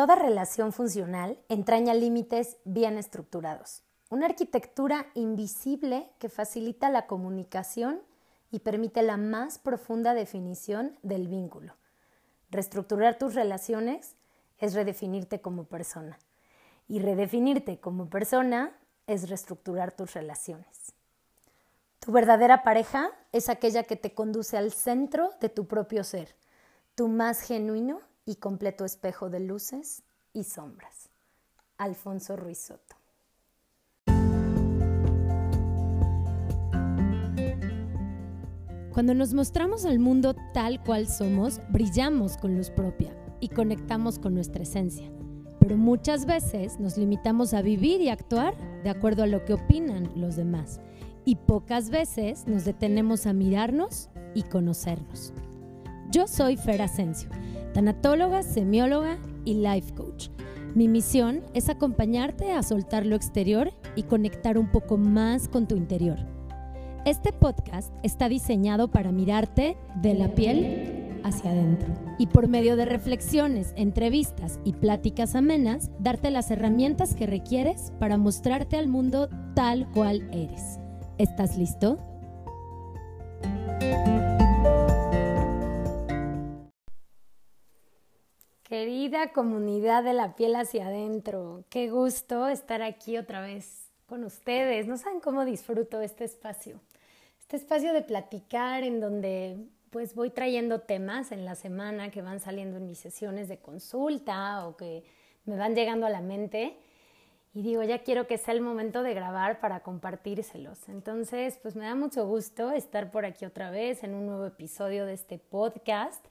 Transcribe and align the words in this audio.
Toda 0.00 0.14
relación 0.14 0.72
funcional 0.72 1.38
entraña 1.50 1.92
límites 1.92 2.56
bien 2.64 2.96
estructurados, 2.96 3.82
una 4.08 4.24
arquitectura 4.24 5.08
invisible 5.12 6.10
que 6.18 6.30
facilita 6.30 6.88
la 6.88 7.06
comunicación 7.06 8.00
y 8.50 8.60
permite 8.60 9.02
la 9.02 9.18
más 9.18 9.58
profunda 9.58 10.14
definición 10.14 10.98
del 11.02 11.28
vínculo. 11.28 11.74
Reestructurar 12.50 13.18
tus 13.18 13.34
relaciones 13.34 14.16
es 14.56 14.72
redefinirte 14.72 15.42
como 15.42 15.64
persona 15.64 16.18
y 16.88 17.00
redefinirte 17.00 17.78
como 17.78 18.08
persona 18.08 18.72
es 19.06 19.28
reestructurar 19.28 19.92
tus 19.92 20.14
relaciones. 20.14 20.94
Tu 21.98 22.10
verdadera 22.10 22.62
pareja 22.62 23.10
es 23.32 23.50
aquella 23.50 23.82
que 23.82 23.96
te 23.96 24.14
conduce 24.14 24.56
al 24.56 24.72
centro 24.72 25.32
de 25.42 25.50
tu 25.50 25.66
propio 25.66 26.04
ser, 26.04 26.36
tu 26.94 27.06
más 27.08 27.42
genuino 27.42 28.00
y 28.24 28.36
completo 28.36 28.84
espejo 28.84 29.30
de 29.30 29.40
luces 29.40 30.02
y 30.32 30.44
sombras. 30.44 31.10
Alfonso 31.76 32.36
Ruiz 32.36 32.58
Soto. 32.58 32.96
Cuando 38.92 39.14
nos 39.14 39.32
mostramos 39.34 39.86
al 39.86 39.98
mundo 39.98 40.34
tal 40.52 40.82
cual 40.82 41.08
somos, 41.08 41.60
brillamos 41.70 42.36
con 42.36 42.56
luz 42.56 42.70
propia 42.70 43.16
y 43.40 43.48
conectamos 43.48 44.18
con 44.18 44.34
nuestra 44.34 44.62
esencia. 44.62 45.10
Pero 45.58 45.76
muchas 45.76 46.26
veces 46.26 46.78
nos 46.80 46.98
limitamos 46.98 47.54
a 47.54 47.62
vivir 47.62 48.00
y 48.00 48.08
actuar 48.08 48.54
de 48.82 48.90
acuerdo 48.90 49.22
a 49.22 49.26
lo 49.26 49.44
que 49.44 49.54
opinan 49.54 50.10
los 50.16 50.36
demás. 50.36 50.80
Y 51.24 51.36
pocas 51.36 51.90
veces 51.90 52.46
nos 52.46 52.64
detenemos 52.64 53.26
a 53.26 53.32
mirarnos 53.32 54.10
y 54.34 54.42
conocernos. 54.42 55.32
Yo 56.10 56.26
soy 56.26 56.56
Fer 56.56 56.82
Asensio 56.82 57.30
tanatóloga, 57.72 58.42
semióloga 58.42 59.18
y 59.44 59.54
life 59.54 59.94
coach. 59.94 60.28
Mi 60.74 60.86
misión 60.86 61.42
es 61.54 61.68
acompañarte 61.68 62.52
a 62.52 62.62
soltar 62.62 63.04
lo 63.04 63.16
exterior 63.16 63.72
y 63.96 64.04
conectar 64.04 64.56
un 64.58 64.70
poco 64.70 64.96
más 64.96 65.48
con 65.48 65.66
tu 65.66 65.76
interior. 65.76 66.18
Este 67.04 67.32
podcast 67.32 67.92
está 68.02 68.28
diseñado 68.28 68.88
para 68.88 69.10
mirarte 69.10 69.76
de 70.02 70.14
la 70.14 70.34
piel 70.34 71.18
hacia 71.24 71.50
adentro 71.50 71.88
y 72.18 72.26
por 72.26 72.48
medio 72.48 72.76
de 72.76 72.84
reflexiones, 72.84 73.72
entrevistas 73.76 74.60
y 74.64 74.74
pláticas 74.74 75.34
amenas, 75.34 75.90
darte 75.98 76.30
las 76.30 76.50
herramientas 76.50 77.14
que 77.14 77.26
requieres 77.26 77.92
para 77.98 78.18
mostrarte 78.18 78.76
al 78.76 78.88
mundo 78.88 79.28
tal 79.54 79.90
cual 79.90 80.28
eres. 80.32 80.78
¿Estás 81.18 81.56
listo? 81.56 82.09
Querida 88.70 89.32
comunidad 89.32 90.04
de 90.04 90.12
la 90.12 90.36
piel 90.36 90.54
hacia 90.54 90.86
adentro, 90.86 91.64
qué 91.70 91.90
gusto 91.90 92.46
estar 92.46 92.82
aquí 92.82 93.18
otra 93.18 93.40
vez 93.40 93.90
con 94.06 94.22
ustedes. 94.22 94.86
No 94.86 94.96
saben 94.96 95.18
cómo 95.18 95.44
disfruto 95.44 96.00
este 96.00 96.22
espacio. 96.22 96.80
Este 97.40 97.56
espacio 97.56 97.92
de 97.92 98.02
platicar 98.02 98.84
en 98.84 99.00
donde 99.00 99.56
pues 99.90 100.14
voy 100.14 100.30
trayendo 100.30 100.82
temas 100.82 101.32
en 101.32 101.44
la 101.44 101.56
semana 101.56 102.12
que 102.12 102.22
van 102.22 102.38
saliendo 102.38 102.76
en 102.76 102.86
mis 102.86 102.98
sesiones 102.98 103.48
de 103.48 103.58
consulta 103.58 104.64
o 104.64 104.76
que 104.76 105.02
me 105.46 105.56
van 105.56 105.74
llegando 105.74 106.06
a 106.06 106.10
la 106.10 106.20
mente 106.20 106.76
y 107.52 107.62
digo, 107.62 107.82
ya 107.82 108.04
quiero 108.04 108.28
que 108.28 108.38
sea 108.38 108.54
el 108.54 108.60
momento 108.60 109.02
de 109.02 109.14
grabar 109.14 109.58
para 109.58 109.80
compartírselos. 109.80 110.88
Entonces, 110.88 111.58
pues 111.60 111.74
me 111.74 111.86
da 111.86 111.96
mucho 111.96 112.24
gusto 112.24 112.70
estar 112.70 113.10
por 113.10 113.24
aquí 113.24 113.44
otra 113.44 113.72
vez 113.72 114.04
en 114.04 114.14
un 114.14 114.26
nuevo 114.26 114.46
episodio 114.46 115.06
de 115.06 115.14
este 115.14 115.38
podcast. 115.38 116.24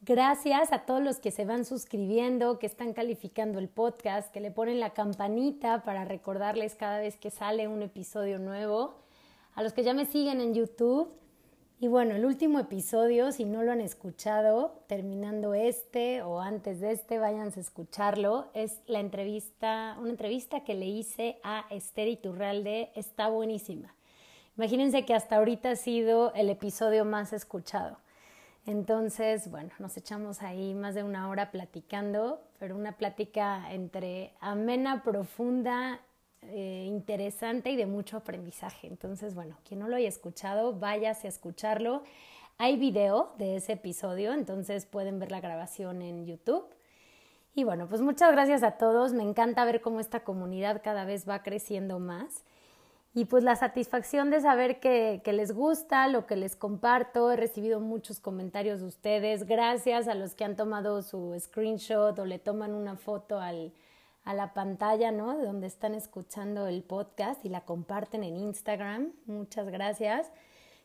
Gracias 0.00 0.72
a 0.72 0.86
todos 0.86 1.02
los 1.02 1.18
que 1.18 1.32
se 1.32 1.44
van 1.44 1.64
suscribiendo, 1.64 2.60
que 2.60 2.66
están 2.66 2.92
calificando 2.92 3.58
el 3.58 3.68
podcast, 3.68 4.32
que 4.32 4.40
le 4.40 4.52
ponen 4.52 4.78
la 4.78 4.90
campanita 4.90 5.82
para 5.82 6.04
recordarles 6.04 6.76
cada 6.76 7.00
vez 7.00 7.16
que 7.16 7.30
sale 7.30 7.66
un 7.66 7.82
episodio 7.82 8.38
nuevo. 8.38 8.94
A 9.54 9.62
los 9.64 9.72
que 9.72 9.82
ya 9.82 9.94
me 9.94 10.06
siguen 10.06 10.40
en 10.40 10.54
YouTube. 10.54 11.10
Y 11.80 11.88
bueno, 11.88 12.14
el 12.14 12.24
último 12.24 12.60
episodio, 12.60 13.32
si 13.32 13.44
no 13.44 13.64
lo 13.64 13.72
han 13.72 13.80
escuchado, 13.80 14.82
terminando 14.86 15.52
este 15.52 16.22
o 16.22 16.40
antes 16.40 16.80
de 16.80 16.92
este, 16.92 17.18
váyanse 17.18 17.58
a 17.58 17.62
escucharlo. 17.62 18.46
Es 18.54 18.80
la 18.86 19.00
entrevista, 19.00 19.96
una 20.00 20.10
entrevista 20.10 20.62
que 20.62 20.74
le 20.74 20.86
hice 20.86 21.40
a 21.42 21.66
Esther 21.70 22.06
Iturralde. 22.06 22.92
Está 22.94 23.28
buenísima. 23.28 23.94
Imagínense 24.56 25.04
que 25.04 25.14
hasta 25.14 25.36
ahorita 25.36 25.70
ha 25.70 25.76
sido 25.76 26.32
el 26.34 26.50
episodio 26.50 27.04
más 27.04 27.32
escuchado. 27.32 27.98
Entonces, 28.68 29.50
bueno, 29.50 29.70
nos 29.78 29.96
echamos 29.96 30.42
ahí 30.42 30.74
más 30.74 30.94
de 30.94 31.02
una 31.02 31.30
hora 31.30 31.50
platicando, 31.50 32.42
pero 32.58 32.76
una 32.76 32.98
plática 32.98 33.72
entre 33.72 34.34
amena, 34.40 35.02
profunda, 35.02 36.02
eh, 36.42 36.84
interesante 36.86 37.70
y 37.70 37.76
de 37.76 37.86
mucho 37.86 38.18
aprendizaje. 38.18 38.86
Entonces, 38.86 39.34
bueno, 39.34 39.56
quien 39.66 39.80
no 39.80 39.88
lo 39.88 39.96
haya 39.96 40.10
escuchado, 40.10 40.74
váyase 40.78 41.28
a 41.28 41.30
escucharlo. 41.30 42.02
Hay 42.58 42.76
video 42.76 43.32
de 43.38 43.56
ese 43.56 43.72
episodio, 43.72 44.34
entonces 44.34 44.84
pueden 44.84 45.18
ver 45.18 45.30
la 45.30 45.40
grabación 45.40 46.02
en 46.02 46.26
YouTube. 46.26 46.66
Y 47.54 47.64
bueno, 47.64 47.88
pues 47.88 48.02
muchas 48.02 48.32
gracias 48.32 48.62
a 48.62 48.72
todos. 48.72 49.14
Me 49.14 49.22
encanta 49.22 49.64
ver 49.64 49.80
cómo 49.80 49.98
esta 49.98 50.24
comunidad 50.24 50.82
cada 50.84 51.06
vez 51.06 51.26
va 51.26 51.42
creciendo 51.42 52.00
más 52.00 52.44
y 53.14 53.24
pues 53.24 53.42
la 53.42 53.56
satisfacción 53.56 54.30
de 54.30 54.40
saber 54.40 54.80
que, 54.80 55.20
les 55.24 55.52
gusta 55.52 56.08
lo 56.08 56.26
que 56.26 56.36
les 56.36 56.56
comparto. 56.56 57.32
He 57.32 57.36
recibido 57.36 57.80
muchos 57.80 58.20
comentarios 58.20 58.80
de 58.80 58.86
ustedes. 58.86 59.46
Gracias 59.46 60.08
a 60.08 60.14
los 60.14 60.34
que 60.34 60.44
han 60.44 60.56
tomado 60.56 61.02
su 61.02 61.36
screenshot 61.38 62.18
o 62.18 62.24
le 62.24 62.38
toman 62.38 62.74
una 62.74 62.96
foto 62.96 63.40
al, 63.40 63.72
a 64.24 64.34
la 64.34 64.52
pantalla, 64.52 65.10
¿no? 65.10 65.36
De 65.36 65.44
donde 65.44 65.66
están 65.66 65.94
escuchando 65.94 66.66
el 66.66 66.82
podcast 66.82 67.44
y 67.44 67.48
la 67.48 67.62
comparten 67.62 68.24
en 68.24 68.36
Instagram. 68.36 69.12
Muchas 69.26 69.68
gracias. 69.68 70.30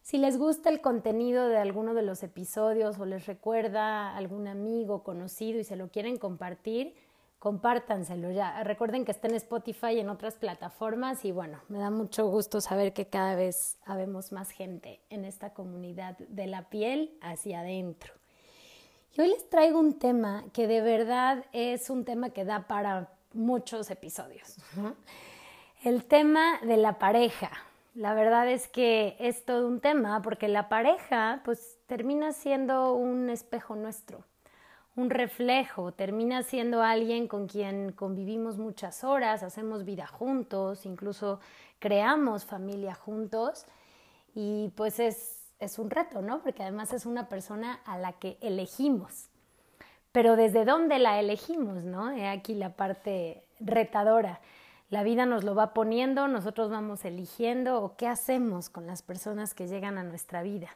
Si 0.02 0.18
les 0.18 0.38
gusta 0.38 0.70
el 0.70 0.82
contenido 0.82 1.48
de 1.48 1.58
alguno 1.58 1.94
de 1.94 2.02
los 2.02 2.24
episodios 2.24 3.00
o 3.00 3.06
les 3.06 3.26
recuerda 3.26 4.16
algún 4.16 4.48
amigo 4.48 5.04
conocido 5.04 5.60
y 5.60 5.64
se 5.64 5.76
lo 5.76 5.90
quieren 5.90 6.18
compartir, 6.18 6.94
compártanselo 7.44 8.32
ya. 8.32 8.64
Recuerden 8.64 9.04
que 9.04 9.12
está 9.12 9.28
en 9.28 9.36
Spotify 9.36 9.96
y 9.96 10.00
en 10.00 10.08
otras 10.08 10.36
plataformas 10.36 11.26
y 11.26 11.34
bueno, 11.34 11.60
me 11.68 11.78
da 11.78 11.90
mucho 11.90 12.26
gusto 12.28 12.62
saber 12.62 12.94
que 12.94 13.08
cada 13.08 13.36
vez 13.36 13.78
habemos 13.86 14.32
más 14.32 14.50
gente 14.50 15.02
en 15.10 15.26
esta 15.26 15.54
comunidad 15.54 16.18
de 16.20 16.48
la 16.48 16.70
piel 16.70 17.18
hacia 17.22 17.60
adentro. 17.60 18.14
Y 19.12 19.20
hoy 19.20 19.28
les 19.28 19.50
traigo 19.50 19.78
un 19.78 20.00
tema 20.00 20.46
que 20.54 20.68
de 20.68 20.80
verdad 20.80 21.44
es 21.52 21.90
un 21.90 22.06
tema 22.06 22.30
que 22.30 22.46
da 22.46 22.66
para 22.66 23.10
muchos 23.34 23.92
episodios. 23.92 24.56
El 25.84 26.06
tema 26.06 26.62
de 26.62 26.78
la 26.78 26.98
pareja. 26.98 27.52
La 27.94 28.14
verdad 28.14 28.48
es 28.48 28.70
que 28.70 29.18
es 29.20 29.44
todo 29.44 29.68
un 29.68 29.82
tema 29.82 30.22
porque 30.22 30.48
la 30.48 30.70
pareja 30.70 31.42
pues 31.44 31.78
termina 31.88 32.32
siendo 32.32 32.94
un 32.94 33.30
espejo 33.30 33.76
nuestro 33.76 34.24
un 34.96 35.10
reflejo, 35.10 35.92
termina 35.92 36.44
siendo 36.44 36.84
alguien 36.84 37.28
con 37.28 37.48
quien 37.48 37.92
convivimos 37.92 38.58
muchas 38.58 39.04
horas, 39.04 39.42
hacemos 39.42 39.86
vida 39.86 40.06
juntos, 40.06 40.86
incluso 40.86 41.40
creamos 41.80 42.46
familia 42.46 42.94
juntos 42.94 43.66
y 44.36 44.72
pues 44.76 45.00
es, 45.00 45.52
es 45.60 45.80
un 45.80 45.90
reto, 45.90 46.22
¿no? 46.22 46.42
Porque 46.42 46.64
además 46.64 46.94
es 46.94 47.06
una 47.06 47.28
persona 47.28 47.80
a 47.86 47.98
la 47.98 48.14
que 48.14 48.38
elegimos. 48.42 49.30
Pero 50.12 50.36
desde 50.36 50.64
dónde 50.64 51.00
la 51.00 51.20
elegimos, 51.20 51.84
¿no? 51.84 52.12
He 52.12 52.28
aquí 52.28 52.54
la 52.54 52.76
parte 52.76 53.44
retadora. 53.60 54.42
La 54.92 55.02
vida 55.02 55.26
nos 55.26 55.44
lo 55.44 55.56
va 55.56 55.74
poniendo, 55.74 56.28
nosotros 56.28 56.70
vamos 56.70 57.04
eligiendo 57.04 57.82
o 57.82 57.96
qué 57.96 58.08
hacemos 58.08 58.70
con 58.70 58.86
las 58.86 59.02
personas 59.02 59.56
que 59.56 59.68
llegan 59.68 59.98
a 59.98 60.04
nuestra 60.04 60.44
vida. 60.44 60.70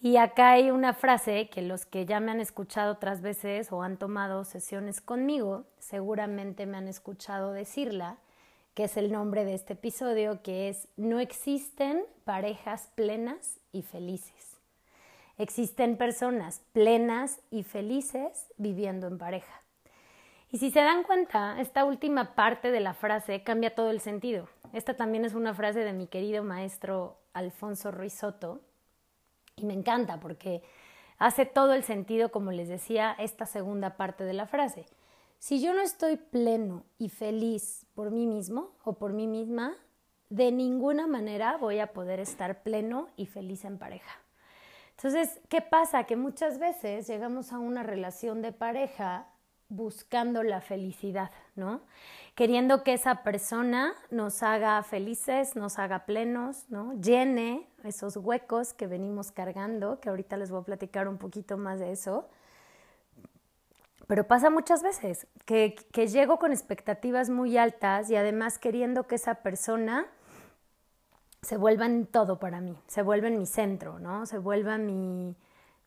Y 0.00 0.18
acá 0.18 0.50
hay 0.50 0.70
una 0.70 0.92
frase 0.92 1.48
que 1.48 1.62
los 1.62 1.86
que 1.86 2.04
ya 2.04 2.20
me 2.20 2.30
han 2.30 2.40
escuchado 2.40 2.92
otras 2.92 3.22
veces 3.22 3.72
o 3.72 3.82
han 3.82 3.96
tomado 3.96 4.44
sesiones 4.44 5.00
conmigo, 5.00 5.64
seguramente 5.78 6.66
me 6.66 6.76
han 6.76 6.86
escuchado 6.86 7.52
decirla, 7.52 8.18
que 8.74 8.84
es 8.84 8.98
el 8.98 9.10
nombre 9.10 9.46
de 9.46 9.54
este 9.54 9.72
episodio, 9.72 10.42
que 10.42 10.68
es 10.68 10.88
no 10.96 11.18
existen 11.18 12.04
parejas 12.24 12.90
plenas 12.94 13.58
y 13.72 13.82
felices. 13.82 14.58
Existen 15.38 15.96
personas 15.96 16.60
plenas 16.72 17.40
y 17.50 17.62
felices 17.62 18.52
viviendo 18.58 19.06
en 19.06 19.16
pareja. 19.16 19.62
Y 20.50 20.58
si 20.58 20.70
se 20.70 20.80
dan 20.80 21.02
cuenta, 21.04 21.58
esta 21.60 21.84
última 21.86 22.34
parte 22.34 22.70
de 22.70 22.80
la 22.80 22.92
frase 22.94 23.42
cambia 23.42 23.74
todo 23.74 23.90
el 23.90 24.00
sentido. 24.00 24.48
Esta 24.72 24.94
también 24.94 25.24
es 25.24 25.34
una 25.34 25.54
frase 25.54 25.80
de 25.80 25.92
mi 25.92 26.06
querido 26.06 26.44
maestro 26.44 27.18
Alfonso 27.32 27.90
Ruiz 27.90 28.12
Soto, 28.12 28.60
y 29.58 29.64
me 29.64 29.72
encanta 29.72 30.20
porque 30.20 30.62
hace 31.18 31.46
todo 31.46 31.72
el 31.72 31.82
sentido, 31.82 32.30
como 32.30 32.52
les 32.52 32.68
decía, 32.68 33.16
esta 33.18 33.46
segunda 33.46 33.96
parte 33.96 34.24
de 34.24 34.34
la 34.34 34.46
frase. 34.46 34.84
Si 35.38 35.62
yo 35.62 35.72
no 35.72 35.80
estoy 35.80 36.16
pleno 36.16 36.84
y 36.98 37.08
feliz 37.08 37.86
por 37.94 38.10
mí 38.10 38.26
mismo 38.26 38.72
o 38.84 38.94
por 38.94 39.14
mí 39.14 39.26
misma, 39.26 39.74
de 40.28 40.52
ninguna 40.52 41.06
manera 41.06 41.56
voy 41.56 41.78
a 41.78 41.94
poder 41.94 42.20
estar 42.20 42.62
pleno 42.62 43.08
y 43.16 43.26
feliz 43.26 43.64
en 43.64 43.78
pareja. 43.78 44.20
Entonces, 44.96 45.40
¿qué 45.48 45.62
pasa? 45.62 46.04
Que 46.04 46.16
muchas 46.16 46.58
veces 46.58 47.06
llegamos 47.06 47.52
a 47.52 47.58
una 47.58 47.82
relación 47.82 48.42
de 48.42 48.52
pareja 48.52 49.26
buscando 49.68 50.42
la 50.42 50.60
felicidad, 50.60 51.30
¿no? 51.54 51.80
Queriendo 52.34 52.82
que 52.82 52.92
esa 52.92 53.22
persona 53.22 53.94
nos 54.10 54.42
haga 54.42 54.82
felices, 54.82 55.56
nos 55.56 55.78
haga 55.78 56.06
plenos, 56.06 56.66
¿no? 56.68 56.92
Llene 57.00 57.68
esos 57.82 58.16
huecos 58.16 58.72
que 58.72 58.86
venimos 58.86 59.32
cargando, 59.32 60.00
que 60.00 60.08
ahorita 60.08 60.36
les 60.36 60.50
voy 60.50 60.60
a 60.60 60.64
platicar 60.64 61.08
un 61.08 61.18
poquito 61.18 61.56
más 61.56 61.80
de 61.80 61.92
eso. 61.92 62.28
Pero 64.06 64.28
pasa 64.28 64.50
muchas 64.50 64.82
veces 64.82 65.26
que, 65.44 65.74
llego 66.06 66.38
con 66.38 66.52
expectativas 66.52 67.28
muy 67.28 67.56
altas 67.58 68.08
y 68.10 68.16
además 68.16 68.58
queriendo 68.58 69.06
que 69.06 69.16
esa 69.16 69.36
persona 69.36 70.06
se 71.42 71.56
vuelva 71.56 71.86
en 71.86 72.06
todo 72.06 72.38
para 72.38 72.60
mí, 72.60 72.78
se 72.86 73.02
vuelva 73.02 73.28
en 73.28 73.38
mi 73.38 73.46
centro, 73.46 73.98
¿no? 73.98 74.26
Se 74.26 74.38
vuelva 74.38 74.78
mi, 74.78 75.36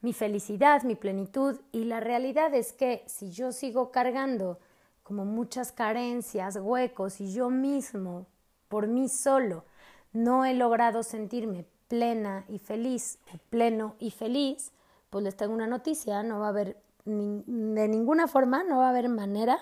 mi 0.02 0.14
felicidad, 0.14 0.84
mi 0.84 0.96
plenitud. 0.96 1.60
Y 1.72 1.86
la 1.86 2.00
realidad 2.00 2.54
es 2.54 2.74
que 2.74 3.04
si 3.08 3.32
yo 3.32 3.52
sigo 3.52 3.92
cargando 3.92 4.60
como 5.04 5.26
muchas 5.26 5.72
carencias, 5.72 6.58
huecos, 6.58 7.20
y 7.20 7.32
yo 7.34 7.50
mismo, 7.50 8.28
por 8.68 8.88
mí 8.88 9.10
solo, 9.10 9.66
no 10.14 10.46
he 10.46 10.54
logrado 10.54 11.04
sentirme 11.04 11.66
plena 11.88 12.46
y 12.48 12.60
feliz, 12.60 13.18
pleno 13.50 13.96
y 14.00 14.12
feliz, 14.12 14.72
pues 15.10 15.24
les 15.24 15.36
tengo 15.36 15.54
una 15.54 15.68
noticia, 15.68 16.22
no 16.22 16.40
va 16.40 16.48
a 16.48 16.50
haber, 16.50 16.78
de 17.06 17.88
ninguna 17.88 18.28
forma, 18.28 18.64
no 18.64 18.78
va 18.78 18.88
a 18.88 18.90
haber 18.90 19.10
manera 19.10 19.58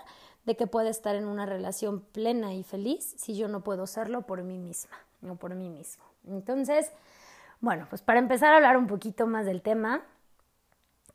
de 0.46 0.58
que 0.58 0.68
pueda 0.68 0.90
estar 0.90 1.16
en 1.16 1.26
una 1.26 1.46
relación 1.46 2.02
plena 2.02 2.54
y 2.54 2.64
feliz 2.64 3.16
si 3.18 3.36
yo 3.36 3.48
no 3.48 3.64
puedo 3.64 3.88
serlo 3.88 4.24
por 4.24 4.44
mí 4.44 4.58
misma, 4.58 4.98
no 5.22 5.36
por 5.36 5.56
mí 5.56 5.70
mismo. 5.70 6.04
Entonces, 6.28 6.92
bueno, 7.62 7.86
pues 7.90 8.02
para 8.02 8.20
empezar 8.20 8.54
a 8.54 8.58
hablar 8.58 8.78
un 8.78 8.88
poquito 8.88 9.28
más 9.28 9.46
del 9.46 9.62
tema, 9.62 10.04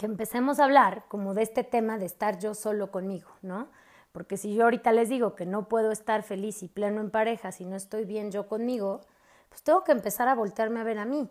empecemos 0.06 0.58
a 0.58 0.64
hablar 0.64 1.04
como 1.08 1.34
de 1.34 1.43
este 1.43 1.64
tema 1.64 1.99
de 1.99 2.06
estar 2.06 2.38
yo 2.38 2.54
solo 2.54 2.90
conmigo, 2.90 3.31
¿no? 3.43 3.69
Porque 4.12 4.37
si 4.37 4.54
yo 4.54 4.64
ahorita 4.64 4.93
les 4.93 5.08
digo 5.08 5.34
que 5.34 5.46
no 5.46 5.69
puedo 5.69 5.90
estar 5.90 6.22
feliz 6.22 6.62
y 6.62 6.69
pleno 6.69 7.00
en 7.00 7.10
pareja 7.10 7.50
si 7.52 7.64
no 7.64 7.76
estoy 7.76 8.04
bien 8.04 8.31
yo 8.31 8.46
conmigo, 8.46 9.00
pues 9.49 9.62
tengo 9.62 9.84
que 9.84 9.93
empezar 9.93 10.28
a 10.28 10.34
voltearme 10.34 10.81
a 10.81 10.84
ver 10.84 10.99
a 10.99 11.04
mí. 11.04 11.28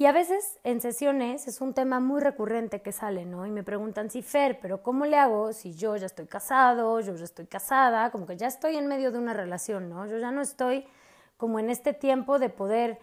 Y 0.00 0.06
a 0.06 0.12
veces 0.12 0.58
en 0.64 0.80
sesiones 0.80 1.46
es 1.46 1.60
un 1.60 1.74
tema 1.74 2.00
muy 2.00 2.22
recurrente 2.22 2.80
que 2.80 2.90
sale, 2.90 3.26
¿no? 3.26 3.46
Y 3.46 3.50
me 3.50 3.62
preguntan, 3.62 4.10
si 4.10 4.22
Fer, 4.22 4.58
pero 4.60 4.82
¿cómo 4.82 5.04
le 5.04 5.18
hago 5.18 5.52
si 5.52 5.74
yo 5.74 5.94
ya 5.96 6.06
estoy 6.06 6.26
casado, 6.26 7.00
yo 7.00 7.14
ya 7.14 7.24
estoy 7.24 7.44
casada, 7.44 8.10
como 8.10 8.24
que 8.24 8.38
ya 8.38 8.46
estoy 8.46 8.76
en 8.76 8.86
medio 8.86 9.12
de 9.12 9.18
una 9.18 9.34
relación, 9.34 9.90
¿no? 9.90 10.06
Yo 10.06 10.16
ya 10.18 10.30
no 10.30 10.40
estoy 10.40 10.86
como 11.36 11.58
en 11.58 11.68
este 11.68 11.92
tiempo 11.92 12.38
de 12.38 12.48
poder 12.48 12.98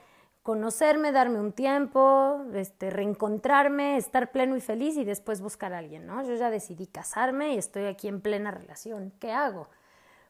conocerme, 0.47 1.11
darme 1.11 1.41
un 1.41 1.51
tiempo, 1.51 2.45
este, 2.53 2.89
reencontrarme, 2.89 3.97
estar 3.97 4.31
pleno 4.31 4.55
y 4.55 4.61
feliz 4.61 4.95
y 4.95 5.03
después 5.03 5.41
buscar 5.41 5.73
a 5.73 5.79
alguien, 5.79 6.07
¿no? 6.07 6.23
Yo 6.23 6.35
ya 6.35 6.49
decidí 6.49 6.88
casarme 6.88 7.53
y 7.53 7.57
estoy 7.57 7.83
aquí 7.83 8.07
en 8.07 8.21
plena 8.21 8.51
relación. 8.51 9.11
¿Qué 9.19 9.33
hago? 9.33 9.67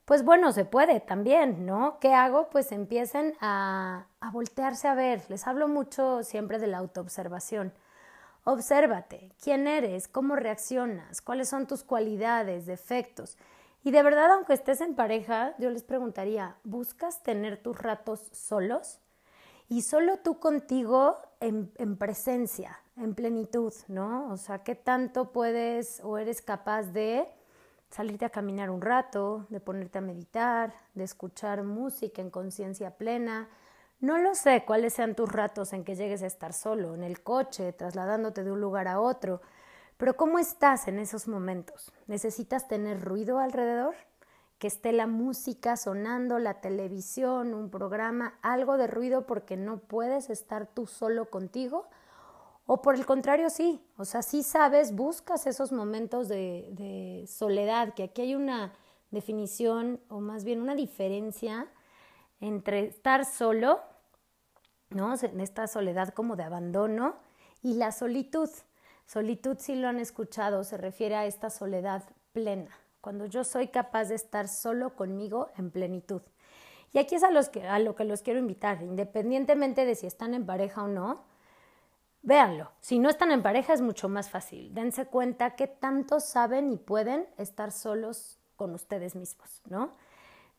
Pues 0.05 0.25
bueno, 0.25 0.51
se 0.53 0.65
puede 0.65 1.01
también, 1.01 1.67
¿no? 1.67 1.99
¿Qué 1.99 2.15
hago? 2.15 2.49
Pues 2.49 2.71
empiecen 2.71 3.35
a, 3.41 4.07
a 4.19 4.31
voltearse 4.31 4.87
a 4.87 4.95
ver. 4.95 5.21
Les 5.29 5.45
hablo 5.45 5.67
mucho 5.67 6.23
siempre 6.23 6.57
de 6.57 6.65
la 6.65 6.79
autoobservación. 6.79 7.71
Obsérvate, 8.43 9.35
quién 9.39 9.67
eres, 9.67 10.07
cómo 10.07 10.35
reaccionas, 10.35 11.21
cuáles 11.21 11.47
son 11.47 11.67
tus 11.67 11.83
cualidades, 11.83 12.65
defectos. 12.65 13.37
Y 13.83 13.91
de 13.91 14.01
verdad, 14.01 14.31
aunque 14.31 14.53
estés 14.53 14.81
en 14.81 14.95
pareja, 14.95 15.53
yo 15.59 15.69
les 15.69 15.83
preguntaría, 15.83 16.55
¿buscas 16.63 17.21
tener 17.21 17.61
tus 17.61 17.77
ratos 17.77 18.31
solos? 18.31 18.99
Y 19.69 19.81
solo 19.81 20.17
tú 20.17 20.39
contigo 20.39 21.17
en, 21.39 21.97
presencia, 21.97 22.79
en 22.95 23.13
plenitud, 23.13 23.73
¿no? 23.87 24.31
O 24.31 24.37
sea, 24.37 24.63
¿qué 24.63 24.75
tanto 24.75 25.31
puedes 25.31 26.01
o 26.03 26.17
eres 26.17 26.41
capaz 26.41 26.83
de 26.83 27.27
salirte 27.89 28.25
a 28.25 28.29
caminar 28.29 28.69
un 28.69 28.81
rato, 28.81 29.45
de 29.49 29.59
ponerte 29.59 29.97
a 29.97 30.01
meditar, 30.01 30.73
de 30.93 31.03
escuchar 31.03 31.63
música 31.63 32.21
en 32.21 32.29
conciencia 32.29 32.97
plena? 32.97 33.49
No 33.99 34.17
lo 34.17 34.35
sé 34.35 34.63
cuáles 34.65 34.93
sean 34.93 35.15
tus 35.15 35.31
ratos 35.31 35.73
en 35.73 35.83
que 35.83 35.95
llegues 35.95 36.23
a 36.23 36.27
estar 36.27 36.53
solo, 36.53 36.95
en 36.95 37.03
el 37.03 37.21
coche, 37.23 37.73
trasladándote 37.73 38.43
de 38.43 38.51
un 38.51 38.61
lugar 38.61 38.87
a 38.87 38.99
otro, 38.99 39.41
pero 39.97 40.15
¿cómo 40.15 40.37
estás 40.37 40.87
en 40.87 40.99
esos 40.99 41.27
momentos? 41.27 41.91
¿Necesitas 42.05 42.67
tener 42.67 43.01
ruido 43.01 43.39
alrededor? 43.39 43.95
Que 44.59 44.67
esté 44.67 44.91
la 44.91 45.07
música 45.07 45.77
sonando, 45.77 46.39
la 46.39 46.61
televisión, 46.61 47.53
un 47.53 47.69
programa, 47.69 48.39
algo 48.41 48.77
de 48.77 48.87
ruido 48.87 49.27
porque 49.27 49.55
no 49.57 49.79
puedes 49.79 50.29
estar 50.29 50.67
tú 50.67 50.87
solo 50.87 51.29
contigo. 51.29 51.87
O 52.65 52.81
por 52.81 52.95
el 52.95 53.05
contrario, 53.05 53.49
sí, 53.49 53.81
o 53.97 54.03
sea, 54.03 54.21
sí 54.21 54.43
sabes, 54.43 54.93
buscas 54.93 55.47
esos 55.47 55.71
momentos 55.71 56.27
de, 56.27 56.69
de 56.71 57.25
soledad, 57.27 57.93
que 57.93 58.03
aquí 58.03 58.23
hay 58.23 58.35
una 58.35 58.73
definición 59.11 60.01
o 60.09 60.19
más 60.19 60.43
bien 60.43 60.61
una 60.61 60.75
diferencia 60.75 61.67
entre 62.41 62.87
estar 62.87 63.25
solo, 63.25 63.79
¿no? 64.89 65.15
En 65.21 65.39
esta 65.39 65.67
soledad 65.67 66.09
como 66.09 66.35
de 66.35 66.43
abandono 66.43 67.15
y 67.61 67.75
la 67.75 67.91
solitud. 67.91 68.49
Solitud, 69.05 69.57
si 69.59 69.75
lo 69.75 69.87
han 69.87 69.99
escuchado, 69.99 70.63
se 70.63 70.77
refiere 70.77 71.15
a 71.15 71.25
esta 71.25 71.49
soledad 71.49 72.03
plena, 72.33 72.77
cuando 73.01 73.25
yo 73.25 73.43
soy 73.43 73.67
capaz 73.67 74.05
de 74.05 74.15
estar 74.15 74.47
solo 74.47 74.95
conmigo 74.95 75.49
en 75.57 75.71
plenitud. 75.71 76.21
Y 76.93 76.99
aquí 76.99 77.15
es 77.15 77.23
a, 77.23 77.31
los 77.31 77.49
que, 77.49 77.67
a 77.67 77.79
lo 77.79 77.95
que 77.95 78.05
los 78.05 78.21
quiero 78.21 78.39
invitar, 78.39 78.81
independientemente 78.81 79.85
de 79.85 79.95
si 79.95 80.07
están 80.07 80.33
en 80.33 80.45
pareja 80.45 80.83
o 80.83 80.87
no, 80.87 81.23
véanlo. 82.21 82.71
Si 82.79 82.99
no 82.99 83.09
están 83.09 83.31
en 83.31 83.43
pareja 83.43 83.73
es 83.73 83.81
mucho 83.81 84.09
más 84.09 84.29
fácil. 84.29 84.73
Dense 84.73 85.05
cuenta 85.05 85.55
que 85.55 85.67
tanto 85.67 86.19
saben 86.19 86.71
y 86.71 86.77
pueden 86.77 87.27
estar 87.37 87.71
solos 87.71 88.39
con 88.55 88.73
ustedes 88.73 89.15
mismos, 89.15 89.61
¿no? 89.69 89.91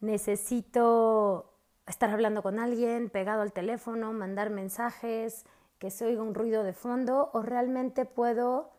Necesito 0.00 1.52
estar 1.86 2.10
hablando 2.10 2.42
con 2.42 2.58
alguien, 2.58 3.10
pegado 3.10 3.42
al 3.42 3.52
teléfono, 3.52 4.12
mandar 4.12 4.50
mensajes, 4.50 5.44
que 5.78 5.90
se 5.90 6.04
oiga 6.04 6.22
un 6.22 6.34
ruido 6.34 6.62
de 6.62 6.72
fondo, 6.72 7.30
o 7.32 7.42
realmente 7.42 8.04
puedo 8.04 8.70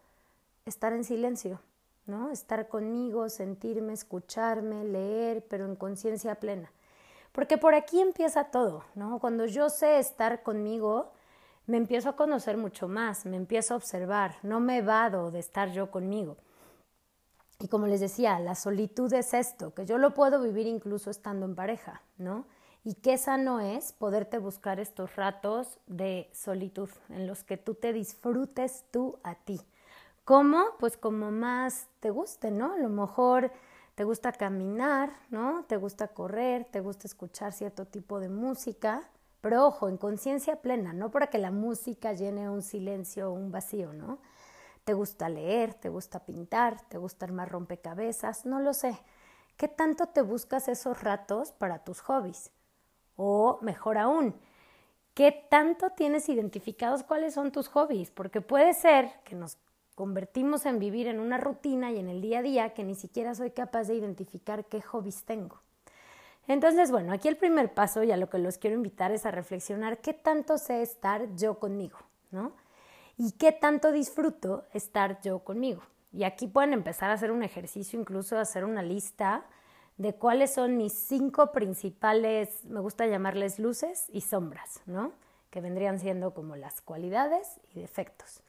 estar 0.66 0.94
en 0.94 1.04
silencio 1.04 1.60
Estar 2.32 2.68
conmigo, 2.68 3.30
sentirme, 3.30 3.94
escucharme, 3.94 4.84
leer, 4.84 5.46
pero 5.48 5.66
en 5.66 5.76
conciencia 5.76 6.36
plena. 6.36 6.72
Porque 7.32 7.58
por 7.58 7.74
aquí 7.74 8.02
empieza 8.02 8.46
todo, 8.46 8.84
¿no? 8.96 9.20
Cuando 9.20 9.46
yo 9.46 9.70
sé 9.70 10.00
estar 10.00 10.44
conmigo, 10.44 11.12
me 11.68 11.78
empiezo 11.78 12.10
a 12.10 12.16
conocer 12.16 12.58
mucho 12.58 12.88
más, 12.88 13.26
me 13.26 13.38
empiezo 13.38 13.74
a 13.74 13.78
observar, 13.78 14.36
no 14.42 14.60
me 14.60 14.82
vado 14.82 15.30
de 15.30 15.40
estar 15.40 15.72
yo 15.72 15.92
conmigo. 15.92 16.38
Y 17.60 17.68
como 17.68 17.88
les 17.88 18.00
decía, 18.00 18.40
la 18.40 18.56
solitud 18.56 19.14
es 19.14 19.34
esto, 19.34 19.74
que 19.74 19.86
yo 19.86 19.98
lo 19.98 20.14
puedo 20.14 20.42
vivir 20.42 20.66
incluso 20.66 21.12
estando 21.12 21.46
en 21.46 21.56
pareja, 21.56 22.02
¿no? 22.18 22.46
Y 22.84 22.96
qué 22.96 23.18
sano 23.18 23.60
es 23.60 23.92
poderte 23.92 24.38
buscar 24.38 24.80
estos 24.80 25.16
ratos 25.16 25.78
de 25.86 26.30
solitud 26.34 26.90
en 27.10 27.28
los 27.28 27.44
que 27.44 27.58
tú 27.58 27.76
te 27.76 27.94
disfrutes 27.94 28.86
tú 28.92 29.20
a 29.24 29.36
ti. 29.36 29.62
¿Cómo? 30.30 30.64
Pues 30.78 30.96
como 30.96 31.32
más 31.32 31.88
te 32.00 32.12
guste, 32.12 32.52
¿no? 32.52 32.74
A 32.74 32.78
lo 32.78 32.90
mejor 32.90 33.52
te 33.96 34.04
gusta 34.04 34.32
caminar, 34.32 35.12
¿no? 35.32 35.66
Te 35.68 35.76
gusta 35.76 36.10
correr, 36.10 36.66
te 36.66 36.82
gusta 36.82 37.08
escuchar 37.08 37.52
cierto 37.52 37.88
tipo 37.88 38.20
de 38.20 38.30
música, 38.30 39.10
pero 39.42 39.66
ojo, 39.66 39.90
en 39.90 39.98
conciencia 39.98 40.62
plena, 40.62 40.94
no 40.94 41.10
para 41.10 41.32
que 41.32 41.40
la 41.40 41.50
música 41.50 42.14
llene 42.14 42.48
un 42.48 42.62
silencio 42.62 43.32
un 43.32 43.52
vacío, 43.52 43.92
¿no? 43.92 44.20
Te 44.84 44.94
gusta 44.94 45.30
leer, 45.30 45.74
te 45.74 45.90
gusta 45.90 46.24
pintar, 46.24 46.80
te 46.90 47.00
gusta 47.00 47.26
armar 47.26 47.50
rompecabezas, 47.50 48.46
no 48.46 48.60
lo 48.60 48.76
sé. 48.76 49.00
¿Qué 49.58 49.68
tanto 49.68 50.10
te 50.10 50.22
buscas 50.22 50.68
esos 50.68 51.02
ratos 51.02 51.54
para 51.54 51.84
tus 51.84 52.02
hobbies? 52.02 52.52
O 53.16 53.58
mejor 53.64 53.98
aún, 53.98 54.36
¿qué 55.16 55.32
tanto 55.50 55.90
tienes 55.90 56.30
identificados 56.30 57.02
cuáles 57.02 57.34
son 57.34 57.52
tus 57.52 57.68
hobbies? 57.70 58.12
Porque 58.12 58.42
puede 58.42 58.76
ser 58.76 59.12
que 59.24 59.34
nos 59.34 59.58
convertimos 60.00 60.66
en 60.66 60.80
vivir 60.80 61.08
en 61.08 61.20
una 61.20 61.38
rutina 61.38 61.92
y 61.92 62.00
en 62.00 62.08
el 62.08 62.22
día 62.22 62.40
a 62.40 62.42
día 62.42 62.74
que 62.74 62.86
ni 62.86 62.96
siquiera 62.96 63.36
soy 63.36 63.52
capaz 63.52 63.84
de 63.90 63.96
identificar 63.96 64.64
qué 64.64 64.82
hobbies 64.82 65.26
tengo. 65.26 65.60
Entonces, 66.48 66.90
bueno, 66.90 67.12
aquí 67.12 67.28
el 67.28 67.36
primer 67.36 67.74
paso 67.74 68.02
y 68.04 68.12
a 68.14 68.16
lo 68.16 68.30
que 68.30 68.38
los 68.38 68.58
quiero 68.58 68.78
invitar 68.78 69.12
es 69.12 69.26
a 69.26 69.32
reflexionar 69.32 69.98
qué 69.98 70.14
tanto 70.14 70.58
sé 70.58 70.84
estar 70.84 71.36
yo 71.36 71.60
conmigo, 71.60 72.00
¿no? 72.32 72.54
Y 73.18 73.34
qué 73.34 73.52
tanto 73.52 73.92
disfruto 73.92 74.64
estar 74.74 75.20
yo 75.20 75.40
conmigo. 75.40 75.82
Y 76.14 76.24
aquí 76.24 76.48
pueden 76.48 76.72
empezar 76.72 77.10
a 77.10 77.16
hacer 77.16 77.30
un 77.30 77.44
ejercicio, 77.44 78.00
incluso 78.00 78.40
hacer 78.40 78.64
una 78.64 78.82
lista 78.82 79.48
de 79.98 80.16
cuáles 80.16 80.54
son 80.54 80.78
mis 80.78 80.94
cinco 80.94 81.52
principales, 81.52 82.64
me 82.64 82.80
gusta 82.80 83.06
llamarles 83.06 83.60
luces 83.60 84.06
y 84.14 84.22
sombras, 84.22 84.80
¿no? 84.86 85.12
Que 85.50 85.60
vendrían 85.60 86.00
siendo 86.00 86.34
como 86.34 86.56
las 86.56 86.80
cualidades 86.80 87.60
y 87.76 87.82
defectos. 87.82 88.44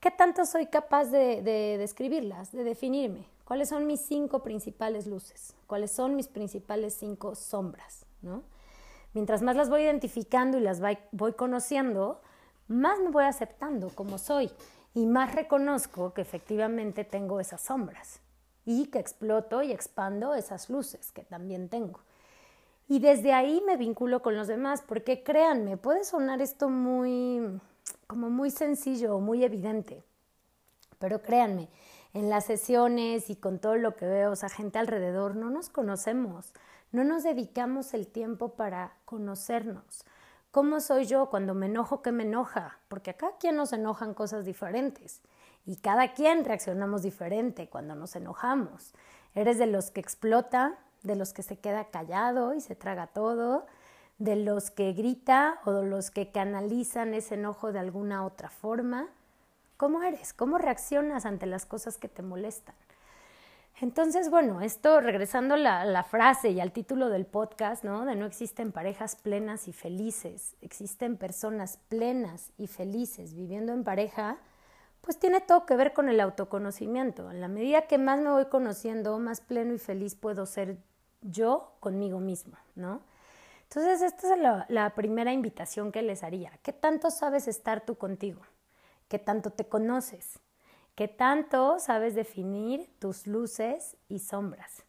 ¿Qué 0.00 0.12
tanto 0.12 0.46
soy 0.46 0.66
capaz 0.66 1.06
de, 1.06 1.42
describirlas, 1.78 2.52
de 2.52 2.62
definirme? 2.62 3.26
¿Cuáles 3.44 3.70
son 3.70 3.86
mis 3.86 4.00
cinco 4.00 4.44
principales 4.44 5.06
luces? 5.06 5.56
¿Cuáles 5.66 5.90
son 5.90 6.14
mis 6.14 6.28
principales 6.28 6.94
cinco 6.94 7.34
sombras? 7.34 8.06
¿no? 8.22 8.42
Mientras 9.12 9.42
más 9.42 9.56
las 9.56 9.68
voy 9.68 9.82
identificando 9.82 10.56
y 10.56 10.60
las 10.60 10.80
voy 11.10 11.32
conociendo, 11.32 12.20
más 12.68 13.00
me 13.00 13.10
voy 13.10 13.24
aceptando 13.24 13.88
como 13.88 14.18
soy 14.18 14.52
y 14.94 15.04
más 15.06 15.34
reconozco 15.34 16.14
que 16.14 16.20
efectivamente 16.20 17.04
tengo 17.04 17.40
esas 17.40 17.60
sombras. 17.60 18.20
y 18.64 18.88
que 18.88 18.98
exploto 18.98 19.62
y 19.62 19.72
expando 19.72 20.34
esas 20.34 20.68
luces 20.68 21.10
que 21.10 21.22
también 21.22 21.70
tengo. 21.70 22.00
Y 22.86 22.98
desde 22.98 23.32
ahí 23.32 23.62
me 23.66 23.78
vinculo 23.78 24.20
con 24.20 24.36
los 24.36 24.46
demás, 24.46 24.82
porque 24.86 25.22
créanme, 25.22 25.78
puede 25.78 26.04
sonar 26.04 26.42
esto 26.42 26.68
muy, 26.68 27.60
como 28.08 28.30
muy 28.30 28.50
sencillo 28.50 29.14
o 29.14 29.20
muy 29.20 29.44
evidente, 29.44 30.02
pero 30.98 31.22
créanme, 31.22 31.68
en 32.14 32.30
las 32.30 32.46
sesiones 32.46 33.28
y 33.28 33.36
con 33.36 33.58
todo 33.58 33.76
lo 33.76 33.94
que 33.96 34.06
veo, 34.06 34.32
o 34.32 34.36
sea, 34.36 34.48
gente 34.48 34.78
alrededor, 34.78 35.36
no 35.36 35.50
nos 35.50 35.68
conocemos, 35.68 36.54
no 36.90 37.04
nos 37.04 37.22
dedicamos 37.22 37.92
el 37.92 38.08
tiempo 38.08 38.54
para 38.54 38.94
conocernos. 39.04 40.04
¿Cómo 40.50 40.80
soy 40.80 41.04
yo 41.04 41.28
cuando 41.28 41.52
me 41.52 41.66
enojo? 41.66 42.00
¿Qué 42.00 42.10
me 42.10 42.22
enoja? 42.22 42.78
Porque 42.88 43.10
a 43.10 43.16
cada 43.18 43.36
quien 43.36 43.56
nos 43.56 43.74
enojan 43.74 44.14
cosas 44.14 44.46
diferentes 44.46 45.20
y 45.66 45.76
cada 45.76 46.14
quien 46.14 46.46
reaccionamos 46.46 47.02
diferente 47.02 47.68
cuando 47.68 47.94
nos 47.94 48.16
enojamos. 48.16 48.94
¿Eres 49.34 49.58
de 49.58 49.66
los 49.66 49.90
que 49.90 50.00
explota, 50.00 50.78
de 51.02 51.14
los 51.14 51.34
que 51.34 51.42
se 51.42 51.58
queda 51.58 51.90
callado 51.90 52.54
y 52.54 52.62
se 52.62 52.74
traga 52.74 53.08
todo, 53.08 53.66
de 54.18 54.36
los 54.36 54.70
que 54.70 54.92
grita 54.92 55.60
o 55.64 55.72
de 55.72 55.86
los 55.86 56.10
que 56.10 56.30
canalizan 56.30 57.14
ese 57.14 57.34
enojo 57.34 57.72
de 57.72 57.78
alguna 57.78 58.24
otra 58.24 58.50
forma? 58.50 59.08
¿Cómo 59.76 60.02
eres? 60.02 60.32
¿Cómo 60.32 60.58
reaccionas 60.58 61.24
ante 61.24 61.46
las 61.46 61.64
cosas 61.64 61.98
que 61.98 62.08
te 62.08 62.22
molestan? 62.22 62.74
Entonces, 63.80 64.28
bueno, 64.28 64.60
esto 64.60 65.00
regresando 65.00 65.54
a 65.54 65.84
la, 65.84 66.02
frase 66.02 66.50
y 66.50 66.58
al 66.58 66.72
título 66.72 67.10
del 67.10 67.26
podcast, 67.26 67.84
¿no? 67.84 68.04
De 68.04 68.16
no 68.16 68.26
existen 68.26 68.72
parejas 68.72 69.14
plenas 69.14 69.68
y 69.68 69.72
felices, 69.72 70.56
existen 70.62 71.16
personas 71.16 71.78
plenas 71.88 72.50
y 72.58 72.66
felices 72.66 73.34
viviendo 73.34 73.72
en 73.72 73.84
pareja, 73.84 74.38
pues 75.00 75.16
tiene 75.20 75.40
todo 75.40 75.64
que 75.64 75.76
ver 75.76 75.92
con 75.92 76.08
el 76.08 76.20
autoconocimiento. 76.20 77.30
En 77.30 77.40
la 77.40 77.46
medida 77.46 77.82
que 77.82 77.98
más 77.98 78.18
me 78.18 78.30
voy 78.30 78.46
conociendo, 78.46 79.16
más 79.20 79.40
pleno 79.40 79.74
y 79.74 79.78
feliz 79.78 80.16
puedo 80.16 80.44
ser 80.44 80.78
yo 81.22 81.76
conmigo 81.78 82.18
mismo, 82.18 82.56
¿no? 82.74 83.00
Entonces, 83.70 84.00
esta 84.00 84.34
es 84.34 84.66
la, 84.70 84.94
primera 84.94 85.30
invitación 85.30 85.92
que 85.92 86.00
les 86.00 86.22
haría. 86.22 86.52
¿Qué 86.62 86.72
tanto 86.72 87.10
sabes 87.10 87.46
estar 87.48 87.84
tú 87.84 87.96
contigo? 87.96 88.40
¿Qué 89.08 89.18
tanto 89.18 89.50
te 89.50 89.68
conoces? 89.68 90.40
¿Qué 90.94 91.06
tanto 91.06 91.78
sabes 91.78 92.14
definir 92.14 92.88
tus 92.98 93.26
luces 93.26 93.98
y 94.08 94.20
sombras? 94.20 94.84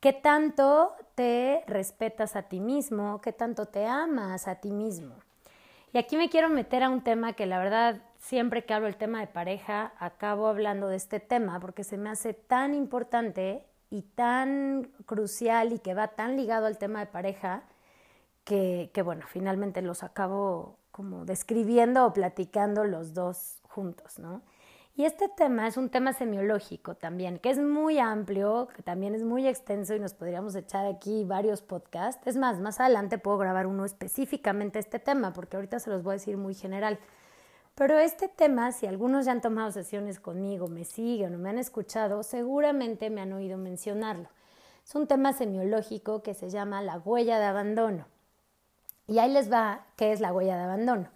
¿Qué 0.00 0.14
tanto 0.14 0.94
te 1.14 1.62
respetas 1.66 2.36
a 2.36 2.44
ti 2.44 2.58
mismo? 2.58 3.20
¿Qué 3.20 3.32
tanto 3.32 3.66
te 3.66 3.84
amas 3.84 4.48
a 4.48 4.54
ti 4.54 4.72
mismo? 4.72 5.16
Y 5.92 5.98
aquí 5.98 6.16
me 6.16 6.30
quiero 6.30 6.48
meter 6.48 6.82
a 6.82 6.88
un 6.88 7.04
tema 7.04 7.34
que 7.34 7.44
la 7.44 7.58
verdad 7.58 8.00
siempre 8.18 8.64
que 8.64 8.72
hablo 8.72 8.88
el 8.88 8.96
tema 8.96 9.20
de 9.20 9.26
pareja 9.26 9.92
acabo 9.98 10.46
hablando 10.46 10.88
de 10.88 10.96
este 10.96 11.20
tema 11.20 11.60
porque 11.60 11.84
se 11.84 11.98
me 11.98 12.08
hace 12.08 12.32
tan 12.32 12.72
importante 12.72 13.66
y 13.90 14.02
tan 14.02 14.90
crucial 15.04 15.74
y 15.74 15.80
que 15.80 15.92
va 15.92 16.08
tan 16.08 16.36
ligado 16.36 16.66
al 16.66 16.78
tema 16.78 17.00
de 17.00 17.06
pareja 17.06 17.64
que, 18.44 18.90
bueno, 19.04 19.24
finalmente 19.28 19.82
los 19.82 20.02
acabo 20.02 20.78
como 20.90 21.24
describiendo 21.24 22.06
o 22.06 22.12
platicando 22.12 22.84
los 22.84 23.14
dos 23.14 23.60
juntos, 23.62 24.18
¿no? 24.18 24.42
Y 24.96 25.04
este 25.04 25.28
tema 25.28 25.66
es 25.66 25.76
un 25.76 25.88
tema 25.88 26.12
semiológico 26.12 26.94
también, 26.94 27.38
que 27.38 27.50
es 27.50 27.58
muy 27.58 27.98
amplio, 27.98 28.68
que 28.74 28.82
también 28.82 29.14
es 29.14 29.22
muy 29.22 29.46
extenso 29.46 29.94
y 29.94 30.00
nos 30.00 30.14
podríamos 30.14 30.54
echar 30.56 30.84
aquí 30.84 31.24
varios 31.24 31.62
podcasts. 31.62 32.26
Es 32.26 32.36
más, 32.36 32.60
más 32.60 32.80
adelante 32.80 33.16
puedo 33.16 33.38
grabar 33.38 33.66
uno 33.66 33.84
específicamente 33.84 34.78
este 34.78 34.98
tema, 34.98 35.32
porque 35.32 35.56
ahorita 35.56 35.78
se 35.78 35.90
los 35.90 36.02
voy 36.02 36.12
a 36.12 36.14
decir 36.14 36.36
muy 36.36 36.54
general. 36.54 36.98
Pero 37.76 37.98
este 37.98 38.28
tema, 38.28 38.72
si 38.72 38.86
algunos 38.86 39.24
ya 39.24 39.32
han 39.32 39.40
tomado 39.40 39.70
sesiones 39.70 40.20
conmigo, 40.20 40.66
me 40.66 40.84
siguen 40.84 41.34
o 41.34 41.38
me 41.38 41.48
han 41.48 41.58
escuchado, 41.58 42.22
seguramente 42.22 43.08
me 43.08 43.22
han 43.22 43.32
oído 43.32 43.56
mencionarlo. 43.56 44.28
Es 44.84 44.94
un 44.94 45.06
tema 45.06 45.32
semiológico 45.32 46.22
que 46.22 46.34
se 46.34 46.50
llama 46.50 46.82
la 46.82 46.98
huella 46.98 47.38
de 47.38 47.44
abandono. 47.44 48.06
Y 49.10 49.18
ahí 49.18 49.32
les 49.32 49.52
va 49.52 49.86
qué 49.96 50.12
es 50.12 50.20
la 50.20 50.32
huella 50.32 50.56
de 50.56 50.62
abandono. 50.62 51.08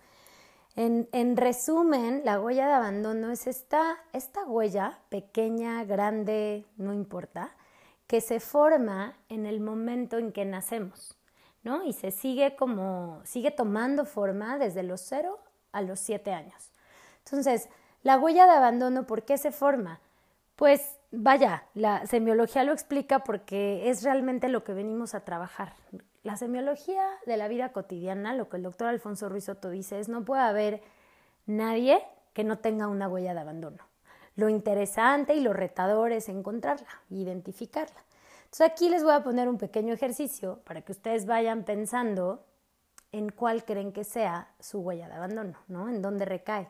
En, 0.74 1.36
resumen, 1.36 2.22
la 2.24 2.40
huella 2.40 2.66
de 2.66 2.72
abandono 2.72 3.30
es 3.30 3.46
esta, 3.46 3.96
esta 4.12 4.44
huella, 4.44 4.98
pequeña, 5.10 5.84
grande, 5.84 6.66
no 6.76 6.92
importa, 6.92 7.54
que 8.08 8.20
se 8.20 8.40
forma 8.40 9.16
en 9.28 9.46
el 9.46 9.60
momento 9.60 10.18
en 10.18 10.32
que 10.32 10.44
nacemos, 10.44 11.16
¿no? 11.62 11.84
Y 11.84 11.92
se 11.92 12.10
sigue 12.10 12.56
como, 12.56 13.20
sigue 13.22 13.52
tomando 13.52 14.04
forma 14.04 14.58
desde 14.58 14.82
los 14.82 15.00
cero 15.00 15.38
a 15.70 15.80
los 15.80 16.00
siete 16.00 16.32
años. 16.32 16.72
Entonces, 17.24 17.68
la 18.02 18.18
huella 18.18 18.46
de 18.46 18.54
abandono, 18.54 19.06
¿por 19.06 19.22
qué 19.22 19.38
se 19.38 19.52
forma? 19.52 20.00
Pues 20.56 20.98
vaya, 21.12 21.62
la 21.74 22.04
semiología 22.06 22.64
lo 22.64 22.72
explica 22.72 23.20
porque 23.20 23.88
es 23.88 24.02
realmente 24.02 24.48
lo 24.48 24.64
que 24.64 24.74
venimos 24.74 25.14
a 25.14 25.24
trabajar. 25.24 25.74
La 26.24 26.38
semiología 26.38 27.06
de 27.26 27.36
la 27.36 27.48
vida 27.48 27.72
cotidiana, 27.72 28.34
lo 28.34 28.48
que 28.48 28.56
el 28.56 28.62
doctor 28.62 28.88
Alfonso 28.88 29.28
Ruiz 29.28 29.44
Soto 29.44 29.68
dice 29.68 30.00
es 30.00 30.08
no 30.08 30.24
puede 30.24 30.40
haber 30.40 30.82
nadie 31.44 32.02
que 32.32 32.44
no 32.44 32.58
tenga 32.58 32.88
una 32.88 33.08
huella 33.08 33.34
de 33.34 33.40
abandono. 33.40 33.84
Lo 34.34 34.48
interesante 34.48 35.34
y 35.34 35.40
lo 35.40 35.52
retador 35.52 36.12
es 36.12 36.30
encontrarla, 36.30 36.88
identificarla. 37.10 38.02
Entonces 38.44 38.66
aquí 38.66 38.88
les 38.88 39.04
voy 39.04 39.12
a 39.12 39.22
poner 39.22 39.50
un 39.50 39.58
pequeño 39.58 39.92
ejercicio 39.92 40.60
para 40.64 40.80
que 40.80 40.92
ustedes 40.92 41.26
vayan 41.26 41.62
pensando 41.62 42.46
en 43.12 43.28
cuál 43.28 43.66
creen 43.66 43.92
que 43.92 44.04
sea 44.04 44.48
su 44.58 44.80
huella 44.80 45.08
de 45.08 45.14
abandono, 45.14 45.58
¿no? 45.68 45.90
En 45.90 46.00
dónde 46.00 46.24
recae. 46.24 46.68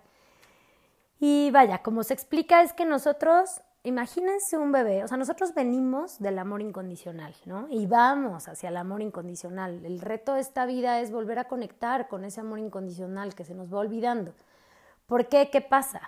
Y 1.21 1.53
vaya, 1.53 1.79
como 1.79 2.03
se 2.03 2.13
explica 2.13 2.61
es 2.63 2.73
que 2.73 2.85
nosotros 2.85 3.61
imagínense 3.85 4.57
un 4.57 4.73
bebé, 4.73 5.05
o 5.05 5.09
sea, 5.09 5.19
nosotros 5.19 5.55
venimos 5.55 6.19
del 6.19 6.39
amor 6.39 6.63
incondicional, 6.63 7.35
¿no? 7.45 7.67
Y 7.69 7.87
vamos 7.87 8.49
hacia 8.49 8.71
el 8.71 8.77
amor 8.79 9.03
incondicional. 9.03 9.85
El 9.85 10.01
reto 10.01 10.35
de 10.35 10.41
esta 10.41 10.67
vida 10.67 11.01
es 11.01 11.13
volver 11.13 11.39
a 11.39 11.45
conectar 11.45 12.09
con 12.09 12.25
ese 12.25 12.41
amor 12.41 12.59
incondicional 12.59 13.35
que 13.35 13.45
se 13.45 13.55
nos 13.55 13.73
va 13.73 13.79
olvidando. 13.79 14.33
¿Por 15.07 15.29
qué? 15.29 15.51
¿Qué 15.51 15.61
pasa? 15.61 16.01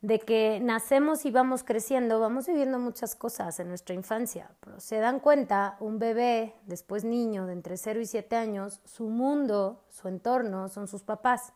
De 0.00 0.20
que 0.20 0.60
nacemos 0.62 1.26
y 1.26 1.32
vamos 1.32 1.64
creciendo, 1.64 2.20
vamos 2.20 2.46
viviendo 2.46 2.78
muchas 2.78 3.16
cosas 3.16 3.58
en 3.58 3.68
nuestra 3.68 3.94
infancia, 3.94 4.50
pero 4.60 4.78
se 4.78 4.98
dan 4.98 5.18
cuenta, 5.18 5.76
un 5.80 5.98
bebé, 5.98 6.54
después 6.66 7.04
niño 7.04 7.46
de 7.46 7.54
entre 7.54 7.76
0 7.76 8.00
y 8.00 8.06
7 8.06 8.36
años, 8.36 8.80
su 8.84 9.08
mundo, 9.08 9.82
su 9.88 10.06
entorno 10.06 10.68
son 10.68 10.86
sus 10.86 11.02
papás. 11.02 11.52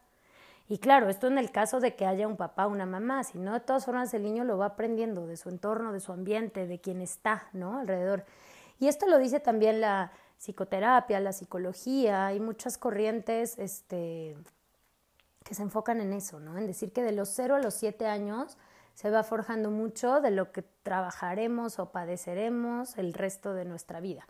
Y 0.70 0.78
claro, 0.78 1.08
esto 1.08 1.26
en 1.26 1.38
el 1.38 1.50
caso 1.50 1.80
de 1.80 1.96
que 1.96 2.04
haya 2.04 2.28
un 2.28 2.36
papá 2.36 2.66
o 2.66 2.70
una 2.70 2.84
mamá, 2.84 3.24
si 3.24 3.38
no, 3.38 3.54
de 3.54 3.60
todas 3.60 3.86
formas 3.86 4.12
el 4.12 4.22
niño 4.22 4.44
lo 4.44 4.58
va 4.58 4.66
aprendiendo 4.66 5.26
de 5.26 5.38
su 5.38 5.48
entorno, 5.48 5.92
de 5.92 6.00
su 6.00 6.12
ambiente, 6.12 6.66
de 6.66 6.78
quien 6.78 7.00
está, 7.00 7.48
¿no? 7.54 7.78
Alrededor. 7.78 8.26
Y 8.78 8.88
esto 8.88 9.06
lo 9.06 9.18
dice 9.18 9.40
también 9.40 9.80
la 9.80 10.12
psicoterapia, 10.36 11.20
la 11.20 11.32
psicología, 11.32 12.26
hay 12.26 12.38
muchas 12.38 12.76
corrientes 12.76 13.58
este, 13.58 14.36
que 15.42 15.54
se 15.54 15.62
enfocan 15.62 16.02
en 16.02 16.12
eso, 16.12 16.38
¿no? 16.38 16.58
En 16.58 16.66
decir 16.66 16.92
que 16.92 17.02
de 17.02 17.12
los 17.12 17.30
0 17.30 17.56
a 17.56 17.60
los 17.60 17.72
7 17.72 18.06
años 18.06 18.58
se 18.94 19.10
va 19.10 19.22
forjando 19.22 19.70
mucho 19.70 20.20
de 20.20 20.30
lo 20.30 20.52
que 20.52 20.62
trabajaremos 20.82 21.78
o 21.78 21.92
padeceremos 21.92 22.98
el 22.98 23.14
resto 23.14 23.54
de 23.54 23.64
nuestra 23.64 24.00
vida. 24.00 24.26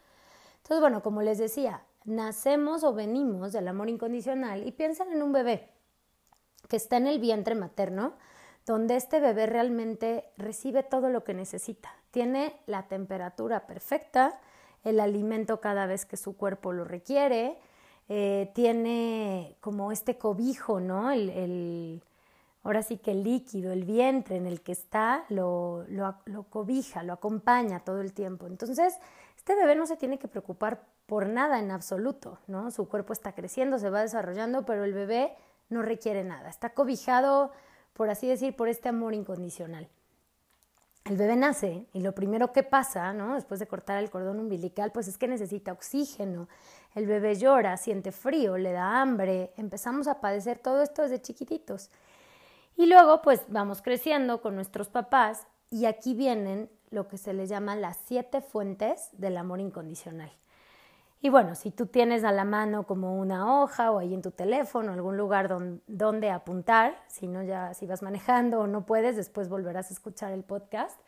Entonces, 0.59 0.80
bueno, 0.80 1.02
como 1.02 1.21
les 1.23 1.38
decía, 1.38 1.83
nacemos 2.04 2.85
o 2.85 2.95
venimos 2.95 3.52
del 3.52 3.66
amor 3.66 3.88
incondicional 3.88 4.64
y 4.64 4.71
piensan 4.71 5.11
en 5.11 5.23
un 5.23 5.33
bebé 5.33 5.78
que 6.69 6.77
está 6.77 6.97
en 6.97 7.07
el 7.07 7.19
vientre 7.19 7.55
materno, 7.55 8.15
donde 8.67 8.97
este 8.97 9.21
bebé 9.21 9.47
realmente 9.47 10.25
recibe 10.37 10.83
todo 10.83 11.09
lo 11.09 11.25
que 11.25 11.35
necesita. 11.35 11.91
Tiene 12.11 12.55
la 12.67 12.88
temperatura 12.88 13.67
perfecta, 13.67 14.38
el 14.85 15.00
alimento 15.00 15.61
cada 15.61 15.87
vez 15.87 16.05
que 16.05 16.17
su 16.17 16.37
cuerpo 16.37 16.73
lo 16.73 16.85
requiere, 16.85 17.59
eh, 18.09 18.50
tiene 18.55 19.57
como 19.61 19.93
este 19.93 20.19
cobijo, 20.19 20.81
¿no? 20.81 21.11
El, 21.11 22.03
ahora 22.62 22.83
sí 22.83 22.99
que 22.99 23.12
el 23.12 23.25
líquido, 23.25 23.73
el 23.73 23.85
vientre 23.85 24.37
en 24.37 24.47
el 24.47 24.61
que 24.62 24.73
está, 24.73 25.25
lo, 25.29 25.85
lo, 25.88 26.15
lo 26.27 26.45
cobija, 26.45 27.03
lo 27.03 27.15
acompaña 27.15 27.81
todo 27.81 28.00
el 28.00 28.12
tiempo. 28.12 28.47
Entonces, 28.47 28.99
este 29.37 29.55
bebé 29.55 29.75
no 29.75 29.87
se 29.87 29.97
tiene 29.97 30.19
que 30.19 30.29
preocupar 30.29 30.83
por 31.07 31.27
nada 31.27 31.59
en 31.59 31.71
absoluto, 31.71 32.38
¿no? 32.47 32.71
Su 32.71 32.87
cuerpo 32.87 33.15
está 33.15 33.33
creciendo, 33.33 33.79
se 33.79 33.88
va 33.88 34.03
desarrollando, 34.03 34.67
pero 34.67 34.85
el 34.85 34.93
bebé 34.93 35.35
no 35.69 35.83
requiere 35.83 36.25
nada, 36.25 36.49
está 36.49 36.71
cobijado, 36.71 37.53
por 37.93 38.11
así 38.11 38.27
decir, 38.27 38.57
por 38.57 38.69
este 38.69 38.89
amor 38.89 39.15
incondicional. 39.15 39.89
El 41.05 41.17
bebé 41.17 41.37
nace 41.37 41.87
y 41.95 42.01
lo 42.01 42.15
primero 42.15 42.53
que 42.53 42.63
pasa, 42.63 43.15
después 43.35 43.61
de 43.61 43.67
cortar 43.67 43.97
el 43.99 44.11
cordón 44.11 44.41
umbilical, 44.41 44.93
pues 44.93 45.09
es 45.09 45.17
que 45.17 45.27
necesita 45.27 45.73
oxígeno. 45.73 46.49
El 46.95 47.07
bebé 47.07 47.35
llora, 47.37 47.79
siente 47.79 48.13
frío, 48.13 48.59
le 48.59 48.73
da 48.73 49.01
hambre, 49.01 49.53
empezamos 49.57 50.07
a 50.07 50.21
padecer 50.21 50.59
todo 50.59 50.83
esto 50.83 51.03
desde 51.03 51.23
chiquititos. 51.23 51.91
Y 52.77 52.87
luego, 52.87 53.23
pues 53.23 53.41
vamos 53.49 53.81
creciendo 53.81 54.43
con 54.43 54.55
nuestros 54.55 54.91
papás 54.91 55.47
y 55.71 55.87
aquí 55.87 56.15
vienen 56.15 56.71
lo 56.91 57.09
que 57.09 57.17
se 57.17 57.33
les 57.33 57.49
llama 57.49 57.75
las 57.75 57.97
siete 58.07 58.43
fuentes 58.43 59.09
del 59.13 59.39
amor 59.39 59.61
incondicional. 59.61 60.31
Y 61.21 61.31
bueno, 61.31 61.57
si 61.57 61.73
tú 61.73 61.87
tienes 61.87 62.23
a 62.23 62.31
la 62.31 62.45
mano 62.45 62.87
como 62.87 63.19
una 63.19 63.61
hoja 63.61 63.91
o 63.91 63.99
ahí 63.99 64.15
en 64.15 64.23
tu 64.23 64.31
teléfono, 64.31 64.93
algún 64.93 65.17
lugar 65.17 65.49
donde, 65.49 66.31
apuntar, 66.31 66.97
si 67.09 67.27
no 67.27 67.43
ya 67.43 67.75
si 67.75 67.87
vas 67.87 68.03
manejando 68.03 68.61
o 68.61 68.67
no 68.69 68.87
puedes, 68.87 69.17
después 69.17 69.49
volverás 69.49 69.91
a 69.91 69.95
escuchar 69.95 70.33
el 70.33 70.45
podcast. 70.45 70.99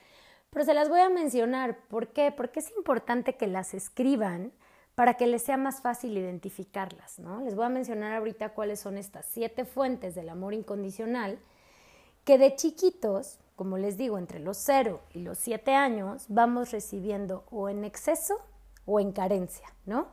pero 0.50 0.64
se 0.64 0.74
las 0.74 0.88
voy 0.88 1.00
a 1.00 1.10
mencionar. 1.10 1.78
¿Por 1.88 2.08
qué? 2.08 2.32
Porque 2.32 2.58
es 2.58 2.70
importante 2.76 3.36
que 3.36 3.46
las 3.46 3.72
escriban 3.72 4.52
para 4.96 5.14
que 5.14 5.28
les 5.28 5.42
sea 5.42 5.56
más 5.56 5.80
fácil 5.80 6.18
identificarlas, 6.18 7.20
¿no? 7.20 7.40
Les 7.42 7.54
voy 7.54 7.66
a 7.66 7.68
mencionar 7.68 8.12
ahorita 8.12 8.50
cuáles 8.50 8.80
son 8.80 8.98
estas 8.98 9.26
siete 9.26 9.64
fuentes 9.64 10.16
del 10.16 10.28
amor 10.28 10.54
incondicional 10.54 11.38
que 12.24 12.36
de 12.36 12.54
chiquitos, 12.56 13.38
como 13.56 13.78
les 13.78 13.96
digo, 13.96 14.18
entre 14.18 14.40
los 14.40 14.56
0 14.58 15.00
y 15.14 15.20
los 15.20 15.38
7 15.38 15.74
años, 15.74 16.26
vamos 16.28 16.70
recibiendo 16.70 17.44
o 17.50 17.68
en 17.68 17.84
exceso 17.84 18.34
o 18.90 19.00
en 19.00 19.12
carencia, 19.12 19.72
¿no? 19.86 20.08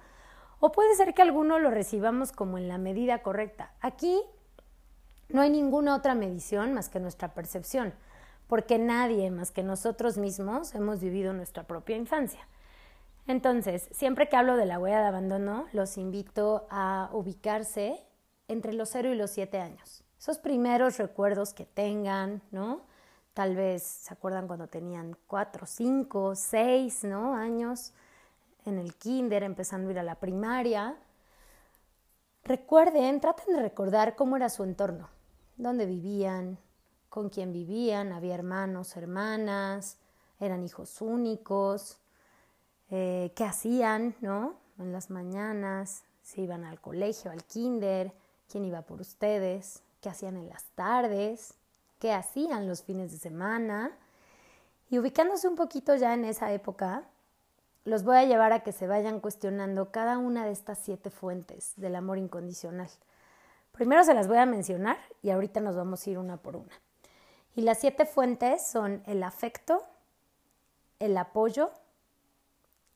O 0.59 0.71
puede 0.71 0.95
ser 0.95 1.13
que 1.13 1.21
alguno 1.21 1.59
lo 1.59 1.71
recibamos 1.71 2.31
como 2.31 2.57
en 2.57 2.67
la 2.67 2.77
medida 2.77 3.21
correcta. 3.23 3.73
Aquí 3.81 4.21
no 5.29 5.41
hay 5.41 5.49
ninguna 5.49 5.95
otra 5.95 6.15
medición 6.15 6.73
más 6.73 6.89
que 6.89 6.99
nuestra 6.99 7.33
percepción, 7.33 7.93
porque 8.47 8.77
nadie 8.77 9.29
más 9.31 9.51
que 9.51 9.63
nosotros 9.63 10.17
mismos 10.17 10.73
hemos 10.75 11.01
vivido 11.01 11.33
nuestra 11.33 11.63
propia 11.63 11.95
infancia. 11.95 12.47
Entonces, 13.27 13.89
siempre 13.91 14.29
que 14.29 14.37
hablo 14.37 14.55
de 14.55 14.65
la 14.65 14.79
huella 14.79 15.01
de 15.01 15.07
abandono, 15.07 15.65
los 15.73 15.97
invito 15.97 16.65
a 16.69 17.09
ubicarse 17.11 17.99
entre 18.47 18.73
los 18.73 18.89
0 18.89 19.11
y 19.11 19.15
los 19.15 19.31
7 19.31 19.59
años. 19.59 20.03
Esos 20.17 20.37
primeros 20.37 20.97
recuerdos 20.97 21.53
que 21.53 21.65
tengan, 21.65 22.41
¿no? 22.51 22.81
Tal 23.33 23.55
vez 23.55 23.83
se 23.83 24.13
acuerdan 24.13 24.47
cuando 24.47 24.67
tenían 24.67 25.15
4, 25.27 25.65
5, 25.65 26.35
6, 26.35 27.03
¿no? 27.03 27.35
años 27.35 27.93
en 28.67 28.77
el 28.77 28.95
kinder, 28.95 29.43
empezando 29.43 29.89
a 29.89 29.91
ir 29.91 29.99
a 29.99 30.03
la 30.03 30.15
primaria. 30.15 30.97
Recuerden, 32.43 33.19
traten 33.19 33.55
de 33.55 33.61
recordar 33.61 34.15
cómo 34.15 34.37
era 34.37 34.49
su 34.49 34.63
entorno, 34.63 35.09
dónde 35.57 35.85
vivían, 35.85 36.57
con 37.09 37.29
quién 37.29 37.51
vivían, 37.51 38.11
había 38.11 38.35
hermanos, 38.35 38.95
hermanas, 38.95 39.97
eran 40.39 40.63
hijos 40.63 41.01
únicos, 41.01 41.97
eh, 42.89 43.33
qué 43.35 43.43
hacían, 43.43 44.15
¿no? 44.21 44.55
En 44.77 44.91
las 44.91 45.09
mañanas, 45.09 46.03
si 46.21 46.43
iban 46.43 46.63
al 46.63 46.79
colegio, 46.79 47.31
al 47.31 47.43
kinder, 47.43 48.13
quién 48.47 48.65
iba 48.65 48.81
por 48.83 49.01
ustedes, 49.01 49.81
qué 50.01 50.09
hacían 50.09 50.37
en 50.37 50.49
las 50.49 50.65
tardes, 50.75 51.55
qué 51.99 52.13
hacían 52.13 52.67
los 52.67 52.83
fines 52.83 53.11
de 53.11 53.17
semana. 53.17 53.97
Y 54.89 54.99
ubicándose 54.99 55.47
un 55.47 55.55
poquito 55.55 55.95
ya 55.95 56.13
en 56.13 56.23
esa 56.23 56.53
época, 56.53 57.09
los 57.87 58.03
voy 58.03 58.17
a 58.17 58.25
llevar 58.25 58.51
a 58.51 58.63
que 58.63 58.73
se 58.73 58.85
vayan 58.85 59.21
cuestionando 59.21 59.91
cada 59.93 60.17
una 60.17 60.43
de 60.45 60.51
estas 60.51 60.77
siete 60.77 61.09
fuentes 61.09 61.71
del 61.77 61.95
amor 61.95 62.17
incondicional. 62.17 62.89
Primero 63.71 64.03
se 64.03 64.13
las 64.13 64.27
voy 64.27 64.39
a 64.39 64.45
mencionar 64.45 64.97
y 65.21 65.29
ahorita 65.29 65.61
nos 65.61 65.77
vamos 65.77 66.05
a 66.05 66.09
ir 66.09 66.17
una 66.17 66.35
por 66.35 66.57
una. 66.57 66.81
Y 67.55 67.61
las 67.61 67.79
siete 67.79 68.05
fuentes 68.05 68.67
son 68.67 69.01
el 69.05 69.23
afecto, 69.23 69.85
el 70.99 71.15
apoyo, 71.15 71.71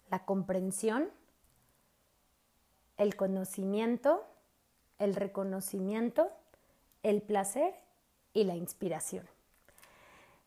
la 0.10 0.26
comprensión, 0.26 1.10
el 2.98 3.16
conocimiento, 3.16 4.26
el 5.00 5.16
reconocimiento, 5.16 6.30
el 7.02 7.22
placer 7.22 7.76
y 8.34 8.44
la 8.44 8.56
inspiración. 8.58 9.26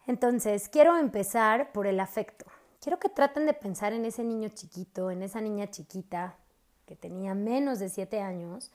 Entonces, 0.06 0.68
quiero 0.68 0.98
empezar 0.98 1.72
por 1.72 1.86
el 1.86 1.98
afecto. 1.98 2.44
Quiero 2.84 2.98
que 2.98 3.08
traten 3.08 3.46
de 3.46 3.54
pensar 3.54 3.94
en 3.94 4.04
ese 4.04 4.22
niño 4.22 4.50
chiquito, 4.50 5.10
en 5.10 5.22
esa 5.22 5.40
niña 5.40 5.70
chiquita 5.70 6.36
que 6.84 6.94
tenía 6.94 7.32
menos 7.32 7.78
de 7.78 7.88
siete 7.88 8.20
años, 8.20 8.70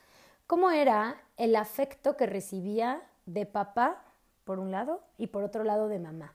cómo 0.48 0.72
era 0.72 1.22
el 1.36 1.54
afecto 1.54 2.16
que 2.16 2.26
recibía 2.26 3.02
de 3.26 3.46
papá, 3.46 4.02
por 4.42 4.58
un 4.58 4.72
lado, 4.72 5.00
y 5.16 5.28
por 5.28 5.44
otro 5.44 5.62
lado 5.62 5.86
de 5.86 6.00
mamá. 6.00 6.34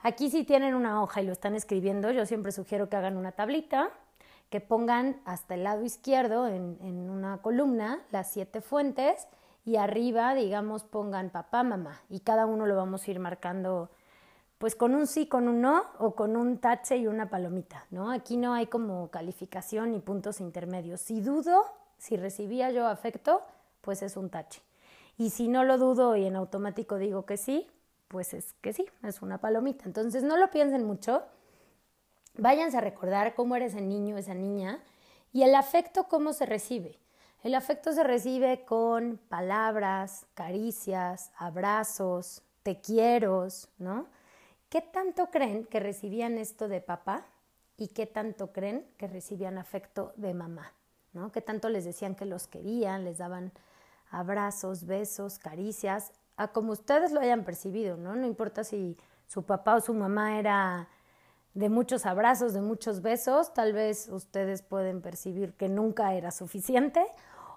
Aquí 0.00 0.28
si 0.28 0.42
tienen 0.42 0.74
una 0.74 1.00
hoja 1.04 1.22
y 1.22 1.26
lo 1.26 1.30
están 1.30 1.54
escribiendo, 1.54 2.10
yo 2.10 2.26
siempre 2.26 2.50
sugiero 2.50 2.88
que 2.88 2.96
hagan 2.96 3.16
una 3.16 3.30
tablita, 3.30 3.90
que 4.50 4.60
pongan 4.60 5.20
hasta 5.24 5.54
el 5.54 5.62
lado 5.62 5.84
izquierdo 5.84 6.48
en, 6.48 6.78
en 6.80 7.10
una 7.10 7.38
columna 7.42 8.02
las 8.10 8.32
siete 8.32 8.60
fuentes 8.60 9.28
y 9.64 9.76
arriba, 9.76 10.34
digamos, 10.34 10.82
pongan 10.82 11.30
papá, 11.30 11.62
mamá 11.62 12.02
y 12.08 12.18
cada 12.18 12.44
uno 12.44 12.66
lo 12.66 12.74
vamos 12.74 13.06
a 13.06 13.10
ir 13.12 13.20
marcando 13.20 13.88
pues 14.58 14.74
con 14.74 14.94
un 14.94 15.06
sí, 15.06 15.26
con 15.26 15.48
un 15.48 15.60
no 15.60 15.84
o 15.98 16.14
con 16.14 16.36
un 16.36 16.58
tache 16.58 16.96
y 16.96 17.06
una 17.06 17.28
palomita, 17.28 17.86
¿no? 17.90 18.10
Aquí 18.10 18.36
no 18.36 18.54
hay 18.54 18.66
como 18.66 19.10
calificación 19.10 19.92
ni 19.92 19.98
puntos 19.98 20.40
intermedios. 20.40 21.00
Si 21.00 21.20
dudo, 21.20 21.64
si 21.98 22.16
recibía 22.16 22.70
yo 22.70 22.86
afecto, 22.86 23.42
pues 23.80 24.02
es 24.02 24.16
un 24.16 24.30
tache. 24.30 24.62
Y 25.18 25.30
si 25.30 25.48
no 25.48 25.64
lo 25.64 25.78
dudo 25.78 26.16
y 26.16 26.24
en 26.24 26.36
automático 26.36 26.98
digo 26.98 27.24
que 27.26 27.36
sí, 27.36 27.70
pues 28.08 28.34
es 28.34 28.54
que 28.60 28.72
sí, 28.72 28.86
es 29.02 29.22
una 29.22 29.38
palomita. 29.38 29.84
Entonces 29.86 30.22
no 30.22 30.36
lo 30.36 30.50
piensen 30.50 30.84
mucho, 30.84 31.22
váyanse 32.36 32.78
a 32.78 32.80
recordar 32.80 33.34
cómo 33.34 33.56
era 33.56 33.66
ese 33.66 33.80
niño, 33.80 34.16
esa 34.16 34.34
niña, 34.34 34.80
y 35.32 35.42
el 35.42 35.54
afecto 35.54 36.04
cómo 36.04 36.32
se 36.32 36.46
recibe. 36.46 36.98
El 37.42 37.54
afecto 37.54 37.92
se 37.92 38.02
recibe 38.02 38.64
con 38.64 39.18
palabras, 39.28 40.26
caricias, 40.34 41.30
abrazos, 41.36 42.42
te 42.62 42.80
quiero, 42.80 43.46
¿no? 43.78 44.06
¿Qué 44.74 44.82
tanto 44.82 45.30
creen 45.30 45.66
que 45.66 45.78
recibían 45.78 46.36
esto 46.36 46.66
de 46.66 46.80
papá 46.80 47.28
y 47.76 47.90
qué 47.90 48.06
tanto 48.06 48.50
creen 48.50 48.84
que 48.98 49.06
recibían 49.06 49.56
afecto 49.56 50.12
de 50.16 50.34
mamá? 50.34 50.72
¿no? 51.12 51.30
¿Qué 51.30 51.40
tanto 51.40 51.68
les 51.68 51.84
decían 51.84 52.16
que 52.16 52.24
los 52.24 52.48
querían, 52.48 53.04
les 53.04 53.18
daban 53.18 53.52
abrazos, 54.10 54.84
besos, 54.84 55.38
caricias, 55.38 56.10
a 56.36 56.48
como 56.48 56.72
ustedes 56.72 57.12
lo 57.12 57.20
hayan 57.20 57.44
percibido, 57.44 57.96
¿no? 57.96 58.16
No 58.16 58.26
importa 58.26 58.64
si 58.64 58.98
su 59.28 59.44
papá 59.44 59.76
o 59.76 59.80
su 59.80 59.94
mamá 59.94 60.40
era 60.40 60.88
de 61.52 61.68
muchos 61.68 62.04
abrazos, 62.04 62.52
de 62.52 62.60
muchos 62.60 63.00
besos, 63.00 63.54
tal 63.54 63.74
vez 63.74 64.08
ustedes 64.08 64.62
pueden 64.62 65.02
percibir 65.02 65.54
que 65.54 65.68
nunca 65.68 66.14
era 66.14 66.32
suficiente 66.32 67.06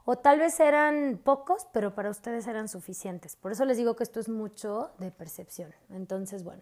o 0.05 0.19
tal 0.19 0.37
vez 0.37 0.59
eran 0.59 1.19
pocos, 1.23 1.65
pero 1.73 1.95
para 1.95 2.11
ustedes 2.11 2.45
eran 2.45 2.67
suficientes. 2.67 3.35
Por 3.35 3.53
eso 3.53 3.65
les 3.65 3.77
digo 3.77 3.95
que 3.95 4.03
esto 4.03 4.19
es 4.19 4.29
mucho 4.29 4.91
de 4.99 5.09
percepción. 5.09 5.73
Entonces, 5.89 6.43
bueno, 6.43 6.61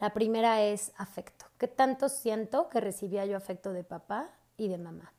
la 0.00 0.12
primera 0.12 0.62
es 0.62 0.92
afecto. 0.96 1.46
¿Qué 1.58 1.68
tanto 1.68 2.08
siento 2.08 2.68
que 2.68 2.80
recibía 2.80 3.24
yo 3.26 3.36
afecto 3.36 3.72
de 3.72 3.84
papá 3.84 4.30
y 4.56 4.68
de 4.68 4.78
mamá? 4.78 5.12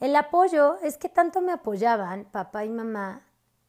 El 0.00 0.14
apoyo 0.14 0.78
es 0.82 0.96
que 0.96 1.08
tanto 1.08 1.40
me 1.40 1.52
apoyaban 1.52 2.24
papá 2.24 2.64
y 2.64 2.70
mamá 2.70 3.22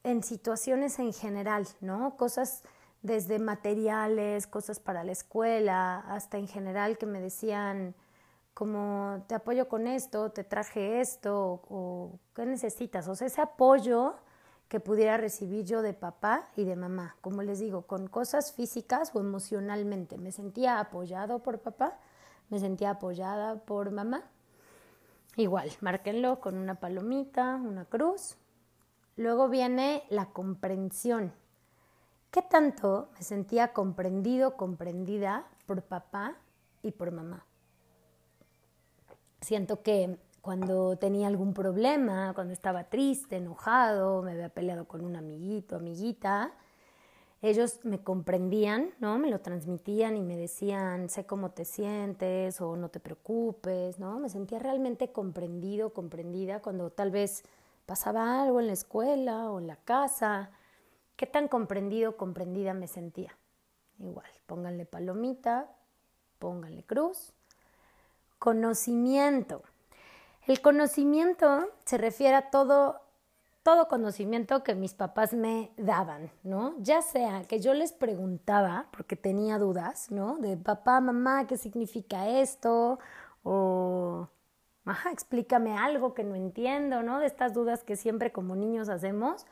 en 0.03 0.23
situaciones 0.23 0.99
en 0.99 1.13
general, 1.13 1.67
¿no? 1.81 2.15
Cosas 2.17 2.63
desde 3.01 3.39
materiales, 3.39 4.45
cosas 4.45 4.79
para 4.79 5.03
la 5.03 5.11
escuela, 5.11 5.99
hasta 6.07 6.37
en 6.37 6.47
general 6.47 6.97
que 6.97 7.05
me 7.05 7.19
decían 7.19 7.95
como 8.53 9.23
te 9.27 9.35
apoyo 9.35 9.69
con 9.69 9.87
esto, 9.87 10.31
te 10.31 10.43
traje 10.43 10.99
esto, 10.99 11.61
o, 11.69 12.19
qué 12.35 12.45
necesitas. 12.45 13.07
O 13.07 13.15
sea, 13.15 13.27
ese 13.27 13.41
apoyo 13.41 14.15
que 14.69 14.79
pudiera 14.79 15.17
recibir 15.17 15.65
yo 15.65 15.81
de 15.81 15.93
papá 15.93 16.47
y 16.55 16.63
de 16.63 16.75
mamá, 16.75 17.15
como 17.21 17.41
les 17.41 17.59
digo, 17.59 17.81
con 17.87 18.07
cosas 18.07 18.53
físicas 18.53 19.11
o 19.15 19.19
emocionalmente. 19.19 20.19
Me 20.19 20.31
sentía 20.31 20.79
apoyado 20.79 21.39
por 21.39 21.59
papá, 21.59 21.97
me 22.49 22.59
sentía 22.59 22.91
apoyada 22.91 23.55
por 23.65 23.89
mamá. 23.89 24.23
Igual, 25.35 25.71
márquenlo 25.81 26.39
con 26.39 26.55
una 26.55 26.75
palomita, 26.75 27.55
una 27.55 27.85
cruz. 27.85 28.37
Luego 29.15 29.49
viene 29.49 30.03
la 30.09 30.27
comprensión. 30.27 31.33
¿Qué 32.29 32.43
tanto 32.43 33.09
me 33.15 33.23
sentía 33.23 33.73
comprendido, 33.73 34.55
comprendida 34.55 35.47
por 35.65 35.81
papá 35.81 36.35
y 36.83 36.91
por 36.91 37.11
mamá? 37.11 37.43
Siento 39.41 39.81
que 39.81 40.19
cuando 40.41 40.97
tenía 40.97 41.27
algún 41.27 41.53
problema, 41.53 42.33
cuando 42.33 42.53
estaba 42.53 42.85
triste, 42.85 43.37
enojado, 43.37 44.21
me 44.21 44.31
había 44.31 44.49
peleado 44.49 44.87
con 44.87 45.03
un 45.03 45.15
amiguito, 45.15 45.75
amiguita, 45.75 46.53
ellos 47.41 47.79
me 47.83 48.03
comprendían, 48.03 48.91
¿no? 48.99 49.17
Me 49.17 49.29
lo 49.29 49.39
transmitían 49.39 50.17
y 50.17 50.21
me 50.21 50.35
decían, 50.35 51.09
sé 51.09 51.25
cómo 51.25 51.51
te 51.51 51.63
sientes 51.63 52.59
o 52.59 52.75
no 52.75 52.89
te 52.89 52.99
preocupes, 52.99 53.97
¿no? 53.97 54.19
Me 54.19 54.29
sentía 54.29 54.59
realmente 54.59 55.11
comprendido, 55.11 55.93
comprendida 55.93 56.61
cuando 56.61 56.89
tal 56.89 57.11
vez 57.11 57.43
pasaba 57.85 58.41
algo 58.41 58.59
en 58.59 58.67
la 58.67 58.73
escuela 58.73 59.49
o 59.51 59.59
en 59.59 59.67
la 59.67 59.77
casa 59.77 60.51
qué 61.19 61.25
tan 61.25 61.49
comprendido 61.49 62.15
comprendida 62.15 62.73
me 62.73 62.87
sentía. 62.87 63.37
Igual, 63.99 64.29
pónganle 64.45 64.85
palomita, 64.85 65.69
pónganle 66.39 66.83
cruz. 66.83 67.33
Conocimiento. 68.37 69.63
El 70.49 70.61
conocimiento 70.61 71.67
se 71.85 71.99
refiere 71.99 72.33
a 72.33 72.49
todo, 72.49 73.01
todo 73.61 73.87
conocimiento 73.87 74.63
que 74.63 74.73
mis 74.73 74.95
papás 74.95 75.31
me 75.31 75.69
daban, 75.77 76.31
¿no? 76.41 76.73
Ya 76.79 77.03
sea 77.03 77.43
que 77.43 77.59
yo 77.59 77.75
les 77.75 77.93
preguntaba, 77.93 78.87
porque 78.89 79.15
tenía 79.15 79.59
dudas, 79.59 80.09
¿no? 80.09 80.39
De 80.39 80.57
papá, 80.57 81.01
mamá, 81.01 81.45
¿qué 81.45 81.55
significa 81.55 82.27
esto? 82.27 82.97
O, 83.43 84.27
ajá, 84.85 85.11
explícame 85.11 85.77
algo 85.77 86.15
que 86.15 86.23
no 86.23 86.33
entiendo, 86.33 87.03
¿no? 87.03 87.19
De 87.19 87.27
estas 87.27 87.53
dudas 87.53 87.83
que 87.83 87.95
siempre 87.95 88.31
como 88.31 88.55
niños 88.55 88.89
hacemos 88.89 89.45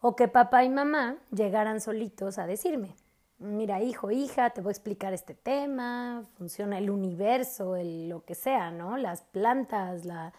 o 0.00 0.16
que 0.16 0.26
papá 0.26 0.64
y 0.64 0.68
mamá 0.68 1.14
llegaran 1.30 1.80
solitos 1.80 2.38
a 2.38 2.48
decirme. 2.48 2.96
Mira, 3.40 3.80
hijo, 3.82 4.10
hija, 4.10 4.50
te 4.50 4.60
voy 4.60 4.70
a 4.70 4.72
explicar 4.72 5.12
este 5.12 5.34
tema, 5.34 6.24
funciona 6.36 6.78
el 6.78 6.90
universo, 6.90 7.74
el, 7.74 8.08
lo 8.08 8.24
que 8.24 8.34
sea, 8.34 8.70
¿no? 8.70 8.96
Las 8.96 9.22
plantas, 9.22 10.04
la 10.04 10.32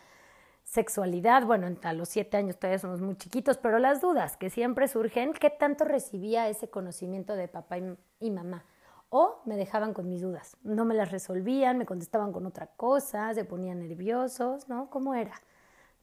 sexualidad, 0.63 1.45
bueno, 1.45 1.67
a 1.83 1.93
los 1.93 2.09
siete 2.09 2.37
años 2.37 2.57
todavía 2.57 2.79
somos 2.79 3.01
muy 3.01 3.17
chiquitos, 3.17 3.57
pero 3.57 3.79
las 3.79 4.01
dudas 4.01 4.37
que 4.37 4.49
siempre 4.49 4.87
surgen, 4.87 5.33
¿qué 5.33 5.49
tanto 5.49 5.83
recibía 5.83 6.47
ese 6.47 6.69
conocimiento 6.69 7.35
de 7.35 7.47
papá 7.47 7.77
y, 8.19 8.31
mamá? 8.31 8.65
O 9.09 9.41
me 9.45 9.57
dejaban 9.57 9.93
con 9.93 10.07
mis 10.07 10.21
dudas, 10.21 10.55
no 10.63 10.85
me 10.85 10.95
las 10.95 11.11
resolvían, 11.11 11.77
me 11.77 11.85
contestaban 11.85 12.31
con 12.31 12.45
otra 12.45 12.67
cosa, 12.67 13.33
se 13.33 13.43
ponían 13.43 13.79
nerviosos, 13.79 14.69
¿no? 14.69 14.89
¿Cómo 14.89 15.15
era? 15.15 15.41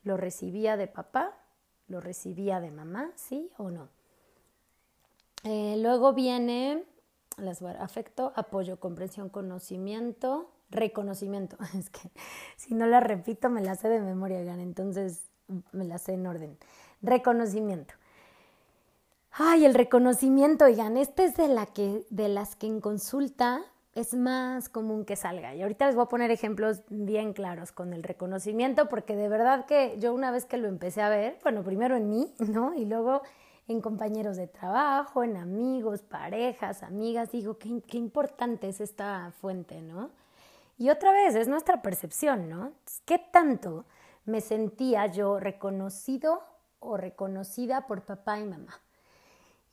¿Lo 0.02 0.16
recibía 0.16 0.76
de 0.76 0.88
papá? 0.88 1.32
¿Lo 1.87 2.00
recibía 2.00 2.61
de 2.61 2.70
mamá? 2.70 3.11
¿Sí 3.14 3.50
o 3.56 3.70
no? 3.70 3.88
Eh, 5.50 5.76
luego 5.78 6.12
viene 6.12 6.84
las, 7.38 7.62
afecto, 7.62 8.34
apoyo, 8.37 8.78
comprensión, 8.78 9.30
conocimiento, 9.30 10.50
reconocimiento. 10.68 11.56
Es 11.78 11.88
que 11.88 12.11
si 12.56 12.74
no 12.74 12.87
la 12.87 13.00
repito 13.00 13.48
me 13.48 13.62
la 13.62 13.74
sé 13.74 13.88
de 13.88 14.02
memoria, 14.02 14.44
Gan, 14.44 14.61
entonces 14.61 15.30
me 15.72 15.87
la 15.87 15.96
sé 15.96 16.12
en 16.12 16.26
orden. 16.26 16.58
Reconocimiento. 17.00 17.94
Ay, 19.30 19.64
el 19.64 19.72
reconocimiento, 19.72 20.66
oigan, 20.66 20.98
este 20.98 21.24
es 21.24 21.37
de, 21.37 21.48
la 21.48 21.64
que, 21.64 22.04
de 22.11 22.28
las 22.28 22.54
que 22.54 22.66
en 22.66 22.82
consulta 22.82 23.62
es 23.94 24.12
más 24.12 24.68
común 24.68 25.06
que 25.06 25.16
salga. 25.16 25.54
Y 25.54 25.62
ahorita 25.62 25.87
les 25.87 25.94
voy 25.94 26.04
a 26.04 26.08
poner 26.08 26.30
ejemplos 26.30 26.82
bien 26.90 27.32
claros 27.32 27.72
con 27.72 27.94
el 27.94 28.02
reconocimiento, 28.02 28.90
porque 28.90 29.16
de 29.16 29.30
verdad 29.30 29.64
que 29.64 29.96
yo 29.98 30.12
una 30.12 30.30
vez 30.30 30.44
que 30.44 30.58
lo 30.58 30.68
empecé 30.68 31.00
a 31.00 31.08
ver, 31.08 31.38
bueno, 31.42 31.62
primero 31.62 31.96
en 31.96 32.11
mí, 32.11 32.34
¿no? 32.38 32.74
Y 32.74 32.84
luego 32.84 33.22
en 33.68 33.83
compañeros 33.83 34.37
de 34.37 34.46
trabajo, 34.46 35.22
en 35.22 35.37
amigos, 35.37 36.02
parejas, 36.02 36.83
amigas, 36.83 37.31
digo, 37.31 37.59
qué, 37.59 37.83
qué 37.87 37.98
importante 37.98 38.68
es 38.68 38.81
esta 38.81 39.31
fuente, 39.40 39.83
¿no? 39.83 40.11
Y 40.78 40.90
otra 40.90 41.12
vez, 41.12 41.35
es 41.35 41.48
nuestra 41.48 41.83
percepción, 41.83 42.48
¿no? 42.48 42.72
¿Qué 43.04 43.18
tanto 43.18 43.85
me 44.24 44.40
sentía 44.40 45.07
yo 45.07 45.38
reconocido 45.38 46.42
o 46.81 46.96
reconocida 46.96 47.87
por 47.87 48.02
papá 48.02 48.38
y 48.38 48.44
mamá? 48.44 48.81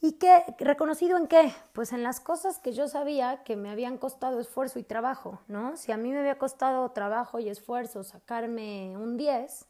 ¿Y 0.01 0.13
qué? 0.13 0.43
¿Reconocido 0.59 1.17
en 1.17 1.27
qué? 1.27 1.53
Pues 1.73 1.93
en 1.93 2.03
las 2.03 2.19
cosas 2.19 2.59
que 2.59 2.73
yo 2.73 2.87
sabía 2.87 3.43
que 3.43 3.55
me 3.55 3.69
habían 3.69 3.97
costado 3.97 4.39
esfuerzo 4.39 4.77
y 4.77 4.83
trabajo, 4.83 5.39
¿no? 5.47 5.77
Si 5.77 5.91
a 5.91 5.97
mí 5.97 6.11
me 6.11 6.19
había 6.19 6.37
costado 6.37 6.89
trabajo 6.91 7.39
y 7.39 7.49
esfuerzo 7.49 8.03
sacarme 8.03 8.97
un 8.97 9.15
10, 9.15 9.65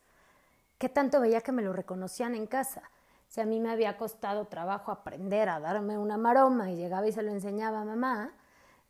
¿qué 0.80 0.90
tanto 0.90 1.22
veía 1.22 1.42
que 1.42 1.52
me 1.52 1.62
lo 1.62 1.74
reconocían 1.74 2.34
en 2.34 2.48
casa? 2.48 2.90
Si 3.36 3.42
a 3.42 3.46
mí 3.46 3.60
me 3.60 3.70
había 3.70 3.98
costado 3.98 4.46
trabajo 4.46 4.94
aprender 4.94 5.50
a 5.50 5.60
darme 5.60 5.98
una 5.98 6.18
maroma 6.18 6.72
y 6.72 6.78
llegaba 6.78 7.06
y 7.06 7.12
se 7.12 7.22
lo 7.22 7.34
enseñaba 7.34 7.82
a 7.82 7.84
mamá, 7.84 8.32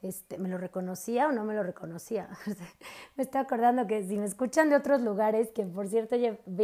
este, 0.03 0.37
¿me 0.37 0.49
lo 0.49 0.59
reconocía 0.59 1.27
o 1.27 1.31
no 1.31 1.43
me 1.45 1.55
lo 1.55 1.63
reconocía? 1.63 2.29
me 3.15 3.23
estoy 3.23 3.41
acordando 3.41 3.87
que 3.87 4.03
si 4.07 4.19
me 4.19 4.25
escuchan 4.25 4.69
de 4.69 4.75
otros 4.75 5.01
lugares, 5.01 5.49
que 5.49 5.65
por 5.65 5.87
cierto 5.87 6.15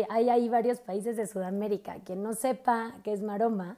hay 0.09 0.29
ahí 0.29 0.47
varios 0.47 0.79
países 0.79 1.17
de 1.17 1.25
Sudamérica, 1.25 1.95
quien 2.05 2.21
no 2.21 2.33
sepa 2.33 2.99
qué 3.03 3.13
es 3.13 3.23
maroma, 3.23 3.77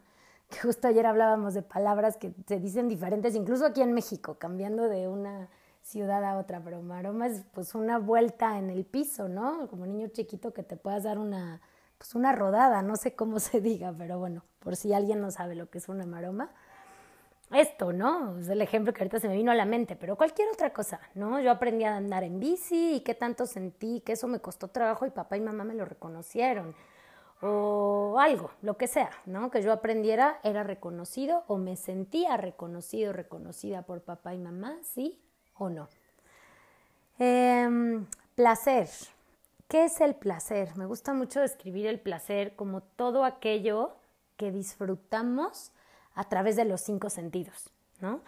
que 0.50 0.60
justo 0.60 0.90
ayer 0.90 1.06
hablábamos 1.06 1.54
de 1.54 1.62
palabras 1.62 2.18
que 2.18 2.34
se 2.46 2.60
dicen 2.60 2.90
diferentes, 2.90 3.36
incluso 3.36 3.66
aquí 3.66 3.82
en 3.82 3.94
México, 3.94 4.36
cambiando 4.38 4.90
de 4.90 5.08
una 5.08 5.48
ciudad 5.82 6.26
a 6.26 6.38
otra, 6.38 6.60
pero 6.62 6.82
maroma 6.82 7.28
es 7.28 7.46
pues 7.54 7.74
una 7.74 8.00
vuelta 8.00 8.60
en 8.60 8.70
el 8.70 8.84
piso, 8.84 9.30
¿no? 9.30 9.70
Como 9.70 9.86
niño 9.86 10.10
chiquito 10.10 10.54
que 10.54 10.64
te 10.64 10.76
puedas 10.76 11.04
dar 11.04 11.18
una, 11.18 11.62
pues 12.04 12.16
una 12.16 12.34
rodada, 12.34 12.82
no 12.82 12.98
sé 12.98 13.16
cómo 13.16 13.40
se 13.40 13.62
diga, 13.62 13.94
pero 13.98 14.20
bueno, 14.20 14.44
por 14.60 14.76
si 14.76 14.92
alguien 14.92 15.22
no 15.22 15.32
sabe 15.32 15.56
lo 15.56 15.70
que 15.70 15.78
es 15.78 15.88
una 15.88 16.06
maroma 16.06 16.52
esto, 17.54 17.94
¿no? 17.94 18.40
Es 18.40 18.50
el 18.50 18.62
ejemplo 18.62 18.94
que 18.94 19.02
ahorita 19.02 19.20
se 19.20 19.30
me 19.30 19.36
vino 19.36 19.52
a 19.52 19.56
la 19.56 19.66
mente, 19.66 19.96
pero 19.96 20.18
cualquier 20.18 20.50
otra 20.50 20.74
cosa, 20.74 21.00
¿no? 21.14 21.40
Yo 21.40 21.52
aprendí 21.52 21.86
a 21.86 21.96
andar 21.96 22.24
en 22.24 22.40
bici 22.40 22.96
y 22.96 23.00
qué 23.02 23.14
tanto 23.14 23.46
sentí 23.46 24.02
que 24.02 24.14
eso 24.14 24.28
me 24.28 24.40
costó 24.40 24.68
trabajo 24.68 25.06
y 25.06 25.12
papá 25.12 25.38
y 25.38 25.42
mamá 25.42 25.64
me 25.64 25.76
lo 25.76 25.86
reconocieron. 25.86 26.76
O 27.42 28.18
algo, 28.20 28.52
lo 28.62 28.76
que 28.76 28.88
sea, 28.88 29.12
¿no? 29.26 29.50
Que 29.50 29.62
yo 29.62 29.72
aprendiera 29.72 30.40
era 30.44 30.64
reconocido 30.64 31.44
o 31.48 31.58
me 31.58 31.78
sentía 31.78 32.36
reconocido, 32.36 33.14
reconocida 33.14 33.84
por 33.84 34.02
papá 34.02 34.34
y 34.34 34.40
mamá, 34.40 34.78
¿sí 34.82 35.22
o 35.56 35.70
no? 35.70 35.88
Em, 37.20 38.06
placer. 38.36 38.90
¿Qué 39.68 39.86
es 39.86 40.02
el 40.02 40.16
placer? 40.16 40.76
Me 40.78 40.86
gusta 40.86 41.14
mucho 41.14 41.40
describir 41.42 41.88
el 41.88 42.00
placer 42.00 42.56
como 42.56 42.82
todo 42.82 43.26
aquello 43.26 43.96
que 44.38 44.52
disfrutamos 44.52 45.72
a 46.14 46.26
través 46.26 46.56
de 46.56 46.66
los 46.66 46.82
cinco 46.82 47.10
sentidos, 47.10 47.72
¿no? 48.00 48.22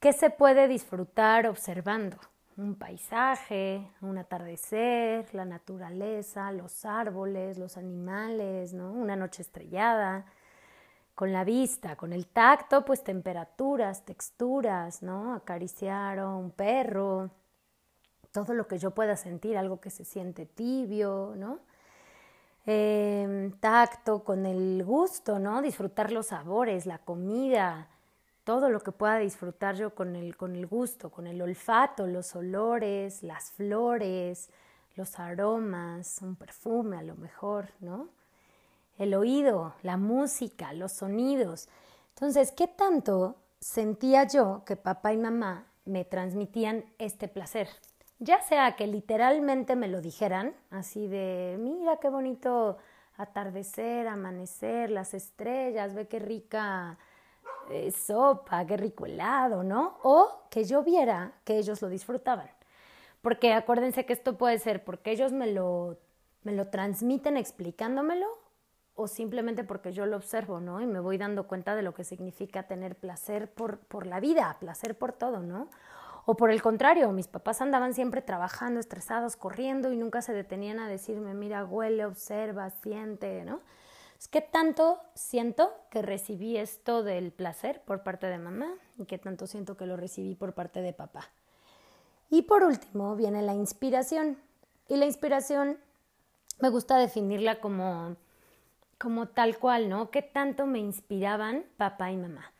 ¿Qué 0.00 0.12
se 0.12 0.30
puede 0.30 0.68
disfrutar 0.68 1.46
observando? 1.46 2.16
Un 2.56 2.74
paisaje, 2.74 3.86
un 4.00 4.16
atardecer, 4.16 5.34
la 5.34 5.44
naturaleza, 5.44 6.50
los 6.52 6.84
árboles, 6.86 7.58
los 7.58 7.76
animales, 7.76 8.72
¿no? 8.72 8.92
Una 8.92 9.16
noche 9.16 9.42
estrellada, 9.42 10.24
con 11.14 11.32
la 11.32 11.44
vista, 11.44 11.96
con 11.96 12.12
el 12.12 12.26
tacto, 12.26 12.84
pues 12.84 13.02
temperaturas, 13.02 14.04
texturas, 14.04 15.02
¿no? 15.02 15.34
Acariciar 15.34 16.18
a 16.18 16.28
un 16.28 16.50
perro, 16.50 17.30
todo 18.44 18.52
lo 18.52 18.68
que 18.68 18.76
yo 18.76 18.90
pueda 18.90 19.16
sentir, 19.16 19.56
algo 19.56 19.80
que 19.80 19.88
se 19.88 20.04
siente 20.04 20.44
tibio, 20.44 21.32
¿no? 21.38 21.60
Em, 22.66 23.50
tacto, 23.52 24.24
con 24.24 24.44
el 24.44 24.84
gusto, 24.84 25.38
¿no? 25.38 25.62
Disfrutar 25.62 26.12
los 26.12 26.26
sabores, 26.26 26.84
la 26.84 26.98
comida, 26.98 27.88
todo 28.44 28.68
lo 28.68 28.80
que 28.80 28.92
pueda 28.92 29.16
disfrutar 29.16 29.76
yo 29.76 29.94
con 29.94 30.16
el, 30.16 30.36
con 30.36 30.54
el 30.54 30.66
gusto, 30.66 31.10
con 31.10 31.26
el 31.26 31.40
olfato, 31.40 32.06
los 32.06 32.36
olores, 32.36 33.22
las 33.22 33.52
flores, 33.52 34.50
los 34.96 35.18
aromas, 35.18 36.20
un 36.20 36.36
perfume 36.36 36.98
a 36.98 37.02
lo 37.02 37.16
mejor, 37.16 37.70
¿no? 37.80 38.10
El 38.98 39.14
oído, 39.14 39.76
la 39.82 39.96
música, 39.96 40.74
los 40.74 40.92
sonidos. 40.92 41.70
Entonces, 42.10 42.52
¿qué 42.52 42.68
tanto 42.68 43.36
sentía 43.60 44.24
yo 44.24 44.62
que 44.66 44.76
papá 44.76 45.14
y 45.14 45.16
mamá 45.16 45.68
me 45.86 46.04
transmitían 46.04 46.84
este 46.98 47.28
placer? 47.28 47.68
Ya 48.18 48.40
sea 48.40 48.76
que 48.76 48.86
literalmente 48.86 49.76
me 49.76 49.88
lo 49.88 50.00
dijeran, 50.00 50.54
así 50.70 51.06
de, 51.06 51.56
mira 51.60 51.98
qué 51.98 52.08
bonito 52.08 52.78
atardecer, 53.16 54.08
amanecer, 54.08 54.90
las 54.90 55.14
estrellas, 55.14 55.94
ve 55.94 56.06
qué 56.06 56.18
rica 56.18 56.98
eh, 57.70 57.90
sopa, 57.90 58.64
qué 58.66 58.76
rico 58.76 59.06
helado, 59.06 59.62
¿no? 59.62 59.98
O 60.02 60.42
que 60.50 60.64
yo 60.64 60.82
viera 60.82 61.32
que 61.44 61.58
ellos 61.58 61.82
lo 61.82 61.88
disfrutaban. 61.88 62.48
Porque 63.22 63.52
acuérdense 63.52 64.06
que 64.06 64.12
esto 64.12 64.38
puede 64.38 64.58
ser 64.58 64.84
porque 64.84 65.10
ellos 65.10 65.32
me 65.32 65.48
lo, 65.48 65.98
me 66.42 66.52
lo 66.52 66.68
transmiten 66.68 67.36
explicándomelo 67.36 68.26
o 68.94 69.08
simplemente 69.08 69.64
porque 69.64 69.92
yo 69.92 70.06
lo 70.06 70.16
observo, 70.16 70.60
¿no? 70.60 70.80
Y 70.80 70.86
me 70.86 71.00
voy 71.00 71.18
dando 71.18 71.46
cuenta 71.46 71.74
de 71.74 71.82
lo 71.82 71.92
que 71.92 72.04
significa 72.04 72.64
tener 72.64 72.96
placer 72.96 73.50
por, 73.52 73.78
por 73.78 74.06
la 74.06 74.20
vida, 74.20 74.56
placer 74.60 74.96
por 74.96 75.12
todo, 75.12 75.40
¿no? 75.40 75.68
O 76.28 76.36
por 76.36 76.50
el 76.50 76.60
contrario, 76.60 77.12
mis 77.12 77.28
papás 77.28 77.60
andaban 77.60 77.94
siempre 77.94 78.20
trabajando, 78.20 78.80
estresados, 78.80 79.36
corriendo 79.36 79.92
y 79.92 79.96
nunca 79.96 80.22
se 80.22 80.32
detenían 80.32 80.80
a 80.80 80.88
decirme, 80.88 81.34
mira, 81.34 81.64
huele, 81.64 82.04
observa, 82.04 82.68
siente, 82.70 83.44
¿no? 83.44 83.60
Que 84.32 84.40
tanto 84.40 85.00
siento 85.14 85.72
que 85.88 86.02
recibí 86.02 86.56
esto 86.56 87.04
del 87.04 87.30
placer 87.30 87.80
por 87.82 88.02
parte 88.02 88.26
de 88.26 88.38
mamá 88.38 88.74
y 88.98 89.04
que 89.04 89.18
tanto 89.18 89.46
siento 89.46 89.76
que 89.76 89.86
lo 89.86 89.96
recibí 89.96 90.34
por 90.34 90.52
parte 90.52 90.82
de 90.82 90.92
papá. 90.92 91.30
Y 92.28 92.42
por 92.42 92.64
último 92.64 93.14
viene 93.14 93.42
la 93.42 93.54
inspiración. 93.54 94.36
Y 94.88 94.96
la 94.96 95.06
inspiración 95.06 95.78
me 96.60 96.70
gusta 96.70 96.98
definirla 96.98 97.60
como, 97.60 98.16
como 98.98 99.28
tal 99.28 99.58
cual, 99.58 99.88
¿no? 99.88 100.10
¿Qué 100.10 100.22
tanto 100.22 100.66
me 100.66 100.80
inspiraban 100.80 101.66
papá 101.76 102.10
y 102.10 102.16
mamá? 102.16 102.52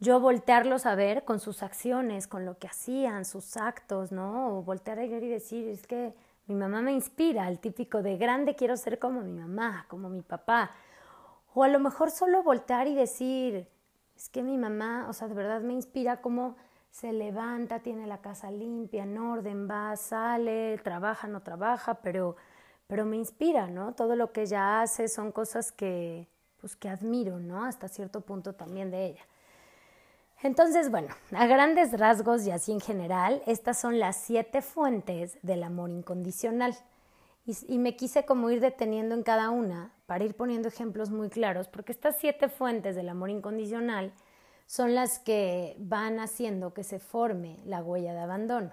Yo 0.00 0.20
voltearlos 0.20 0.86
a 0.86 0.94
ver 0.94 1.24
con 1.24 1.40
sus 1.40 1.62
acciones, 1.62 2.26
con 2.26 2.44
lo 2.44 2.58
que 2.58 2.66
hacían, 2.66 3.24
sus 3.24 3.56
actos, 3.56 4.12
¿no? 4.12 4.58
O 4.58 4.62
voltear 4.62 4.98
a 4.98 5.06
ver 5.06 5.22
y 5.22 5.28
decir, 5.28 5.68
es 5.68 5.86
que 5.86 6.14
mi 6.46 6.54
mamá 6.54 6.82
me 6.82 6.92
inspira, 6.92 7.48
el 7.48 7.58
típico 7.58 8.02
de 8.02 8.16
grande 8.16 8.54
quiero 8.54 8.76
ser 8.76 8.98
como 8.98 9.22
mi 9.22 9.32
mamá, 9.32 9.86
como 9.88 10.08
mi 10.10 10.22
papá. 10.22 10.70
O 11.54 11.62
a 11.64 11.68
lo 11.68 11.78
mejor 11.78 12.10
solo 12.10 12.42
voltear 12.42 12.86
y 12.88 12.94
decir, 12.94 13.68
es 14.16 14.28
que 14.28 14.42
mi 14.42 14.58
mamá, 14.58 15.06
o 15.08 15.12
sea, 15.12 15.28
de 15.28 15.34
verdad 15.34 15.62
me 15.62 15.72
inspira 15.74 16.20
como 16.20 16.56
se 16.90 17.12
levanta, 17.12 17.80
tiene 17.80 18.06
la 18.06 18.18
casa 18.18 18.50
limpia, 18.50 19.04
en 19.04 19.18
orden, 19.18 19.68
va, 19.68 19.96
sale, 19.96 20.78
trabaja, 20.84 21.26
no 21.28 21.42
trabaja, 21.42 21.94
pero, 21.94 22.36
pero 22.86 23.04
me 23.04 23.16
inspira, 23.16 23.66
¿no? 23.68 23.94
Todo 23.94 24.14
lo 24.14 24.32
que 24.32 24.42
ella 24.42 24.82
hace 24.82 25.08
son 25.08 25.32
cosas 25.32 25.72
que, 25.72 26.28
pues, 26.60 26.76
que 26.76 26.88
admiro, 26.88 27.40
¿no? 27.40 27.64
Hasta 27.64 27.88
cierto 27.88 28.20
punto 28.20 28.52
también 28.52 28.90
de 28.90 29.06
ella. 29.06 29.22
Entonces, 30.44 30.90
bueno, 30.90 31.08
a 31.34 31.46
grandes 31.46 31.98
rasgos 31.98 32.46
y 32.46 32.50
así 32.50 32.70
en 32.70 32.80
general, 32.80 33.42
estas 33.46 33.80
son 33.80 33.98
las 33.98 34.14
siete 34.16 34.60
fuentes 34.60 35.38
del 35.40 35.62
amor 35.62 35.88
incondicional. 35.88 36.76
Y, 37.46 37.78
me 37.78 37.96
quise 37.96 38.26
como 38.26 38.50
ir 38.50 38.60
deteniendo 38.60 39.14
en 39.14 39.22
cada 39.22 39.48
una 39.48 39.94
para 40.04 40.22
ir 40.22 40.34
poniendo 40.34 40.68
ejemplos 40.68 41.10
muy 41.10 41.30
claros, 41.30 41.68
porque 41.68 41.92
estas 41.92 42.16
siete 42.18 42.50
fuentes 42.50 42.94
del 42.94 43.08
amor 43.08 43.30
incondicional 43.30 44.12
son 44.66 44.94
las 44.94 45.18
que 45.18 45.76
van 45.78 46.20
haciendo 46.20 46.74
que 46.74 46.84
se 46.84 46.98
forme 46.98 47.58
la 47.64 47.82
huella 47.82 48.12
de 48.12 48.20
abandono. 48.20 48.72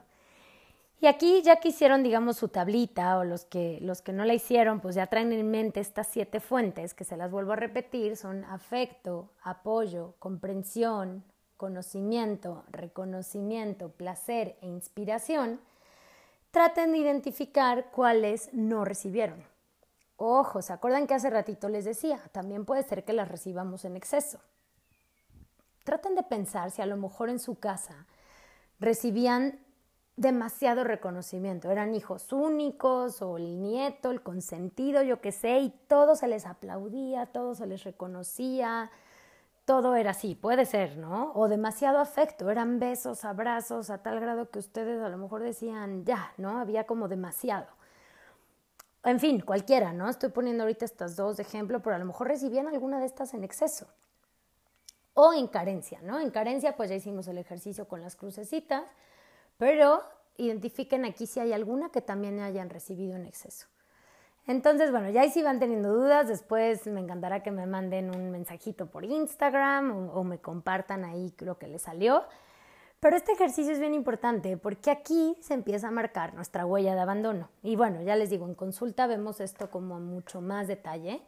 Y 0.99 1.07
aquí 1.07 1.41
ya 1.41 1.61
que 1.61 1.69
hicieron, 1.69 2.03
digamos, 2.03 2.35
su 2.35 2.49
tablita 2.49 3.17
o 3.17 3.23
los 3.23 3.45
que, 3.45 3.79
los 3.81 4.01
que 4.01 4.11
no 4.11 4.25
la 4.25 4.33
hicieron, 4.33 4.81
pues 4.81 4.95
ya 4.95 5.07
traen 5.07 5.31
en 5.31 5.49
mente 5.49 5.79
estas 5.79 6.07
siete 6.07 6.41
fuentes 6.41 6.93
que 6.93 7.05
se 7.05 7.15
las 7.15 7.31
vuelvo 7.31 7.53
a 7.53 7.55
repetir, 7.55 8.17
son 8.17 8.43
afecto, 8.43 9.31
apoyo, 9.41 10.15
comprensión, 10.19 11.23
conocimiento, 11.61 12.63
reconocimiento, 12.71 13.89
placer 13.89 14.57
e 14.61 14.67
inspiración. 14.67 15.59
Traten 16.49 16.91
de 16.91 16.97
identificar 16.97 17.91
cuáles 17.91 18.51
no 18.51 18.83
recibieron. 18.83 19.43
Ojo, 20.17 20.63
¿se 20.63 20.73
acuerdan 20.73 21.05
que 21.05 21.13
hace 21.13 21.29
ratito 21.29 21.69
les 21.69 21.85
decía? 21.85 22.19
También 22.31 22.65
puede 22.65 22.81
ser 22.81 23.05
que 23.05 23.13
las 23.13 23.27
recibamos 23.27 23.85
en 23.85 23.95
exceso. 23.95 24.39
Traten 25.83 26.15
de 26.15 26.23
pensar 26.23 26.71
si 26.71 26.81
a 26.81 26.87
lo 26.87 26.97
mejor 26.97 27.29
en 27.29 27.37
su 27.37 27.59
casa 27.59 28.07
recibían 28.79 29.59
demasiado 30.15 30.83
reconocimiento. 30.83 31.69
Eran 31.69 31.93
hijos 31.93 32.33
únicos 32.33 33.21
o 33.21 33.37
el 33.37 33.61
nieto, 33.61 34.09
el 34.09 34.23
consentido, 34.23 35.03
yo 35.03 35.21
qué 35.21 35.31
sé, 35.31 35.59
y 35.59 35.69
todo 35.87 36.15
se 36.15 36.27
les 36.27 36.47
aplaudía, 36.47 37.27
todo 37.27 37.53
se 37.53 37.67
les 37.67 37.83
reconocía, 37.83 38.89
todo 39.71 39.95
era 39.95 40.11
así, 40.11 40.35
puede 40.35 40.65
ser, 40.65 40.97
¿no? 40.97 41.31
O 41.33 41.47
demasiado 41.47 41.99
afecto, 41.99 42.49
eran 42.49 42.77
besos, 42.77 43.23
abrazos, 43.23 43.89
a 43.89 44.03
tal 44.03 44.19
grado 44.19 44.49
que 44.49 44.59
ustedes 44.59 45.01
a 45.01 45.07
lo 45.07 45.17
mejor 45.17 45.41
decían, 45.41 46.03
ya, 46.03 46.33
¿no? 46.37 46.59
Había 46.59 46.85
como 46.85 47.07
demasiado. 47.07 47.67
En 49.05 49.19
fin, 49.19 49.39
cualquiera, 49.39 49.93
¿no? 49.93 50.09
Estoy 50.09 50.29
poniendo 50.29 50.63
ahorita 50.63 50.83
estas 50.83 51.15
dos 51.15 51.37
de 51.37 51.43
ejemplo, 51.43 51.81
pero 51.81 51.95
a 51.95 51.99
lo 51.99 52.05
mejor 52.05 52.27
recibían 52.27 52.67
alguna 52.67 52.99
de 52.99 53.05
estas 53.05 53.33
en 53.33 53.45
exceso. 53.45 53.87
O 55.13 55.33
en 55.33 55.47
carencia, 55.47 55.99
¿no? 56.01 56.19
En 56.19 56.31
carencia, 56.31 56.75
pues 56.75 56.89
ya 56.89 56.97
hicimos 56.97 57.27
el 57.27 57.37
ejercicio 57.37 57.87
con 57.87 58.01
las 58.01 58.15
crucecitas 58.15 58.83
pero 59.61 60.01
identifiquen 60.37 61.05
aquí 61.05 61.27
si 61.27 61.39
hay 61.39 61.53
alguna 61.53 61.91
que 61.91 62.01
también 62.01 62.39
hayan 62.39 62.71
recibido 62.71 63.15
en 63.15 63.27
exceso. 63.27 63.67
Entonces, 64.51 64.91
bueno, 64.91 65.09
ya 65.09 65.21
ahí 65.21 65.29
si 65.29 65.41
van 65.41 65.59
teniendo 65.59 65.93
dudas, 65.93 66.27
después 66.27 66.85
me 66.85 66.99
encantará 66.99 67.41
que 67.41 67.51
me 67.51 67.65
manden 67.65 68.13
un 68.13 68.31
mensajito 68.31 68.85
por 68.85 69.05
Instagram 69.05 70.09
o, 70.13 70.23
me 70.25 70.39
compartan 70.39 71.05
ahí 71.05 71.33
lo 71.39 71.57
que 71.57 71.67
les 71.67 71.83
salió. 71.83 72.25
Pero 72.99 73.15
este 73.15 73.31
ejercicio 73.31 73.71
es 73.71 73.79
bien 73.79 73.93
importante 73.93 74.57
porque 74.57 74.91
aquí 74.91 75.37
se 75.39 75.53
empieza 75.53 75.87
a 75.87 75.91
marcar 75.91 76.33
nuestra 76.33 76.65
huella 76.65 76.93
de 76.95 76.99
abandono. 76.99 77.47
Y 77.63 77.77
bueno, 77.77 78.01
ya 78.01 78.17
les 78.17 78.29
digo, 78.29 78.45
en 78.45 78.53
consulta 78.53 79.07
vemos 79.07 79.39
esto 79.39 79.71
como 79.71 80.01
mucho 80.01 80.41
más 80.41 80.67
detalle, 80.67 81.21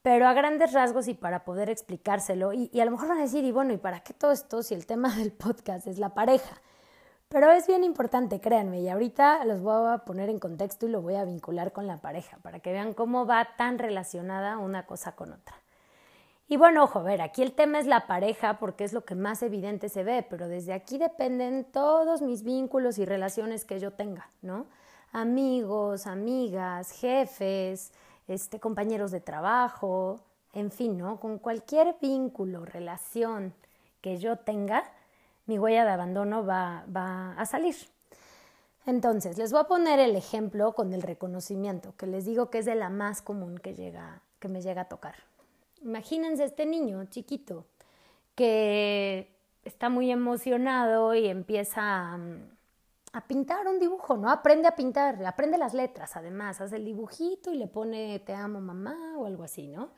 pero 0.00 0.26
a 0.26 0.32
grandes 0.32 0.72
rasgos 0.72 1.08
y 1.08 1.14
para 1.14 1.44
poder 1.44 1.68
explicárselo. 1.68 2.54
Y, 2.54 2.70
y 2.72 2.80
a 2.80 2.86
lo 2.86 2.92
mejor 2.92 3.08
van 3.08 3.18
a 3.18 3.22
decir, 3.22 3.44
y 3.44 3.52
bueno, 3.52 3.74
¿y 3.74 3.76
para 3.76 4.00
qué 4.00 4.14
todo 4.14 4.32
esto 4.32 4.62
si 4.62 4.72
el 4.72 4.86
tema 4.86 5.14
del 5.14 5.32
podcast 5.32 5.86
es 5.86 5.98
la 5.98 6.14
pareja? 6.14 6.62
Pero 7.32 7.50
es 7.50 7.66
bien 7.66 7.82
importante, 7.82 8.42
créanme, 8.42 8.82
y 8.82 8.90
ahorita 8.90 9.46
los 9.46 9.62
voy 9.62 9.90
a 9.90 10.04
poner 10.04 10.28
en 10.28 10.38
contexto 10.38 10.86
y 10.86 10.90
lo 10.90 11.00
voy 11.00 11.14
a 11.14 11.24
vincular 11.24 11.72
con 11.72 11.86
la 11.86 11.96
pareja 11.96 12.36
para 12.42 12.60
que 12.60 12.72
vean 12.72 12.92
cómo 12.92 13.24
va 13.24 13.56
tan 13.56 13.78
relacionada 13.78 14.58
una 14.58 14.84
cosa 14.84 15.12
con 15.12 15.32
otra. 15.32 15.56
Y 16.46 16.58
bueno, 16.58 16.84
ojo, 16.84 16.98
a 16.98 17.02
ver, 17.02 17.22
aquí 17.22 17.40
el 17.40 17.52
tema 17.52 17.78
es 17.78 17.86
la 17.86 18.06
pareja 18.06 18.58
porque 18.58 18.84
es 18.84 18.92
lo 18.92 19.06
que 19.06 19.14
más 19.14 19.42
evidente 19.42 19.88
se 19.88 20.04
ve, 20.04 20.26
pero 20.28 20.46
desde 20.46 20.74
aquí 20.74 20.98
dependen 20.98 21.64
todos 21.64 22.20
mis 22.20 22.42
vínculos 22.42 22.98
y 22.98 23.06
relaciones 23.06 23.64
que 23.64 23.80
yo 23.80 23.94
tenga, 23.94 24.28
¿no? 24.42 24.66
Amigos, 25.10 26.06
amigas, 26.06 26.90
jefes, 26.90 27.94
este, 28.28 28.60
compañeros 28.60 29.10
de 29.10 29.20
trabajo, 29.20 30.20
en 30.52 30.70
fin, 30.70 30.98
¿no? 30.98 31.18
Con 31.18 31.38
cualquier 31.38 31.96
vínculo, 31.98 32.66
relación 32.66 33.54
que 34.02 34.18
yo 34.18 34.36
tenga, 34.36 34.84
mi 35.46 35.58
huella 35.58 35.84
de 35.84 35.90
abandono 35.90 36.44
va, 36.44 36.84
va 36.94 37.32
a 37.32 37.46
salir. 37.46 37.76
Entonces, 38.84 39.38
les 39.38 39.52
voy 39.52 39.60
a 39.60 39.64
poner 39.64 40.00
el 40.00 40.16
ejemplo 40.16 40.72
con 40.72 40.92
el 40.92 41.02
reconocimiento, 41.02 41.94
que 41.96 42.06
les 42.06 42.24
digo 42.24 42.50
que 42.50 42.58
es 42.58 42.64
de 42.64 42.74
la 42.74 42.90
más 42.90 43.22
común 43.22 43.58
que, 43.58 43.74
llega, 43.74 44.22
que 44.40 44.48
me 44.48 44.60
llega 44.60 44.82
a 44.82 44.88
tocar. 44.88 45.14
Imagínense 45.82 46.44
este 46.44 46.66
niño 46.66 47.04
chiquito 47.04 47.64
que 48.34 49.32
está 49.64 49.88
muy 49.88 50.10
emocionado 50.10 51.14
y 51.14 51.28
empieza 51.28 51.80
a, 51.82 52.18
a, 53.12 53.20
pintar 53.26 53.68
un 53.68 53.78
dibujo, 53.78 54.16
¿no? 54.16 54.30
Aprende 54.30 54.66
a 54.66 54.74
pintar, 54.74 55.24
aprende 55.24 55.58
las 55.58 55.74
letras 55.74 56.16
además, 56.16 56.60
hace 56.60 56.76
el 56.76 56.84
dibujito 56.84 57.52
y 57.52 57.56
le 57.56 57.68
pone 57.68 58.18
te 58.20 58.34
amo 58.34 58.60
mamá 58.60 59.14
o 59.16 59.26
algo 59.26 59.44
así, 59.44 59.68
¿no? 59.68 59.90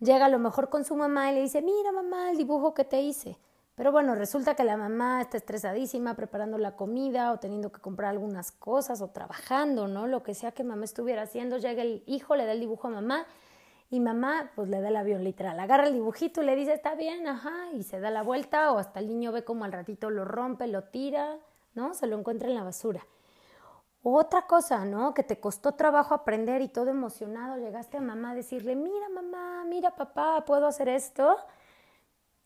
Llega 0.00 0.26
a 0.26 0.28
lo 0.28 0.40
mejor 0.40 0.68
con 0.68 0.84
su 0.84 0.96
mamá 0.96 1.30
y 1.30 1.34
le 1.34 1.42
dice, 1.42 1.62
mira 1.62 1.92
mamá 1.92 2.32
el 2.32 2.36
dibujo 2.36 2.74
que 2.74 2.84
te 2.84 3.00
hice. 3.00 3.36
Pero 3.74 3.90
bueno, 3.90 4.14
resulta 4.14 4.54
que 4.54 4.64
la 4.64 4.76
mamá 4.76 5.22
está 5.22 5.38
estresadísima 5.38 6.14
preparando 6.14 6.58
la 6.58 6.76
comida 6.76 7.32
o 7.32 7.38
teniendo 7.38 7.72
que 7.72 7.80
comprar 7.80 8.10
algunas 8.10 8.52
cosas 8.52 9.00
o 9.00 9.08
trabajando, 9.08 9.88
¿no? 9.88 10.06
Lo 10.06 10.22
que 10.22 10.34
sea 10.34 10.52
que 10.52 10.62
mamá 10.62 10.84
estuviera 10.84 11.22
haciendo, 11.22 11.56
llega 11.56 11.82
el 11.82 12.02
hijo, 12.06 12.36
le 12.36 12.44
da 12.44 12.52
el 12.52 12.60
dibujo 12.60 12.88
a 12.88 12.90
mamá 12.90 13.26
y 13.88 14.00
mamá 14.00 14.50
pues 14.54 14.68
le 14.68 14.80
da 14.80 14.88
el 14.88 14.96
avión 14.96 15.24
literal, 15.24 15.58
agarra 15.58 15.86
el 15.86 15.94
dibujito 15.94 16.42
y 16.42 16.46
le 16.46 16.56
dice, 16.56 16.74
está 16.74 16.94
bien, 16.94 17.26
ajá, 17.26 17.70
y 17.72 17.82
se 17.82 17.98
da 18.00 18.10
la 18.10 18.22
vuelta 18.22 18.72
o 18.72 18.78
hasta 18.78 19.00
el 19.00 19.08
niño 19.08 19.32
ve 19.32 19.44
como 19.44 19.64
al 19.64 19.72
ratito 19.72 20.10
lo 20.10 20.24
rompe, 20.24 20.66
lo 20.66 20.84
tira, 20.84 21.38
¿no? 21.74 21.94
Se 21.94 22.06
lo 22.06 22.18
encuentra 22.18 22.48
en 22.48 22.54
la 22.54 22.64
basura. 22.64 23.06
Otra 24.02 24.46
cosa, 24.46 24.84
¿no? 24.84 25.14
Que 25.14 25.22
te 25.22 25.40
costó 25.40 25.72
trabajo 25.72 26.14
aprender 26.14 26.60
y 26.60 26.68
todo 26.68 26.90
emocionado, 26.90 27.56
llegaste 27.56 27.96
a 27.96 28.00
mamá 28.00 28.32
a 28.32 28.34
decirle, 28.34 28.76
mira 28.76 29.08
mamá, 29.08 29.64
mira 29.64 29.94
papá, 29.94 30.44
¿puedo 30.44 30.66
hacer 30.66 30.88
esto? 30.88 31.36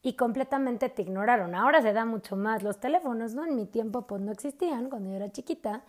Y 0.07 0.13
completamente 0.13 0.89
te 0.89 1.03
ignoraron. 1.03 1.57
Ahora 1.57 1.83
se 1.83 1.93
da 1.93 2.05
mucho 2.05 2.37
más 2.37 2.63
los 2.63 2.79
teléfonos, 2.79 3.35
¿no? 3.35 3.45
En 3.45 3.57
mi 3.57 3.67
tiempo 3.67 4.07
pues 4.07 4.23
no 4.23 4.31
existían 4.31 4.89
cuando 4.89 5.11
yo 5.11 5.17
era 5.17 5.33
chiquita, 5.33 5.83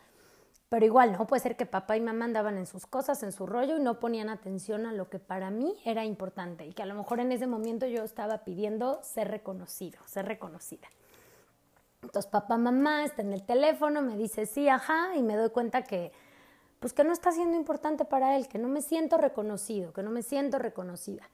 pero 0.69 0.84
igual, 0.88 1.12
¿no? 1.12 1.27
Puede 1.27 1.43
ser 1.43 1.56
que 1.56 1.67
papá 1.67 1.97
y 1.97 2.01
mamá 2.01 2.25
andaban 2.25 2.58
en 2.58 2.65
sus 2.65 2.88
cosas, 2.88 3.21
en 3.21 3.32
su 3.32 3.45
rollo 3.45 3.77
y 3.77 3.80
no 3.80 3.99
ponían 3.99 4.30
atención 4.30 4.88
a 4.88 4.91
lo 4.91 5.08
que 5.08 5.19
para 5.19 5.51
mí 5.51 5.75
era 5.86 6.03
importante 6.03 6.65
y 6.65 6.73
que 6.73 6.82
a 6.82 6.88
lo 6.88 6.95
mejor 6.95 7.19
en 7.19 7.32
ese 7.32 7.45
momento 7.45 7.86
yo 7.86 8.03
estaba 8.03 8.39
pidiendo 8.39 8.99
ser 9.03 9.27
reconocido, 9.27 9.99
ser 10.08 10.25
reconocida. 10.25 10.88
Entonces 12.01 12.27
papá, 12.32 12.58
mamá 12.58 13.03
está 13.06 13.21
en 13.21 13.34
el 13.34 13.43
teléfono, 13.43 14.01
me 14.01 14.17
dice 14.17 14.47
sí, 14.47 14.67
ajá, 14.67 15.15
y 15.15 15.21
me 15.21 15.36
doy 15.36 15.51
cuenta 15.51 15.84
que 15.84 16.12
pues 16.80 16.91
que 16.91 17.03
no 17.03 17.13
está 17.13 17.32
siendo 17.32 17.56
importante 17.56 18.03
para 18.03 18.36
él, 18.36 18.47
que 18.47 18.58
no 18.58 18.67
me 18.67 18.82
siento 18.82 19.19
reconocido, 19.19 19.93
que 19.93 20.01
no 20.01 20.10
me 20.10 20.23
siento 20.23 20.58
reconocida. 20.58 21.30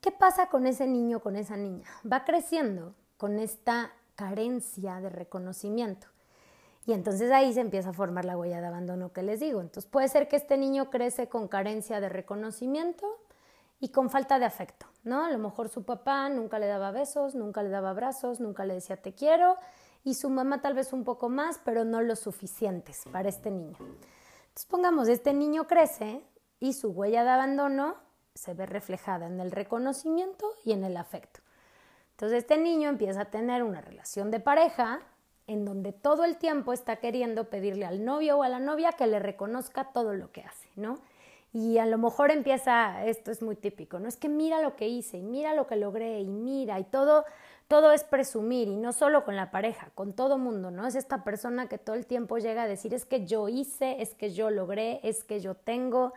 ¿Qué 0.00 0.10
pasa 0.10 0.48
con 0.48 0.66
ese 0.66 0.86
niño, 0.86 1.20
con 1.20 1.36
esa 1.36 1.58
niña? 1.58 1.84
Va 2.10 2.24
creciendo 2.24 2.94
con 3.18 3.38
esta 3.38 3.92
carencia 4.14 4.98
de 5.00 5.10
reconocimiento. 5.10 6.06
Y 6.86 6.92
entonces 6.92 7.30
ahí 7.30 7.52
se 7.52 7.60
empieza 7.60 7.90
a 7.90 7.92
formar 7.92 8.24
la 8.24 8.38
huella 8.38 8.62
de 8.62 8.66
abandono 8.66 9.12
que 9.12 9.22
les 9.22 9.40
digo. 9.40 9.60
Entonces 9.60 9.90
puede 9.90 10.08
ser 10.08 10.26
que 10.26 10.36
este 10.36 10.56
niño 10.56 10.88
crece 10.88 11.28
con 11.28 11.48
carencia 11.48 12.00
de 12.00 12.08
reconocimiento 12.08 13.06
y 13.78 13.90
con 13.90 14.08
falta 14.08 14.38
de 14.38 14.46
afecto, 14.46 14.86
¿no? 15.04 15.24
A 15.24 15.30
lo 15.30 15.38
mejor 15.38 15.68
su 15.68 15.84
papá 15.84 16.30
nunca 16.30 16.58
le 16.58 16.66
daba 16.66 16.92
besos, 16.92 17.34
nunca 17.34 17.62
le 17.62 17.68
daba 17.68 17.90
abrazos, 17.90 18.40
nunca 18.40 18.64
le 18.64 18.74
decía 18.74 18.96
te 18.96 19.12
quiero 19.12 19.56
y 20.02 20.14
su 20.14 20.30
mamá 20.30 20.62
tal 20.62 20.72
vez 20.72 20.94
un 20.94 21.04
poco 21.04 21.28
más, 21.28 21.60
pero 21.62 21.84
no 21.84 22.00
lo 22.00 22.16
suficientes 22.16 23.02
para 23.12 23.28
este 23.28 23.50
niño. 23.50 23.76
Entonces 23.78 24.66
pongamos, 24.66 25.08
este 25.08 25.34
niño 25.34 25.66
crece 25.66 26.24
y 26.58 26.72
su 26.72 26.88
huella 26.88 27.22
de 27.22 27.30
abandono 27.30 27.96
se 28.34 28.54
ve 28.54 28.66
reflejada 28.66 29.26
en 29.26 29.40
el 29.40 29.50
reconocimiento 29.50 30.54
y 30.64 30.72
en 30.72 30.84
el 30.84 30.96
afecto. 30.96 31.40
Entonces 32.12 32.38
este 32.38 32.58
niño 32.58 32.88
empieza 32.88 33.22
a 33.22 33.30
tener 33.30 33.62
una 33.62 33.80
relación 33.80 34.30
de 34.30 34.40
pareja 34.40 35.00
en 35.46 35.64
donde 35.64 35.92
todo 35.92 36.24
el 36.24 36.36
tiempo 36.36 36.72
está 36.72 36.96
queriendo 36.96 37.50
pedirle 37.50 37.86
al 37.86 38.04
novio 38.04 38.38
o 38.38 38.42
a 38.42 38.48
la 38.48 38.60
novia 38.60 38.92
que 38.92 39.06
le 39.06 39.18
reconozca 39.18 39.92
todo 39.92 40.14
lo 40.14 40.30
que 40.30 40.42
hace, 40.42 40.68
¿no? 40.76 40.98
Y 41.52 41.78
a 41.78 41.86
lo 41.86 41.98
mejor 41.98 42.30
empieza, 42.30 43.04
esto 43.06 43.32
es 43.32 43.42
muy 43.42 43.56
típico, 43.56 43.98
¿no? 43.98 44.06
Es 44.06 44.16
que 44.16 44.28
mira 44.28 44.62
lo 44.62 44.76
que 44.76 44.86
hice 44.86 45.18
y 45.18 45.22
mira 45.22 45.54
lo 45.54 45.66
que 45.66 45.74
logré 45.74 46.20
y 46.20 46.28
mira 46.28 46.78
y 46.78 46.84
todo, 46.84 47.24
todo 47.66 47.90
es 47.90 48.04
presumir 48.04 48.68
y 48.68 48.76
no 48.76 48.92
solo 48.92 49.24
con 49.24 49.34
la 49.34 49.50
pareja, 49.50 49.90
con 49.96 50.12
todo 50.12 50.38
mundo, 50.38 50.70
¿no? 50.70 50.86
Es 50.86 50.94
esta 50.94 51.24
persona 51.24 51.68
que 51.68 51.78
todo 51.78 51.96
el 51.96 52.06
tiempo 52.06 52.38
llega 52.38 52.62
a 52.62 52.68
decir 52.68 52.94
es 52.94 53.04
que 53.04 53.26
yo 53.26 53.48
hice, 53.48 54.00
es 54.00 54.14
que 54.14 54.32
yo 54.32 54.50
logré, 54.50 55.00
es 55.02 55.24
que 55.24 55.40
yo 55.40 55.54
tengo, 55.56 56.12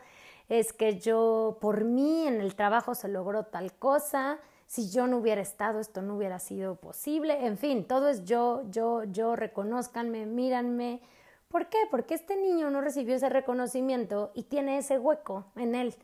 es 0.48 0.72
que 0.72 0.98
yo 0.98 1.58
por 1.60 1.84
mí 1.84 2.26
en 2.26 2.40
el 2.40 2.54
trabajo 2.54 2.94
se 2.94 3.08
logró 3.08 3.44
tal 3.44 3.72
cosa, 3.74 4.38
si 4.66 4.90
yo 4.90 5.06
no 5.06 5.18
hubiera 5.18 5.40
estado 5.40 5.80
esto 5.80 6.02
no 6.02 6.16
hubiera 6.16 6.38
sido 6.38 6.76
posible, 6.76 7.46
en 7.46 7.58
fin, 7.58 7.86
todo 7.86 8.08
es 8.08 8.24
yo, 8.24 8.62
yo, 8.70 9.04
yo, 9.04 9.36
reconozcanme, 9.36 10.26
míranme. 10.26 11.00
¿Por 11.48 11.68
qué? 11.68 11.78
Porque 11.90 12.14
este 12.14 12.36
niño 12.36 12.70
no 12.70 12.80
recibió 12.80 13.14
ese 13.14 13.28
reconocimiento 13.28 14.32
y 14.34 14.44
tiene 14.44 14.78
ese 14.78 14.98
hueco 14.98 15.46
en 15.56 15.74
él 15.74 15.94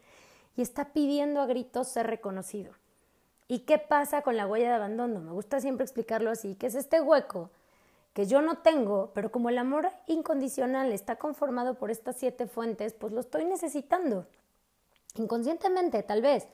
y 0.57 0.63
está 0.63 0.93
pidiendo 0.93 1.41
a 1.41 1.47
gritos 1.47 1.89
ser 1.89 2.07
reconocido. 2.07 2.73
¿Y 3.49 3.61
qué 3.61 3.79
pasa 3.79 4.23
con 4.23 4.37
la 4.37 4.47
huella 4.47 4.69
de 4.69 4.75
abandono? 4.75 5.21
Me 5.21 5.33
gusta 5.33 5.61
siempre 5.61 5.85
explicarlo 5.85 6.31
así, 6.31 6.55
que 6.55 6.69
es 6.69 6.77
este 6.77 7.01
hueco 7.01 7.51
que 8.13 8.27
yo 8.27 8.43
no 8.43 8.59
tengo, 8.59 9.13
pero 9.15 9.31
como 9.31 9.49
el 9.49 9.59
amor 9.59 9.89
incondicional 10.07 10.93
está 10.93 11.17
conformado 11.17 11.75
por 11.75 11.91
estas 11.91 12.17
siete 12.17 12.47
fuentes, 12.47 12.93
pues 12.93 13.13
lo 13.13 13.21
estoy 13.21 13.45
necesitando. 13.45 14.27
Inconscientemente, 15.17 16.03
tal 16.03 16.23
vez. 16.23 16.49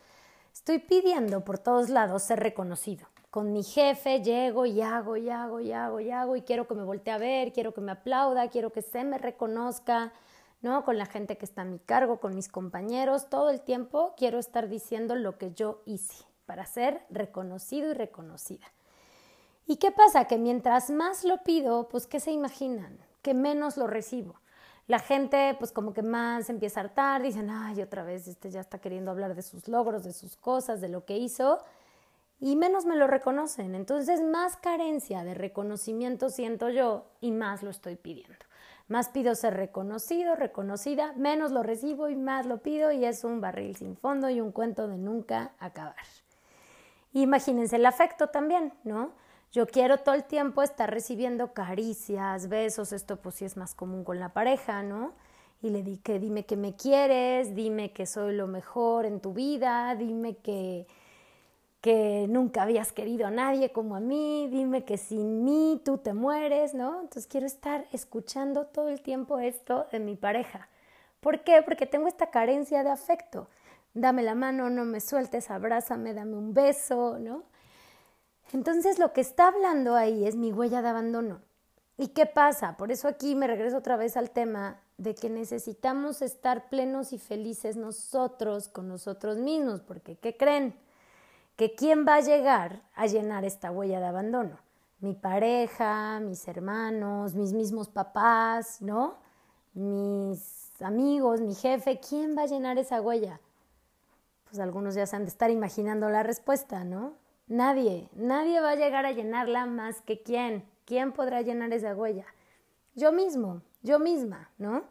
Estoy 0.52 0.78
pidiendo 0.78 1.44
por 1.44 1.58
todos 1.58 1.90
lados 1.90 2.22
ser 2.22 2.40
reconocido, 2.40 3.06
con 3.30 3.52
mi 3.52 3.62
jefe 3.62 4.22
llego 4.22 4.64
y 4.64 4.80
hago 4.80 5.18
y 5.18 5.28
hago 5.28 5.60
y 5.60 5.70
hago 5.70 6.00
y 6.00 6.10
hago 6.10 6.36
y 6.36 6.40
quiero 6.40 6.66
que 6.66 6.74
me 6.74 6.84
voltee 6.84 7.12
a 7.12 7.18
ver, 7.18 7.52
quiero 7.52 7.74
que 7.74 7.82
me 7.82 7.92
aplauda, 7.92 8.48
quiero 8.48 8.72
que 8.72 8.80
se 8.80 9.04
me 9.04 9.18
reconozca, 9.18 10.14
¿no? 10.62 10.82
Con 10.86 10.96
la 10.96 11.04
gente 11.04 11.36
que 11.36 11.44
está 11.44 11.60
a 11.60 11.66
mi 11.66 11.78
cargo, 11.78 12.18
con 12.18 12.34
mis 12.34 12.48
compañeros, 12.48 13.28
todo 13.28 13.50
el 13.50 13.60
tiempo 13.60 14.14
quiero 14.16 14.38
estar 14.38 14.70
diciendo 14.70 15.14
lo 15.14 15.36
que 15.36 15.52
yo 15.52 15.82
hice 15.84 16.24
para 16.46 16.64
ser 16.64 17.04
reconocido 17.10 17.90
y 17.90 17.92
reconocida. 17.94 18.66
¿Y 19.66 19.76
qué 19.76 19.90
pasa? 19.90 20.26
Que 20.26 20.38
mientras 20.38 20.90
más 20.90 21.24
lo 21.24 21.42
pido, 21.42 21.88
pues 21.88 22.06
¿qué 22.06 22.20
se 22.20 22.30
imaginan? 22.30 22.98
Que 23.22 23.34
menos 23.34 23.76
lo 23.76 23.88
recibo. 23.88 24.36
La 24.86 25.00
gente 25.00 25.56
pues 25.58 25.72
como 25.72 25.92
que 25.92 26.02
más 26.02 26.48
empieza 26.48 26.80
a 26.80 26.84
hartar, 26.84 27.22
dicen, 27.22 27.50
ay, 27.50 27.82
otra 27.82 28.04
vez 28.04 28.28
este 28.28 28.50
ya 28.50 28.60
está 28.60 28.78
queriendo 28.78 29.10
hablar 29.10 29.34
de 29.34 29.42
sus 29.42 29.66
logros, 29.66 30.04
de 30.04 30.12
sus 30.12 30.36
cosas, 30.36 30.80
de 30.80 30.88
lo 30.88 31.04
que 31.04 31.18
hizo, 31.18 31.58
y 32.38 32.54
menos 32.54 32.86
me 32.86 32.94
lo 32.94 33.08
reconocen. 33.08 33.74
Entonces 33.74 34.22
más 34.22 34.56
carencia 34.56 35.24
de 35.24 35.34
reconocimiento 35.34 36.30
siento 36.30 36.68
yo 36.68 37.06
y 37.20 37.32
más 37.32 37.64
lo 37.64 37.70
estoy 37.70 37.96
pidiendo. 37.96 38.36
Más 38.86 39.08
pido 39.08 39.34
ser 39.34 39.54
reconocido, 39.54 40.36
reconocida, 40.36 41.12
menos 41.14 41.50
lo 41.50 41.64
recibo 41.64 42.08
y 42.08 42.14
más 42.14 42.46
lo 42.46 42.58
pido 42.58 42.92
y 42.92 43.04
es 43.04 43.24
un 43.24 43.40
barril 43.40 43.74
sin 43.74 43.96
fondo 43.96 44.30
y 44.30 44.40
un 44.40 44.52
cuento 44.52 44.86
de 44.86 44.96
nunca 44.96 45.50
acabar. 45.58 45.96
Imagínense 47.12 47.74
el 47.74 47.86
afecto 47.86 48.28
también, 48.28 48.72
¿no? 48.84 49.10
Yo 49.52 49.66
quiero 49.66 49.98
todo 49.98 50.14
el 50.14 50.24
tiempo 50.24 50.62
estar 50.62 50.90
recibiendo 50.90 51.52
caricias, 51.54 52.48
besos, 52.48 52.92
esto 52.92 53.16
pues 53.16 53.36
sí 53.36 53.44
es 53.44 53.56
más 53.56 53.74
común 53.74 54.04
con 54.04 54.20
la 54.20 54.30
pareja, 54.32 54.82
¿no? 54.82 55.14
Y 55.62 55.70
le 55.70 55.82
di 55.82 55.98
que 55.98 56.18
dime 56.18 56.44
que 56.44 56.56
me 56.56 56.76
quieres, 56.76 57.54
dime 57.54 57.92
que 57.92 58.06
soy 58.06 58.34
lo 58.36 58.46
mejor 58.46 59.06
en 59.06 59.20
tu 59.20 59.32
vida, 59.32 59.94
dime 59.94 60.36
que 60.38 60.86
que 61.80 62.26
nunca 62.28 62.62
habías 62.62 62.92
querido 62.92 63.28
a 63.28 63.30
nadie 63.30 63.70
como 63.70 63.94
a 63.94 64.00
mí, 64.00 64.48
dime 64.50 64.84
que 64.84 64.98
sin 64.98 65.44
mí 65.44 65.80
tú 65.84 65.98
te 65.98 66.14
mueres, 66.14 66.74
¿no? 66.74 66.94
Entonces 67.02 67.28
quiero 67.28 67.46
estar 67.46 67.86
escuchando 67.92 68.66
todo 68.66 68.88
el 68.88 69.00
tiempo 69.02 69.38
esto 69.38 69.86
de 69.92 70.00
mi 70.00 70.16
pareja. 70.16 70.68
¿Por 71.20 71.44
qué? 71.44 71.62
Porque 71.62 71.86
tengo 71.86 72.08
esta 72.08 72.30
carencia 72.30 72.82
de 72.82 72.90
afecto. 72.90 73.48
Dame 73.94 74.24
la 74.24 74.34
mano, 74.34 74.68
no 74.68 74.84
me 74.84 75.00
sueltes, 75.00 75.48
abrázame, 75.50 76.12
dame 76.12 76.36
un 76.36 76.54
beso, 76.54 77.18
¿no? 77.20 77.44
Entonces 78.52 78.98
lo 78.98 79.12
que 79.12 79.20
está 79.20 79.48
hablando 79.48 79.94
ahí 79.94 80.26
es 80.26 80.36
mi 80.36 80.52
huella 80.52 80.82
de 80.82 80.88
abandono. 80.88 81.40
¿Y 81.98 82.08
qué 82.08 82.26
pasa? 82.26 82.76
Por 82.76 82.92
eso 82.92 83.08
aquí 83.08 83.34
me 83.34 83.46
regreso 83.46 83.78
otra 83.78 83.96
vez 83.96 84.16
al 84.16 84.30
tema 84.30 84.80
de 84.98 85.14
que 85.14 85.30
necesitamos 85.30 86.22
estar 86.22 86.68
plenos 86.68 87.12
y 87.12 87.18
felices 87.18 87.76
nosotros 87.76 88.68
con 88.68 88.88
nosotros 88.88 89.38
mismos, 89.38 89.80
porque 89.80 90.16
¿qué 90.16 90.36
creen? 90.36 90.74
que 91.56 91.74
quién 91.74 92.06
va 92.06 92.16
a 92.16 92.20
llegar 92.20 92.82
a 92.94 93.06
llenar 93.06 93.44
esta 93.44 93.70
huella 93.70 93.98
de 93.98 94.06
abandono. 94.06 94.58
Mi 95.00 95.14
pareja, 95.14 96.20
mis 96.20 96.46
hermanos, 96.48 97.34
mis 97.34 97.52
mismos 97.52 97.88
papás, 97.88 98.80
¿no? 98.80 99.16
Mis 99.74 100.70
amigos, 100.80 101.40
mi 101.40 101.54
jefe, 101.54 101.98
¿quién 102.00 102.36
va 102.36 102.42
a 102.42 102.46
llenar 102.46 102.78
esa 102.78 103.00
huella? 103.00 103.40
Pues 104.44 104.60
algunos 104.60 104.94
ya 104.94 105.06
se 105.06 105.16
han 105.16 105.24
de 105.24 105.30
estar 105.30 105.50
imaginando 105.50 106.08
la 106.08 106.22
respuesta, 106.22 106.84
¿no? 106.84 107.14
Nadie, 107.48 108.08
nadie 108.12 108.60
va 108.60 108.70
a 108.70 108.76
llegar 108.76 109.06
a 109.06 109.12
llenarla 109.12 109.66
más 109.66 110.00
que 110.00 110.22
quién. 110.22 110.68
¿Quién 110.84 111.12
podrá 111.12 111.42
llenar 111.42 111.72
esa 111.72 111.94
huella? 111.94 112.26
Yo 112.94 113.12
mismo, 113.12 113.62
yo 113.82 113.98
misma, 113.98 114.50
¿no? 114.58 114.84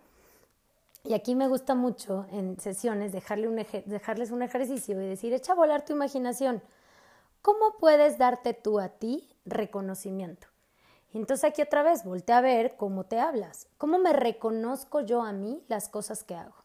Y 1.04 1.14
aquí 1.14 1.36
me 1.36 1.48
gusta 1.48 1.76
mucho 1.76 2.26
en 2.32 2.60
sesiones 2.60 3.12
dejarles 3.12 4.32
un 4.32 4.42
ejercicio 4.42 5.02
y 5.02 5.06
decir, 5.06 5.34
echa 5.34 5.54
a 5.54 5.56
volar 5.56 5.86
tu 5.86 5.94
imaginación. 5.94 6.64
¿Cómo 7.42 7.78
puedes 7.78 8.18
darte 8.18 8.54
tú 8.54 8.80
a 8.80 8.90
ti 8.90 9.36
reconocimiento? 9.46 10.48
Y 11.14 11.18
entonces 11.18 11.44
aquí 11.44 11.62
otra 11.62 11.84
vez, 11.84 12.04
voltea 12.04 12.40
a 12.40 12.42
ver 12.42 12.76
cómo 12.76 13.06
te 13.06 13.20
hablas. 13.20 13.68
¿Cómo 13.78 14.00
me 14.00 14.14
reconozco 14.14 15.02
yo 15.02 15.22
a 15.22 15.32
mí 15.32 15.64
las 15.68 15.88
cosas 15.88 16.24
que 16.24 16.36
hago? 16.36 16.65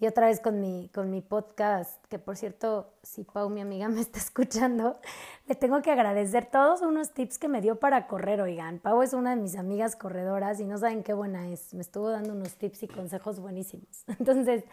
Y 0.00 0.06
otra 0.06 0.28
vez 0.28 0.40
con 0.40 0.60
mi, 0.60 0.88
con 0.94 1.10
mi 1.10 1.20
podcast, 1.20 2.02
que 2.06 2.18
por 2.18 2.34
cierto, 2.38 2.90
si 3.02 3.22
Pau, 3.22 3.50
mi 3.50 3.60
amiga, 3.60 3.86
me 3.90 4.00
está 4.00 4.18
escuchando, 4.18 4.98
le 5.46 5.54
tengo 5.54 5.82
que 5.82 5.90
agradecer 5.90 6.46
todos 6.46 6.80
unos 6.80 7.12
tips 7.12 7.38
que 7.38 7.48
me 7.48 7.60
dio 7.60 7.78
para 7.78 8.06
correr, 8.06 8.40
oigan. 8.40 8.78
Pau 8.78 9.02
es 9.02 9.12
una 9.12 9.36
de 9.36 9.42
mis 9.42 9.56
amigas 9.56 9.96
corredoras 9.96 10.58
y 10.58 10.64
no 10.64 10.78
saben 10.78 11.02
qué 11.02 11.12
buena 11.12 11.50
es. 11.50 11.74
Me 11.74 11.82
estuvo 11.82 12.08
dando 12.08 12.32
unos 12.32 12.54
tips 12.54 12.84
y 12.84 12.88
consejos 12.88 13.40
buenísimos. 13.40 14.04
Entonces, 14.18 14.64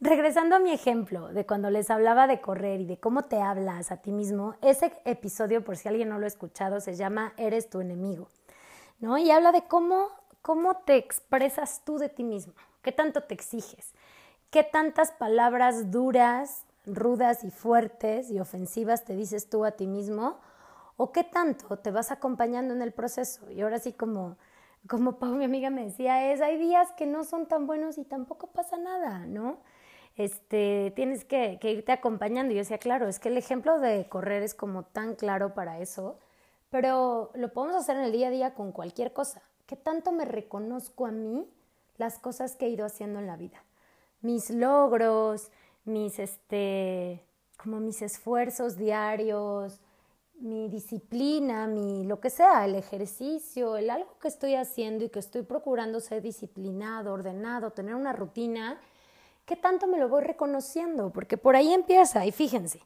regresando 0.00 0.56
a 0.56 0.58
mi 0.58 0.72
ejemplo 0.72 1.28
de 1.28 1.44
cuando 1.44 1.68
les 1.68 1.90
hablaba 1.90 2.26
de 2.26 2.40
correr 2.40 2.80
y 2.80 2.86
de 2.86 2.98
cómo 2.98 3.24
te 3.24 3.42
hablas 3.42 3.92
a 3.92 3.98
ti 3.98 4.10
mismo, 4.10 4.54
ese 4.62 4.90
episodio, 5.04 5.62
por 5.62 5.76
si 5.76 5.88
alguien 5.88 6.08
no 6.08 6.18
lo 6.18 6.24
ha 6.24 6.28
escuchado, 6.28 6.80
se 6.80 6.94
llama 6.94 7.34
Eres 7.36 7.68
tu 7.68 7.82
enemigo, 7.82 8.28
¿no? 9.00 9.18
Y 9.18 9.30
habla 9.30 9.52
de 9.52 9.64
cómo, 9.64 10.08
cómo 10.40 10.78
te 10.78 10.96
expresas 10.96 11.82
tú 11.84 11.98
de 11.98 12.08
ti 12.08 12.24
mismo, 12.24 12.54
qué 12.80 12.90
tanto 12.90 13.22
te 13.22 13.34
exiges 13.34 13.92
¿Qué 14.52 14.64
tantas 14.64 15.12
palabras 15.12 15.90
duras, 15.90 16.66
rudas 16.84 17.42
y 17.42 17.50
fuertes 17.50 18.30
y 18.30 18.38
ofensivas 18.38 19.02
te 19.02 19.16
dices 19.16 19.48
tú 19.48 19.64
a 19.64 19.70
ti 19.70 19.86
mismo? 19.86 20.40
¿O 20.98 21.10
qué 21.10 21.24
tanto 21.24 21.78
te 21.78 21.90
vas 21.90 22.10
acompañando 22.10 22.74
en 22.74 22.82
el 22.82 22.92
proceso? 22.92 23.50
Y 23.50 23.62
ahora 23.62 23.78
sí, 23.78 23.94
como, 23.94 24.36
como 24.86 25.18
Pau, 25.18 25.36
mi 25.36 25.46
amiga, 25.46 25.70
me 25.70 25.84
decía, 25.84 26.30
es, 26.30 26.42
hay 26.42 26.58
días 26.58 26.92
que 26.98 27.06
no 27.06 27.24
son 27.24 27.46
tan 27.46 27.66
buenos 27.66 27.96
y 27.96 28.04
tampoco 28.04 28.48
pasa 28.48 28.76
nada, 28.76 29.20
¿no? 29.20 29.56
Este, 30.16 30.92
tienes 30.94 31.24
que, 31.24 31.56
que 31.58 31.72
irte 31.72 31.92
acompañando. 31.92 32.52
Y 32.52 32.56
yo 32.56 32.60
decía, 32.60 32.76
claro, 32.76 33.08
es 33.08 33.18
que 33.18 33.30
el 33.30 33.38
ejemplo 33.38 33.80
de 33.80 34.06
correr 34.10 34.42
es 34.42 34.52
como 34.52 34.82
tan 34.82 35.14
claro 35.14 35.54
para 35.54 35.78
eso, 35.78 36.18
pero 36.68 37.30
lo 37.36 37.54
podemos 37.54 37.76
hacer 37.76 37.96
en 37.96 38.02
el 38.02 38.12
día 38.12 38.28
a 38.28 38.30
día 38.30 38.52
con 38.52 38.72
cualquier 38.72 39.14
cosa. 39.14 39.40
¿Qué 39.64 39.76
tanto 39.76 40.12
me 40.12 40.26
reconozco 40.26 41.06
a 41.06 41.10
mí 41.10 41.48
las 41.96 42.18
cosas 42.18 42.54
que 42.54 42.66
he 42.66 42.68
ido 42.68 42.84
haciendo 42.84 43.18
en 43.18 43.26
la 43.26 43.38
vida? 43.38 43.62
Mis 44.22 44.50
logros, 44.50 45.50
mis, 45.84 46.18
este, 46.18 47.24
como 47.56 47.80
mis 47.80 48.02
esfuerzos 48.02 48.76
diarios, 48.76 49.80
mi 50.40 50.68
disciplina, 50.68 51.66
mi 51.66 52.04
lo 52.04 52.20
que 52.20 52.30
sea, 52.30 52.64
el 52.64 52.74
ejercicio, 52.74 53.76
el 53.76 53.90
algo 53.90 54.18
que 54.20 54.28
estoy 54.28 54.54
haciendo 54.54 55.04
y 55.04 55.08
que 55.08 55.20
estoy 55.20 55.42
procurando 55.42 56.00
ser 56.00 56.22
disciplinado, 56.22 57.12
ordenado, 57.12 57.70
tener 57.70 57.94
una 57.94 58.12
rutina, 58.12 58.80
¿qué 59.44 59.56
tanto 59.56 59.86
me 59.86 59.98
lo 59.98 60.08
voy 60.08 60.22
reconociendo? 60.22 61.10
Porque 61.10 61.36
por 61.36 61.54
ahí 61.54 61.72
empieza, 61.72 62.26
y 62.26 62.32
fíjense, 62.32 62.80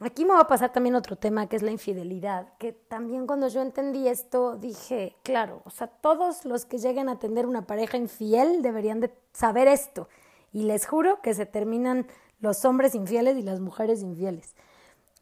aquí 0.00 0.24
me 0.24 0.34
va 0.34 0.40
a 0.40 0.46
pasar 0.46 0.72
también 0.72 0.94
otro 0.94 1.16
tema 1.16 1.48
que 1.48 1.56
es 1.56 1.62
la 1.62 1.72
infidelidad, 1.72 2.54
que 2.58 2.72
también 2.72 3.26
cuando 3.26 3.48
yo 3.48 3.62
entendí 3.62 4.06
esto 4.06 4.56
dije, 4.56 5.16
claro, 5.24 5.62
o 5.64 5.70
sea, 5.70 5.88
todos 5.88 6.44
los 6.44 6.66
que 6.66 6.78
lleguen 6.78 7.08
a 7.08 7.18
tener 7.18 7.46
una 7.46 7.66
pareja 7.66 7.96
infiel 7.96 8.62
deberían 8.62 9.00
de 9.00 9.12
saber 9.32 9.66
esto 9.66 10.08
y 10.52 10.64
les 10.64 10.86
juro 10.86 11.20
que 11.22 11.34
se 11.34 11.46
terminan 11.46 12.06
los 12.40 12.64
hombres 12.64 12.94
infieles 12.94 13.36
y 13.36 13.42
las 13.42 13.60
mujeres 13.60 14.02
infieles. 14.02 14.54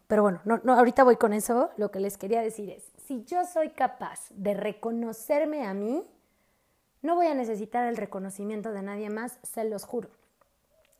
Pero 0.06 0.22
bueno, 0.22 0.40
no, 0.44 0.60
no, 0.64 0.74
ahorita 0.74 1.04
voy 1.04 1.16
con 1.16 1.32
eso. 1.32 1.70
Lo 1.76 1.90
que 1.90 2.00
les 2.00 2.18
quería 2.18 2.42
decir 2.42 2.70
es, 2.70 2.90
si 3.06 3.22
yo 3.24 3.44
soy 3.44 3.70
capaz 3.70 4.28
de 4.30 4.54
reconocerme 4.54 5.64
a 5.64 5.74
mí, 5.74 6.04
no 7.02 7.14
voy 7.14 7.28
a 7.28 7.34
necesitar 7.34 7.86
el 7.86 7.96
reconocimiento 7.96 8.72
de 8.72 8.82
nadie 8.82 9.08
más, 9.08 9.38
se 9.42 9.64
los 9.64 9.84
juro. 9.84 10.10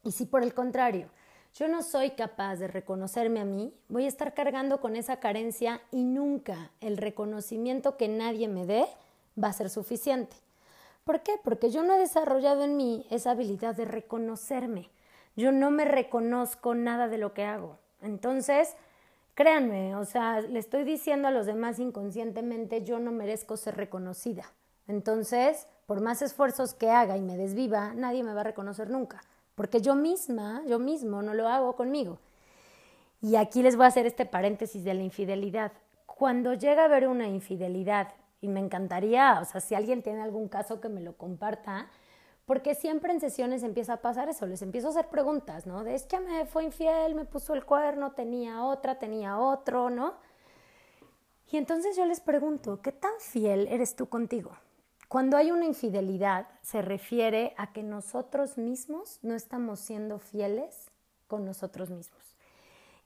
Y 0.02 0.12
si 0.12 0.26
por 0.26 0.42
el 0.42 0.54
contrario, 0.54 1.08
yo 1.54 1.68
no 1.68 1.82
soy 1.82 2.10
capaz 2.12 2.56
de 2.56 2.68
reconocerme 2.68 3.40
a 3.40 3.44
mí, 3.44 3.74
voy 3.88 4.04
a 4.04 4.08
estar 4.08 4.34
cargando 4.34 4.80
con 4.80 4.96
esa 4.96 5.18
carencia 5.18 5.80
y 5.90 6.04
nunca 6.04 6.70
el 6.80 6.96
reconocimiento 6.96 7.96
que 7.96 8.08
nadie 8.08 8.48
me 8.48 8.64
dé 8.64 8.86
va 9.42 9.48
a 9.48 9.52
ser 9.52 9.68
suficiente. 9.68 10.36
¿Por 11.10 11.22
qué? 11.22 11.32
Porque 11.42 11.70
yo 11.70 11.82
no 11.82 11.94
he 11.94 11.98
desarrollado 11.98 12.62
en 12.62 12.76
mí 12.76 13.04
esa 13.10 13.32
habilidad 13.32 13.74
de 13.74 13.84
reconocerme. 13.84 14.90
Yo 15.34 15.50
no 15.50 15.72
me 15.72 15.84
reconozco 15.84 16.76
nada 16.76 17.08
de 17.08 17.18
lo 17.18 17.34
que 17.34 17.42
hago. 17.42 17.80
Entonces, 18.00 18.76
créanme, 19.34 19.96
o 19.96 20.04
sea, 20.04 20.40
le 20.40 20.60
estoy 20.60 20.84
diciendo 20.84 21.26
a 21.26 21.32
los 21.32 21.46
demás 21.46 21.80
inconscientemente, 21.80 22.84
yo 22.84 23.00
no 23.00 23.10
merezco 23.10 23.56
ser 23.56 23.76
reconocida. 23.76 24.44
Entonces, 24.86 25.66
por 25.86 26.00
más 26.00 26.22
esfuerzos 26.22 26.74
que 26.74 26.90
haga 26.90 27.16
y 27.16 27.22
me 27.22 27.36
desviva, 27.36 27.92
nadie 27.92 28.22
me 28.22 28.32
va 28.32 28.42
a 28.42 28.44
reconocer 28.44 28.88
nunca, 28.88 29.20
porque 29.56 29.80
yo 29.80 29.96
misma, 29.96 30.62
yo 30.68 30.78
mismo 30.78 31.22
no 31.22 31.34
lo 31.34 31.48
hago 31.48 31.74
conmigo. 31.74 32.20
Y 33.20 33.34
aquí 33.34 33.64
les 33.64 33.74
voy 33.74 33.86
a 33.86 33.88
hacer 33.88 34.06
este 34.06 34.26
paréntesis 34.26 34.84
de 34.84 34.94
la 34.94 35.02
infidelidad. 35.02 35.72
Cuando 36.06 36.54
llega 36.54 36.82
a 36.82 36.84
haber 36.84 37.08
una 37.08 37.26
infidelidad 37.26 38.14
y 38.40 38.48
me 38.48 38.60
encantaría, 38.60 39.38
o 39.40 39.44
sea, 39.44 39.60
si 39.60 39.74
alguien 39.74 40.02
tiene 40.02 40.22
algún 40.22 40.48
caso 40.48 40.80
que 40.80 40.88
me 40.88 41.00
lo 41.00 41.16
comparta, 41.16 41.88
porque 42.46 42.74
siempre 42.74 43.12
en 43.12 43.20
sesiones 43.20 43.62
empieza 43.62 43.94
a 43.94 44.02
pasar 44.02 44.28
eso, 44.28 44.46
les 44.46 44.62
empiezo 44.62 44.88
a 44.88 44.90
hacer 44.90 45.08
preguntas, 45.08 45.66
¿no? 45.66 45.84
De 45.84 45.94
es 45.94 46.04
que 46.04 46.18
me 46.18 46.46
fue 46.46 46.64
infiel, 46.64 47.14
me 47.14 47.24
puso 47.24 47.54
el 47.54 47.64
cuerno, 47.64 48.12
tenía 48.12 48.64
otra, 48.64 48.98
tenía 48.98 49.38
otro, 49.38 49.90
¿no? 49.90 50.14
Y 51.52 51.56
entonces 51.56 51.96
yo 51.96 52.06
les 52.06 52.20
pregunto, 52.20 52.80
¿qué 52.80 52.92
tan 52.92 53.12
fiel 53.18 53.68
eres 53.68 53.94
tú 53.94 54.08
contigo? 54.08 54.52
Cuando 55.08 55.36
hay 55.36 55.50
una 55.50 55.64
infidelidad, 55.64 56.46
se 56.62 56.82
refiere 56.82 57.54
a 57.56 57.72
que 57.72 57.82
nosotros 57.82 58.58
mismos 58.58 59.18
no 59.22 59.34
estamos 59.34 59.80
siendo 59.80 60.20
fieles 60.20 60.90
con 61.26 61.44
nosotros 61.44 61.90
mismos. 61.90 62.36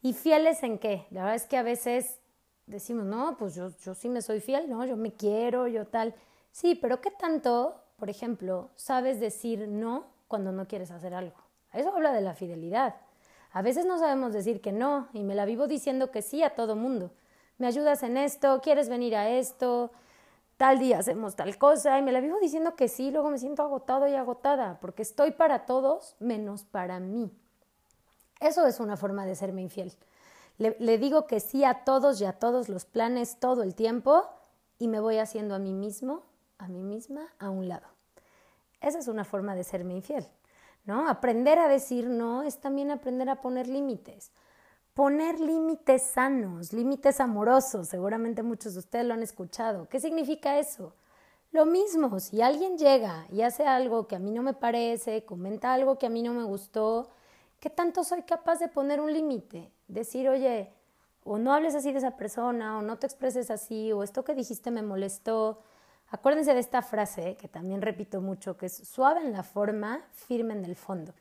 ¿Y 0.02 0.12
fieles 0.12 0.62
en 0.62 0.78
qué? 0.78 1.06
La 1.10 1.22
verdad 1.22 1.36
es 1.36 1.46
que 1.46 1.56
a 1.56 1.62
veces 1.62 2.20
decimos, 2.66 3.04
no, 3.04 3.36
pues 3.36 3.54
yo, 3.54 3.70
yo 3.78 3.94
sí 3.94 4.08
me 4.08 4.22
soy 4.22 4.40
fiel, 4.40 4.68
¿no? 4.68 4.84
Yo 4.84 4.96
me 4.96 5.12
quiero, 5.12 5.66
yo 5.66 5.86
tal. 5.86 6.14
Sí, 6.50 6.74
pero 6.74 7.00
¿qué 7.00 7.10
tanto, 7.10 7.82
por 7.96 8.10
ejemplo, 8.10 8.70
sabes 8.76 9.20
decir 9.20 9.68
no 9.68 10.06
cuando 10.28 10.52
no 10.52 10.66
quieres 10.66 10.90
hacer 10.90 11.14
algo? 11.14 11.36
Eso 11.72 11.94
habla 11.94 12.12
de 12.12 12.20
la 12.20 12.34
fidelidad. 12.34 12.96
A 13.52 13.62
veces 13.62 13.86
no 13.86 13.98
sabemos 13.98 14.32
decir 14.32 14.60
que 14.60 14.72
no 14.72 15.08
y 15.12 15.22
me 15.22 15.34
la 15.34 15.44
vivo 15.44 15.66
diciendo 15.66 16.10
que 16.10 16.22
sí 16.22 16.42
a 16.42 16.54
todo 16.54 16.76
mundo. 16.76 17.12
Me 17.58 17.66
ayudas 17.66 18.02
en 18.02 18.16
esto, 18.16 18.60
quieres 18.62 18.88
venir 18.88 19.14
a 19.14 19.28
esto, 19.28 19.92
tal 20.56 20.78
día 20.78 20.98
hacemos 20.98 21.36
tal 21.36 21.56
cosa 21.58 21.98
y 21.98 22.02
me 22.02 22.12
la 22.12 22.20
vivo 22.20 22.38
diciendo 22.40 22.74
que 22.74 22.88
sí, 22.88 23.10
luego 23.10 23.30
me 23.30 23.38
siento 23.38 23.62
agotado 23.62 24.08
y 24.08 24.14
agotada 24.14 24.78
porque 24.80 25.02
estoy 25.02 25.32
para 25.32 25.66
todos 25.66 26.16
menos 26.18 26.64
para 26.64 26.98
mí. 27.00 27.30
Eso 28.40 28.66
es 28.66 28.80
una 28.80 28.96
forma 28.96 29.24
de 29.24 29.36
serme 29.36 29.62
infiel. 29.62 29.92
Le, 30.56 30.98
digo 30.98 31.26
que 31.26 31.40
sí 31.40 31.64
a 31.64 31.84
todos 31.84 32.20
y 32.20 32.24
a 32.24 32.34
todos 32.34 32.68
los 32.68 32.84
planes 32.84 33.38
todo 33.40 33.62
el 33.62 33.74
tiempo 33.74 34.24
y 34.78 34.86
me 34.88 35.00
voy 35.00 35.18
haciendo 35.18 35.54
a 35.54 35.58
mí 35.58 35.72
mismo, 35.72 36.22
a 36.58 36.68
mí 36.68 36.82
misma, 36.82 37.26
a 37.38 37.50
un 37.50 37.68
lado. 37.68 37.86
Esa 38.80 38.98
es 38.98 39.08
una 39.08 39.24
forma 39.24 39.56
de 39.56 39.64
serme 39.64 39.94
infiel, 39.94 40.26
¿no? 40.84 41.08
Aprender 41.08 41.58
a 41.58 41.68
decir 41.68 42.06
no 42.08 42.42
es 42.42 42.60
también 42.60 42.90
aprender 42.90 43.28
a 43.28 43.40
poner 43.40 43.66
límites. 43.66 44.30
Poner 44.94 45.40
límites 45.40 46.02
sanos, 46.02 46.72
límites 46.72 47.18
amorosos, 47.18 47.88
seguramente 47.88 48.44
muchos 48.44 48.74
de 48.74 48.78
ustedes 48.78 49.06
lo 49.06 49.14
han 49.14 49.24
escuchado. 49.24 49.88
¿Qué 49.88 49.98
significa 49.98 50.60
eso? 50.60 50.94
Lo 51.50 51.66
mismo, 51.66 52.20
si 52.20 52.42
alguien 52.42 52.78
llega 52.78 53.26
y 53.32 53.42
hace 53.42 53.66
algo 53.66 54.06
que 54.06 54.14
a 54.14 54.20
mí 54.20 54.30
no 54.30 54.42
me 54.42 54.54
parece, 54.54 55.24
comenta 55.24 55.74
algo 55.74 55.98
que 55.98 56.06
a 56.06 56.10
mí 56.10 56.22
no 56.22 56.32
me 56.32 56.44
gustó, 56.44 57.10
¿qué 57.58 57.70
tanto 57.70 58.04
soy 58.04 58.22
capaz 58.22 58.60
de 58.60 58.68
poner 58.68 59.00
un 59.00 59.12
límite? 59.12 59.73
Decir, 59.88 60.28
oye, 60.28 60.72
o 61.24 61.38
no 61.38 61.52
hables 61.52 61.74
así 61.74 61.92
de 61.92 61.98
esa 61.98 62.16
persona, 62.16 62.78
o 62.78 62.82
no 62.82 62.98
te 62.98 63.06
expreses 63.06 63.50
así, 63.50 63.92
o 63.92 64.02
esto 64.02 64.24
que 64.24 64.34
dijiste 64.34 64.70
me 64.70 64.82
molestó. 64.82 65.62
Acuérdense 66.08 66.54
de 66.54 66.60
esta 66.60 66.82
frase 66.82 67.36
que 67.36 67.48
también 67.48 67.82
repito 67.82 68.20
mucho, 68.20 68.56
que 68.56 68.66
es 68.66 68.76
suave 68.76 69.20
en 69.20 69.32
la 69.32 69.42
forma, 69.42 70.04
firme 70.12 70.54
en 70.54 70.64
el 70.64 70.76
fondo. 70.76 71.14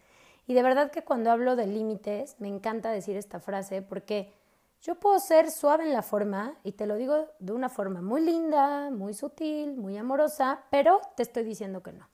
Y 0.46 0.54
de 0.54 0.64
verdad 0.64 0.92
que 0.92 1.04
cuando 1.04 1.32
hablo 1.32 1.56
de 1.56 1.68
límites, 1.68 2.36
me 2.40 2.50
encanta 2.50 2.92
decir 2.92 3.16
esta 3.16 3.40
frase 3.40 3.82
porque 3.82 4.34
yo 4.82 4.96
puedo 4.96 5.18
ser 5.20 5.50
suave 5.50 5.86
en 5.86 5.94
la 5.94 6.02
forma, 6.02 6.56
y 6.64 6.74
te 6.74 6.86
lo 6.86 6.96
digo 6.96 7.30
de 7.40 7.54
una 7.54 7.70
forma 7.70 8.02
muy 8.02 8.20
linda, 8.20 8.90
muy 8.92 9.14
sutil, 9.14 9.78
muy 9.78 9.98
amorosa, 9.98 10.66
pero 10.70 11.00
te 11.16 11.24
estoy 11.24 11.46
diciendo 11.46 11.82
que 11.82 11.94
no, 11.94 12.10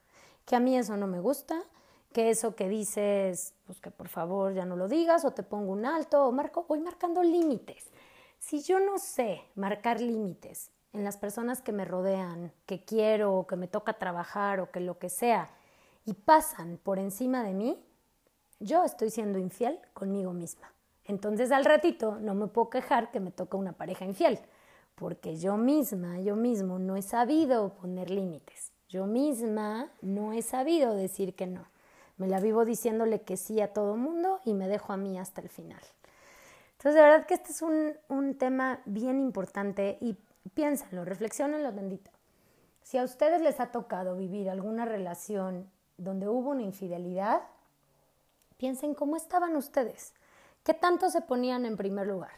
que 0.46 0.56
a 0.56 0.60
mí 0.60 0.78
eso 0.78 0.96
no 0.96 1.08
me 1.08 1.20
gusta, 1.20 1.60
que 2.14 2.30
eso 2.30 2.56
que 2.56 2.68
dices, 2.68 3.54
pues 3.66 3.80
que 3.80 3.92
por 3.92 4.08
favor 4.08 4.54
ya 4.54 4.66
no 4.66 4.76
lo 4.76 4.88
digas 4.88 5.26
o 5.26 5.32
te 5.32 5.44
pongo 5.44 5.72
un 5.72 5.86
alto 5.86 6.26
o 6.26 6.32
marco, 6.32 6.66
voy 6.68 6.80
marcando 6.80 7.22
límites. 7.22 7.92
Si 8.40 8.62
yo 8.62 8.80
no 8.80 8.98
sé 8.98 9.42
marcar 9.56 10.02
límites 10.02 10.72
en 10.94 11.04
las 11.04 11.18
personas 11.18 11.62
que 11.62 11.72
me 11.72 11.86
rodean, 11.86 12.52
que 12.66 12.84
quiero 12.84 13.36
o 13.36 13.48
que 13.48 13.56
me 13.56 13.68
toca 13.68 13.94
trabajar 13.94 14.60
o 14.60 14.72
que 14.72 14.80
lo 14.80 14.98
que 14.98 15.10
sea, 15.10 15.50
y 16.06 16.14
pasan 16.14 16.80
por 16.82 16.98
encima 16.98 17.44
de 17.44 17.54
mí, 17.54 17.84
yo 18.60 18.84
estoy 18.84 19.12
siendo 19.12 19.38
infiel 19.38 19.80
conmigo 19.94 20.34
misma. 20.34 20.74
Entonces 21.06 21.52
al 21.52 21.66
ratito 21.66 22.18
no 22.20 22.34
me 22.34 22.48
puedo 22.48 22.70
quejar 22.70 23.12
que 23.12 23.20
me 23.20 23.32
toca 23.32 23.58
una 23.58 23.74
pareja 23.74 24.06
infiel, 24.06 24.40
porque 24.96 25.38
yo 25.38 25.58
misma, 25.58 26.20
yo 26.20 26.36
mismo 26.36 26.80
no 26.80 26.96
he 26.96 27.02
sabido 27.02 27.74
poner 27.76 28.10
límites. 28.10 28.72
Yo 28.88 29.06
misma 29.06 29.92
no 30.02 30.34
he 30.34 30.42
sabido 30.42 30.96
decir 30.96 31.36
que 31.36 31.46
no. 31.46 31.66
Me 32.20 32.28
la 32.28 32.40
vivo 32.40 32.66
diciéndole 32.66 33.22
que 33.22 33.38
sí 33.38 33.60
a 33.62 33.74
todo 33.74 33.96
mundo 33.96 34.40
y 34.46 34.54
me 34.54 34.68
dejo 34.68 34.94
a 34.94 34.98
mí 34.98 35.18
hasta 35.18 35.42
el 35.42 35.50
final. 35.50 35.82
Entonces, 36.74 36.96
de 36.96 37.02
verdad 37.02 37.26
que 37.26 37.34
este 37.34 37.52
es 37.52 37.62
un, 37.62 37.94
un 38.10 38.38
tema 38.38 38.82
bien 38.86 39.20
importante 39.20 39.98
y 40.02 40.16
piénsenlo, 40.54 41.06
reflexionenlo 41.06 41.72
bendito. 41.74 42.12
Si 42.84 42.98
a 42.98 43.04
ustedes 43.04 43.42
les 43.42 43.60
ha 43.60 43.72
tocado 43.72 44.16
vivir 44.16 44.50
alguna 44.50 44.86
relación 44.86 45.70
donde 45.98 46.28
hubo 46.28 46.52
una 46.52 46.64
infidelidad, 46.64 47.42
piensen 48.58 48.94
cómo 48.94 49.16
estaban 49.16 49.56
ustedes, 49.56 50.14
qué 50.64 50.74
tanto 50.74 51.10
se 51.10 51.22
ponían 51.22 51.66
en 51.66 51.78
primer 51.78 52.08
lugar, 52.08 52.34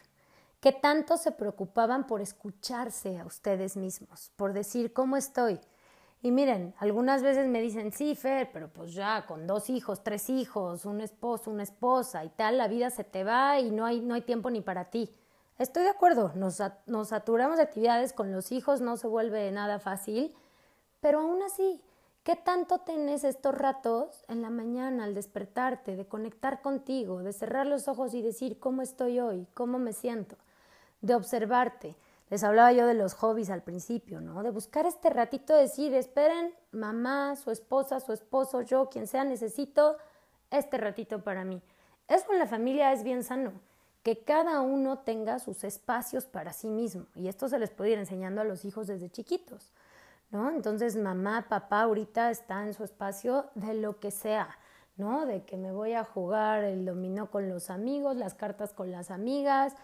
qué 0.59 0.71
tanto 0.71 1.17
se 1.17 1.31
preocupaban 1.31 2.05
por 2.05 2.21
escucharse 2.21 3.17
a 3.17 3.25
ustedes 3.25 3.77
mismos, 3.77 4.31
por 4.35 4.53
decir 4.53 4.93
cómo 4.93 5.17
estoy, 5.17 5.59
y 6.23 6.31
miren, 6.31 6.75
algunas 6.77 7.23
veces 7.23 7.47
me 7.47 7.61
dicen, 7.61 7.91
sí, 7.91 8.13
Fer, 8.13 8.51
pero 8.53 8.69
pues 8.69 8.93
ya 8.93 9.25
con 9.25 9.47
dos 9.47 9.71
hijos, 9.71 10.03
tres 10.03 10.29
hijos, 10.29 10.85
un 10.85 11.01
esposo, 11.01 11.49
una 11.49 11.63
esposa 11.63 12.23
y 12.23 12.29
tal, 12.29 12.59
la 12.59 12.67
vida 12.67 12.91
se 12.91 13.03
te 13.03 13.23
va 13.23 13.59
y 13.59 13.71
no 13.71 13.85
hay, 13.85 14.01
no 14.01 14.13
hay 14.13 14.21
tiempo 14.21 14.51
ni 14.51 14.61
para 14.61 14.91
ti. 14.91 15.11
Estoy 15.57 15.83
de 15.83 15.89
acuerdo, 15.89 16.31
nos, 16.35 16.61
nos 16.85 17.07
saturamos 17.07 17.57
de 17.57 17.63
actividades 17.63 18.13
con 18.13 18.31
los 18.31 18.51
hijos, 18.51 18.81
no 18.81 18.97
se 18.97 19.07
vuelve 19.07 19.51
nada 19.51 19.79
fácil, 19.79 20.35
pero 20.99 21.21
aún 21.21 21.41
así, 21.41 21.81
¿qué 22.23 22.35
tanto 22.35 22.79
tenés 22.79 23.23
estos 23.23 23.55
ratos 23.55 24.23
en 24.27 24.43
la 24.43 24.51
mañana 24.51 25.05
al 25.05 25.15
despertarte, 25.15 25.95
de 25.95 26.05
conectar 26.05 26.61
contigo, 26.61 27.23
de 27.23 27.33
cerrar 27.33 27.65
los 27.65 27.87
ojos 27.87 28.13
y 28.13 28.21
decir 28.21 28.59
cómo 28.59 28.83
estoy 28.83 29.19
hoy, 29.19 29.47
cómo 29.55 29.79
me 29.79 29.93
siento, 29.93 30.37
de 31.01 31.15
observarte? 31.15 31.95
Les 32.31 32.45
hablaba 32.45 32.71
yo 32.71 32.87
de 32.87 32.93
los 32.93 33.13
hobbies 33.13 33.49
al 33.49 33.61
principio, 33.61 34.21
¿no? 34.21 34.41
De 34.41 34.51
buscar 34.51 34.85
este 34.85 35.09
ratito, 35.09 35.53
de 35.53 35.63
decir, 35.63 35.93
esperen, 35.93 36.53
mamá, 36.71 37.35
su 37.35 37.51
esposa, 37.51 37.99
su 37.99 38.13
esposo, 38.13 38.61
yo, 38.61 38.89
quien 38.89 39.05
sea, 39.05 39.25
necesito 39.25 39.97
este 40.49 40.77
ratito 40.77 41.25
para 41.25 41.43
mí. 41.43 41.61
Eso 42.07 42.31
en 42.31 42.39
la 42.39 42.47
familia 42.47 42.93
es 42.93 43.03
bien 43.03 43.25
sano, 43.25 43.51
que 44.01 44.23
cada 44.23 44.61
uno 44.61 44.99
tenga 44.99 45.39
sus 45.39 45.65
espacios 45.65 46.25
para 46.25 46.53
sí 46.53 46.69
mismo. 46.69 47.05
Y 47.15 47.27
esto 47.27 47.49
se 47.49 47.59
les 47.59 47.69
puede 47.69 47.91
ir 47.91 47.99
enseñando 47.99 48.39
a 48.39 48.45
los 48.45 48.63
hijos 48.63 48.87
desde 48.87 49.09
chiquitos, 49.09 49.73
¿no? 50.29 50.49
Entonces, 50.51 50.95
mamá, 50.95 51.47
papá 51.49 51.81
ahorita 51.81 52.31
está 52.31 52.65
en 52.65 52.73
su 52.73 52.85
espacio 52.85 53.47
de 53.55 53.73
lo 53.73 53.99
que 53.99 54.09
sea, 54.09 54.57
¿no? 54.95 55.25
De 55.25 55.43
que 55.43 55.57
me 55.57 55.73
voy 55.73 55.95
a 55.95 56.05
jugar 56.05 56.63
el 56.63 56.85
dominó 56.85 57.29
con 57.29 57.49
los 57.49 57.69
amigos, 57.69 58.15
las 58.15 58.35
cartas 58.35 58.71
con 58.71 58.89
las 58.89 59.11
amigas, 59.11 59.75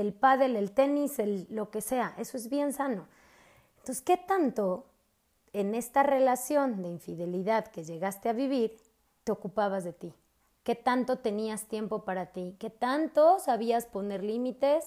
el 0.00 0.12
pádel, 0.12 0.56
el 0.56 0.72
tenis, 0.72 1.18
el, 1.18 1.46
lo 1.50 1.70
que 1.70 1.80
sea, 1.80 2.14
eso 2.18 2.36
es 2.36 2.48
bien 2.48 2.72
sano. 2.72 3.06
Entonces, 3.78 4.02
¿qué 4.02 4.16
tanto 4.16 4.86
en 5.52 5.74
esta 5.74 6.02
relación 6.02 6.82
de 6.82 6.88
infidelidad 6.88 7.68
que 7.68 7.84
llegaste 7.84 8.28
a 8.28 8.32
vivir 8.32 8.76
te 9.24 9.32
ocupabas 9.32 9.84
de 9.84 9.92
ti? 9.92 10.12
¿Qué 10.64 10.74
tanto 10.74 11.18
tenías 11.18 11.66
tiempo 11.66 12.04
para 12.04 12.26
ti? 12.26 12.56
¿Qué 12.58 12.70
tanto 12.70 13.38
sabías 13.38 13.86
poner 13.86 14.24
límites? 14.24 14.84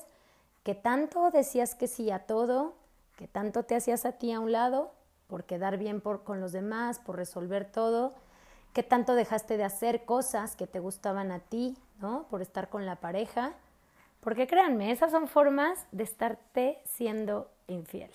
¿Qué 0.63 0.75
tanto 0.75 1.31
decías 1.31 1.73
que 1.73 1.87
sí 1.87 2.11
a 2.11 2.25
todo? 2.25 2.73
¿Qué 3.15 3.27
tanto 3.27 3.63
te 3.63 3.75
hacías 3.75 4.05
a 4.05 4.13
ti 4.13 4.33
a 4.33 4.39
un 4.41 4.51
lado 4.51 4.91
por 5.27 5.45
quedar 5.45 5.77
bien 5.77 6.01
por, 6.01 6.23
con 6.23 6.41
los 6.41 6.51
demás, 6.51 6.99
por 6.99 7.15
resolver 7.15 7.71
todo? 7.71 8.13
¿Qué 8.73 8.83
tanto 8.83 9.15
dejaste 9.15 9.55
de 9.55 9.63
hacer 9.63 10.05
cosas 10.05 10.55
que 10.55 10.67
te 10.67 10.79
gustaban 10.79 11.31
a 11.31 11.39
ti, 11.39 11.77
¿no? 12.01 12.27
Por 12.29 12.41
estar 12.41 12.69
con 12.69 12.85
la 12.85 12.97
pareja. 12.97 13.53
Porque 14.19 14.47
créanme, 14.47 14.91
esas 14.91 15.11
son 15.11 15.27
formas 15.27 15.87
de 15.91 16.03
estarte 16.03 16.79
siendo 16.83 17.49
infiel. 17.67 18.11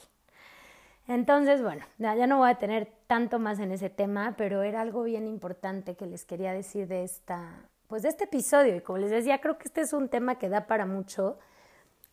Entonces, 1.06 1.62
bueno, 1.62 1.84
ya 1.98 2.26
no 2.26 2.38
voy 2.38 2.50
a 2.50 2.54
tener 2.54 2.90
tanto 3.06 3.38
más 3.38 3.58
en 3.58 3.72
ese 3.72 3.90
tema, 3.90 4.34
pero 4.38 4.62
era 4.62 4.80
algo 4.80 5.02
bien 5.02 5.26
importante 5.26 5.96
que 5.96 6.06
les 6.06 6.24
quería 6.24 6.52
decir 6.52 6.88
de 6.88 7.04
esta, 7.04 7.68
pues 7.88 8.02
de 8.02 8.08
este 8.08 8.24
episodio. 8.24 8.76
Y 8.76 8.80
como 8.80 8.98
les 8.98 9.10
decía, 9.10 9.40
creo 9.40 9.58
que 9.58 9.64
este 9.64 9.82
es 9.82 9.92
un 9.92 10.08
tema 10.08 10.38
que 10.38 10.48
da 10.48 10.66
para 10.66 10.86
mucho. 10.86 11.38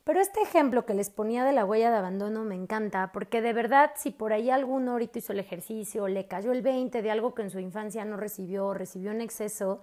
Pero 0.04 0.20
este 0.20 0.42
ejemplo 0.42 0.86
que 0.86 0.94
les 0.94 1.10
ponía 1.10 1.46
de 1.46 1.54
la 1.54 1.64
huella 1.64 1.92
de 1.92 1.98
abandono 1.98 2.44
me 2.44 2.56
encanta, 2.56 3.12
porque 3.14 3.40
de 3.42 3.54
verdad, 3.54 3.92
si 3.96 4.10
por 4.10 4.34
ahí 4.34 4.50
alguno 4.50 4.94
ahorita 4.94 5.20
hizo 5.20 5.32
el 5.32 5.40
ejercicio, 5.40 6.08
le 6.08 6.28
cayó 6.28 6.52
el 6.52 6.64
20 6.64 7.02
de 7.02 7.12
algo 7.12 7.36
que 7.36 7.44
en 7.44 7.52
su 7.52 7.60
infancia 7.60 8.04
no 8.04 8.18
recibió, 8.18 8.74
recibió 8.74 9.12
en 9.12 9.22
exceso, 9.22 9.80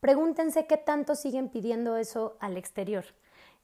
pregúntense 0.00 0.66
qué 0.66 0.76
tanto 0.76 1.14
siguen 1.14 1.48
pidiendo 1.48 1.96
eso 1.96 2.36
al 2.40 2.58
exterior. 2.58 3.06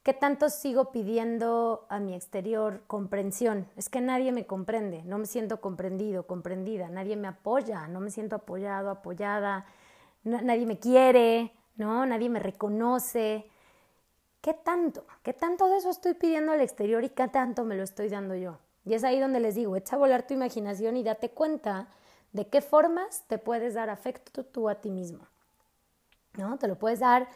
¿Qué 0.03 0.13
tanto 0.15 0.49
sigo 0.49 0.91
pidiendo 0.91 1.85
a 1.87 1.99
mi 1.99 2.15
exterior 2.15 2.81
comprensión? 2.87 3.67
Es 3.75 3.87
que 3.87 4.01
nadie 4.01 4.31
me 4.31 4.47
comprende, 4.47 5.03
no 5.03 5.19
me 5.19 5.27
siento 5.27 5.61
comprendido, 5.61 6.25
comprendida, 6.25 6.89
nadie 6.89 7.15
me 7.15 7.27
apoya, 7.27 7.87
no 7.87 7.99
me 7.99 8.09
siento 8.09 8.37
apoyado, 8.37 8.89
apoyada, 8.89 9.65
nadie 10.23 10.65
me 10.65 10.79
quiere, 10.79 11.53
¿no? 11.75 12.03
Nadie 12.07 12.29
me 12.29 12.39
reconoce. 12.39 13.45
¿Qué 14.41 14.55
tanto? 14.55 15.05
¿Qué 15.21 15.33
tanto 15.33 15.67
de 15.67 15.77
eso 15.77 15.91
estoy 15.91 16.15
pidiendo 16.15 16.51
al 16.51 16.61
exterior 16.61 17.03
y 17.03 17.09
qué 17.09 17.27
tanto 17.27 17.63
me 17.63 17.75
lo 17.75 17.83
estoy 17.83 18.09
dando 18.09 18.33
yo? 18.33 18.57
Y 18.85 18.95
es 18.95 19.03
ahí 19.03 19.19
donde 19.19 19.39
les 19.39 19.53
digo, 19.53 19.75
echa 19.75 19.97
a 19.97 19.99
volar 19.99 20.25
tu 20.25 20.33
imaginación 20.33 20.97
y 20.97 21.03
date 21.03 21.29
cuenta 21.29 21.89
de 22.33 22.47
qué 22.47 22.61
formas 22.61 23.25
te 23.27 23.37
puedes 23.37 23.75
dar 23.75 23.91
afecto 23.91 24.43
tú 24.43 24.67
a 24.67 24.81
ti 24.81 24.89
mismo. 24.89 25.27
¿No? 26.37 26.57
Te 26.57 26.67
lo 26.67 26.79
puedes 26.79 27.01
dar 27.01 27.27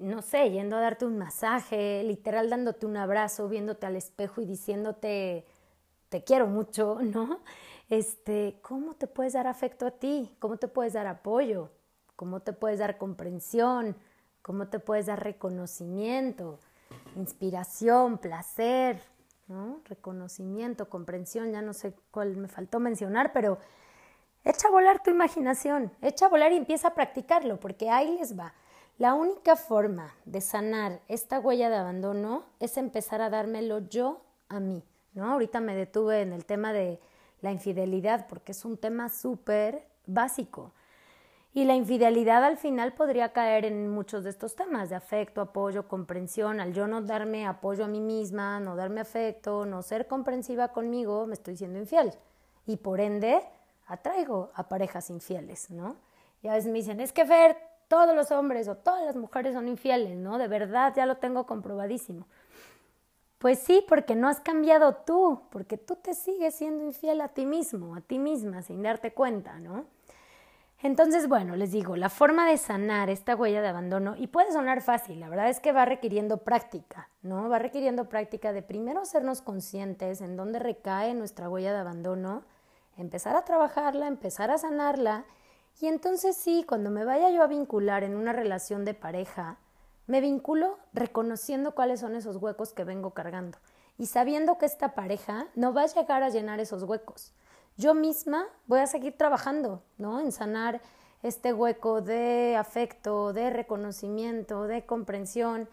no 0.00 0.22
sé, 0.22 0.50
yendo 0.50 0.76
a 0.76 0.80
darte 0.80 1.04
un 1.04 1.18
masaje, 1.18 2.02
literal 2.04 2.50
dándote 2.50 2.86
un 2.86 2.96
abrazo, 2.96 3.48
viéndote 3.48 3.86
al 3.86 3.96
espejo 3.96 4.40
y 4.40 4.46
diciéndote 4.46 5.46
te 6.08 6.24
quiero 6.24 6.46
mucho, 6.46 6.98
¿no? 7.02 7.40
Este, 7.90 8.58
¿cómo 8.62 8.94
te 8.94 9.06
puedes 9.06 9.34
dar 9.34 9.46
afecto 9.46 9.86
a 9.86 9.90
ti? 9.90 10.34
¿Cómo 10.38 10.56
te 10.56 10.68
puedes 10.68 10.92
dar 10.92 11.06
apoyo? 11.06 11.70
¿Cómo 12.16 12.40
te 12.40 12.52
puedes 12.52 12.78
dar 12.78 12.98
comprensión? 12.98 13.96
¿Cómo 14.42 14.68
te 14.68 14.78
puedes 14.78 15.06
dar 15.06 15.22
reconocimiento, 15.22 16.58
inspiración, 17.16 18.18
placer? 18.18 19.00
¿no? 19.48 19.80
Reconocimiento, 19.84 20.88
comprensión, 20.88 21.52
ya 21.52 21.62
no 21.62 21.72
sé 21.72 21.94
cuál 22.10 22.36
me 22.36 22.48
faltó 22.48 22.80
mencionar, 22.80 23.32
pero 23.32 23.58
echa 24.44 24.68
a 24.68 24.70
volar 24.70 25.02
tu 25.02 25.10
imaginación, 25.10 25.92
echa 26.00 26.26
a 26.26 26.28
volar 26.28 26.52
y 26.52 26.56
empieza 26.56 26.88
a 26.88 26.94
practicarlo, 26.94 27.60
porque 27.60 27.90
ahí 27.90 28.16
les 28.18 28.38
va. 28.38 28.54
La 28.96 29.14
única 29.14 29.56
forma 29.56 30.14
de 30.24 30.40
sanar 30.40 31.00
esta 31.08 31.40
huella 31.40 31.68
de 31.68 31.76
abandono 31.76 32.44
es 32.60 32.76
empezar 32.76 33.20
a 33.22 33.30
dármelo 33.30 33.80
yo 33.88 34.20
a 34.48 34.60
mí, 34.60 34.84
¿no? 35.14 35.32
Ahorita 35.32 35.58
me 35.58 35.74
detuve 35.74 36.20
en 36.20 36.32
el 36.32 36.44
tema 36.44 36.72
de 36.72 37.00
la 37.40 37.50
infidelidad 37.50 38.28
porque 38.28 38.52
es 38.52 38.64
un 38.64 38.76
tema 38.76 39.08
súper 39.08 39.84
básico. 40.06 40.70
Y 41.52 41.64
la 41.64 41.74
infidelidad 41.74 42.44
al 42.44 42.56
final 42.56 42.94
podría 42.94 43.32
caer 43.32 43.64
en 43.64 43.88
muchos 43.88 44.22
de 44.22 44.30
estos 44.30 44.54
temas 44.54 44.90
de 44.90 44.96
afecto, 44.96 45.40
apoyo, 45.40 45.88
comprensión. 45.88 46.60
Al 46.60 46.72
yo 46.72 46.86
no 46.86 47.02
darme 47.02 47.46
apoyo 47.46 47.84
a 47.84 47.88
mí 47.88 48.00
misma, 48.00 48.60
no 48.60 48.76
darme 48.76 49.00
afecto, 49.00 49.66
no 49.66 49.82
ser 49.82 50.06
comprensiva 50.06 50.68
conmigo, 50.68 51.26
me 51.26 51.34
estoy 51.34 51.56
siendo 51.56 51.80
infiel. 51.80 52.12
Y 52.66 52.76
por 52.76 53.00
ende, 53.00 53.40
atraigo 53.86 54.50
a 54.54 54.68
parejas 54.68 55.10
infieles, 55.10 55.70
¿no? 55.70 55.96
Y 56.42 56.48
a 56.48 56.54
veces 56.54 56.70
me 56.70 56.78
dicen, 56.78 57.00
es 57.00 57.12
que 57.12 57.24
Fer, 57.24 57.56
todos 57.88 58.14
los 58.14 58.30
hombres 58.30 58.68
o 58.68 58.76
todas 58.76 59.04
las 59.04 59.16
mujeres 59.16 59.54
son 59.54 59.68
infieles, 59.68 60.16
¿no? 60.16 60.38
De 60.38 60.48
verdad, 60.48 60.92
ya 60.94 61.06
lo 61.06 61.16
tengo 61.16 61.46
comprobadísimo. 61.46 62.26
Pues 63.38 63.58
sí, 63.58 63.84
porque 63.86 64.14
no 64.14 64.28
has 64.28 64.40
cambiado 64.40 64.94
tú, 64.94 65.42
porque 65.50 65.76
tú 65.76 65.96
te 65.96 66.14
sigues 66.14 66.54
siendo 66.54 66.82
infiel 66.82 67.20
a 67.20 67.28
ti 67.28 67.44
mismo, 67.44 67.94
a 67.94 68.00
ti 68.00 68.18
misma, 68.18 68.62
sin 68.62 68.82
darte 68.82 69.12
cuenta, 69.12 69.58
¿no? 69.58 69.84
Entonces, 70.82 71.28
bueno, 71.28 71.56
les 71.56 71.72
digo, 71.72 71.96
la 71.96 72.10
forma 72.10 72.46
de 72.46 72.58
sanar 72.58 73.08
esta 73.08 73.36
huella 73.36 73.62
de 73.62 73.68
abandono, 73.68 74.16
y 74.16 74.26
puede 74.26 74.52
sonar 74.52 74.82
fácil, 74.82 75.20
la 75.20 75.28
verdad 75.28 75.48
es 75.48 75.60
que 75.60 75.72
va 75.72 75.84
requiriendo 75.84 76.38
práctica, 76.38 77.08
¿no? 77.22 77.48
Va 77.48 77.58
requiriendo 77.58 78.08
práctica 78.08 78.52
de 78.52 78.62
primero 78.62 79.00
hacernos 79.00 79.40
conscientes 79.40 80.20
en 80.20 80.36
dónde 80.36 80.58
recae 80.58 81.14
nuestra 81.14 81.48
huella 81.48 81.72
de 81.72 81.78
abandono, 81.78 82.44
empezar 82.98 83.34
a 83.34 83.44
trabajarla, 83.44 84.08
empezar 84.08 84.50
a 84.50 84.58
sanarla, 84.58 85.24
y 85.80 85.86
entonces 85.86 86.36
sí, 86.36 86.64
cuando 86.66 86.90
me 86.90 87.04
vaya 87.04 87.30
yo 87.30 87.42
a 87.42 87.48
vincular 87.48 88.04
en 88.04 88.14
una 88.14 88.32
relación 88.32 88.84
de 88.84 88.94
pareja, 88.94 89.58
me 90.06 90.20
vinculo 90.20 90.78
reconociendo 90.92 91.74
cuáles 91.74 92.00
son 92.00 92.14
esos 92.14 92.36
huecos 92.36 92.72
que 92.72 92.84
vengo 92.84 93.10
cargando 93.10 93.58
y 93.98 94.06
sabiendo 94.06 94.58
que 94.58 94.66
esta 94.66 94.94
pareja 94.94 95.46
no 95.54 95.72
va 95.72 95.82
a 95.82 95.86
llegar 95.86 96.22
a 96.22 96.28
llenar 96.28 96.60
esos 96.60 96.82
huecos. 96.82 97.32
Yo 97.76 97.94
misma 97.94 98.46
voy 98.66 98.80
a 98.80 98.86
seguir 98.86 99.16
trabajando, 99.16 99.82
¿no? 99.98 100.20
En 100.20 100.30
sanar 100.30 100.80
este 101.22 101.52
hueco 101.52 102.02
de 102.02 102.54
afecto, 102.56 103.32
de 103.32 103.50
reconocimiento, 103.50 104.64
de 104.64 104.84
comprensión, 104.84 105.68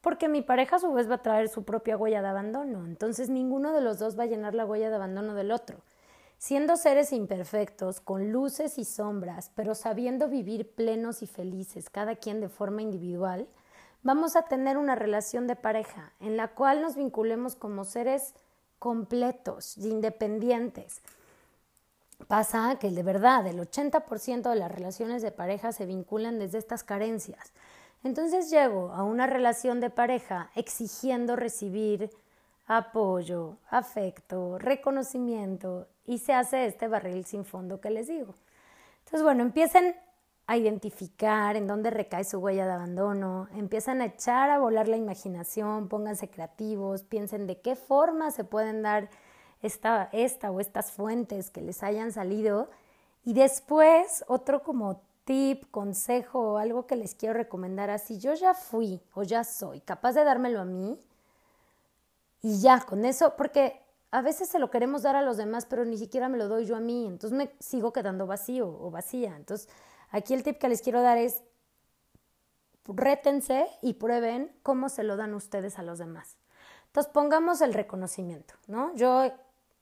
porque 0.00 0.28
mi 0.28 0.42
pareja 0.42 0.76
a 0.76 0.78
su 0.78 0.92
vez 0.92 1.10
va 1.10 1.16
a 1.16 1.22
traer 1.22 1.48
su 1.48 1.64
propia 1.64 1.96
huella 1.96 2.22
de 2.22 2.28
abandono. 2.28 2.86
Entonces 2.86 3.28
ninguno 3.28 3.72
de 3.72 3.80
los 3.80 3.98
dos 3.98 4.18
va 4.18 4.22
a 4.22 4.26
llenar 4.26 4.54
la 4.54 4.64
huella 4.64 4.88
de 4.88 4.94
abandono 4.94 5.34
del 5.34 5.50
otro. 5.50 5.78
Siendo 6.38 6.76
seres 6.76 7.12
imperfectos, 7.12 8.00
con 8.00 8.30
luces 8.30 8.78
y 8.78 8.84
sombras, 8.84 9.50
pero 9.54 9.74
sabiendo 9.74 10.28
vivir 10.28 10.70
plenos 10.70 11.22
y 11.22 11.26
felices, 11.26 11.88
cada 11.88 12.16
quien 12.16 12.40
de 12.40 12.48
forma 12.48 12.82
individual, 12.82 13.48
vamos 14.02 14.36
a 14.36 14.42
tener 14.42 14.76
una 14.76 14.94
relación 14.94 15.46
de 15.46 15.56
pareja 15.56 16.12
en 16.20 16.36
la 16.36 16.48
cual 16.48 16.82
nos 16.82 16.94
vinculemos 16.94 17.56
como 17.56 17.84
seres 17.84 18.34
completos 18.78 19.78
independientes. 19.78 21.00
Pasa 22.28 22.76
que 22.78 22.90
de 22.90 23.02
verdad 23.02 23.46
el 23.46 23.58
80% 23.58 24.50
de 24.50 24.56
las 24.56 24.70
relaciones 24.70 25.22
de 25.22 25.32
pareja 25.32 25.72
se 25.72 25.86
vinculan 25.86 26.38
desde 26.38 26.58
estas 26.58 26.82
carencias. 26.82 27.52
Entonces 28.04 28.50
llego 28.50 28.92
a 28.92 29.02
una 29.02 29.26
relación 29.26 29.80
de 29.80 29.90
pareja 29.90 30.50
exigiendo 30.54 31.34
recibir 31.34 32.10
apoyo, 32.66 33.58
afecto, 33.70 34.58
reconocimiento 34.58 35.86
y 36.04 36.18
se 36.18 36.32
hace 36.32 36.66
este 36.66 36.88
barril 36.88 37.24
sin 37.24 37.44
fondo 37.44 37.80
que 37.80 37.90
les 37.90 38.08
digo. 38.08 38.34
Entonces, 38.98 39.22
bueno, 39.22 39.42
empiecen 39.42 39.94
a 40.48 40.56
identificar 40.56 41.56
en 41.56 41.66
dónde 41.66 41.90
recae 41.90 42.24
su 42.24 42.38
huella 42.38 42.66
de 42.66 42.72
abandono, 42.72 43.48
empiezan 43.54 44.00
a 44.00 44.06
echar 44.06 44.50
a 44.50 44.58
volar 44.58 44.86
la 44.86 44.96
imaginación, 44.96 45.88
pónganse 45.88 46.28
creativos, 46.28 47.02
piensen 47.02 47.46
de 47.46 47.60
qué 47.60 47.74
forma 47.74 48.30
se 48.30 48.44
pueden 48.44 48.82
dar 48.82 49.10
esta, 49.62 50.08
esta 50.12 50.50
o 50.50 50.60
estas 50.60 50.92
fuentes 50.92 51.50
que 51.50 51.62
les 51.62 51.82
hayan 51.82 52.12
salido 52.12 52.70
y 53.24 53.32
después 53.34 54.24
otro 54.28 54.62
como 54.62 55.00
tip, 55.24 55.68
consejo 55.72 56.52
o 56.52 56.58
algo 56.58 56.86
que 56.86 56.94
les 56.94 57.16
quiero 57.16 57.34
recomendar 57.34 57.90
así, 57.90 58.18
yo 58.18 58.34
ya 58.34 58.54
fui 58.54 59.00
o 59.14 59.24
ya 59.24 59.42
soy 59.42 59.80
capaz 59.80 60.12
de 60.12 60.22
dármelo 60.22 60.60
a 60.60 60.64
mí 60.64 61.00
y 62.46 62.60
ya 62.60 62.78
con 62.78 63.04
eso, 63.04 63.34
porque 63.36 63.82
a 64.12 64.22
veces 64.22 64.48
se 64.48 64.60
lo 64.60 64.70
queremos 64.70 65.02
dar 65.02 65.16
a 65.16 65.22
los 65.22 65.36
demás, 65.36 65.66
pero 65.66 65.84
ni 65.84 65.98
siquiera 65.98 66.28
me 66.28 66.38
lo 66.38 66.46
doy 66.46 66.64
yo 66.64 66.76
a 66.76 66.80
mí, 66.80 67.04
entonces 67.04 67.36
me 67.36 67.50
sigo 67.58 67.92
quedando 67.92 68.24
vacío 68.24 68.68
o 68.68 68.88
vacía. 68.88 69.34
Entonces, 69.34 69.68
aquí 70.10 70.32
el 70.32 70.44
tip 70.44 70.58
que 70.58 70.68
les 70.68 70.80
quiero 70.80 71.02
dar 71.02 71.18
es 71.18 71.42
rétense 72.84 73.66
y 73.82 73.94
prueben 73.94 74.56
cómo 74.62 74.88
se 74.90 75.02
lo 75.02 75.16
dan 75.16 75.34
ustedes 75.34 75.80
a 75.80 75.82
los 75.82 75.98
demás. 75.98 76.36
Entonces, 76.86 77.12
pongamos 77.12 77.62
el 77.62 77.74
reconocimiento, 77.74 78.54
¿no? 78.68 78.94
Yo 78.94 79.28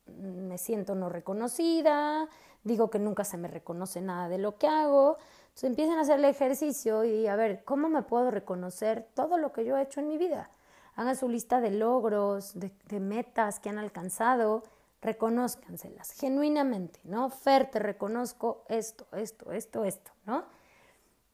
me 0.06 0.56
siento 0.56 0.94
no 0.94 1.10
reconocida, 1.10 2.30
digo 2.62 2.88
que 2.88 2.98
nunca 2.98 3.24
se 3.24 3.36
me 3.36 3.48
reconoce 3.48 4.00
nada 4.00 4.30
de 4.30 4.38
lo 4.38 4.56
que 4.56 4.68
hago. 4.68 5.18
Entonces 5.48 5.64
empiecen 5.64 5.98
a 5.98 6.00
hacer 6.00 6.18
el 6.18 6.24
ejercicio 6.24 7.04
y 7.04 7.26
a 7.26 7.36
ver, 7.36 7.62
¿cómo 7.64 7.90
me 7.90 8.00
puedo 8.00 8.30
reconocer 8.30 9.06
todo 9.12 9.36
lo 9.36 9.52
que 9.52 9.66
yo 9.66 9.76
he 9.76 9.82
hecho 9.82 10.00
en 10.00 10.08
mi 10.08 10.16
vida? 10.16 10.48
Hagan 10.96 11.16
su 11.16 11.28
lista 11.28 11.60
de 11.60 11.70
logros, 11.70 12.52
de, 12.54 13.00
metas 13.00 13.60
que 13.60 13.68
han 13.68 13.78
alcanzado, 13.78 14.62
reconózcanselas 15.00 16.12
genuinamente, 16.12 17.00
¿no? 17.04 17.28
Fer, 17.28 17.70
te 17.70 17.78
reconozco 17.78 18.64
esto, 18.68 19.06
esto, 19.12 19.52
esto, 19.52 19.84
esto, 19.84 20.12
¿no? 20.24 20.44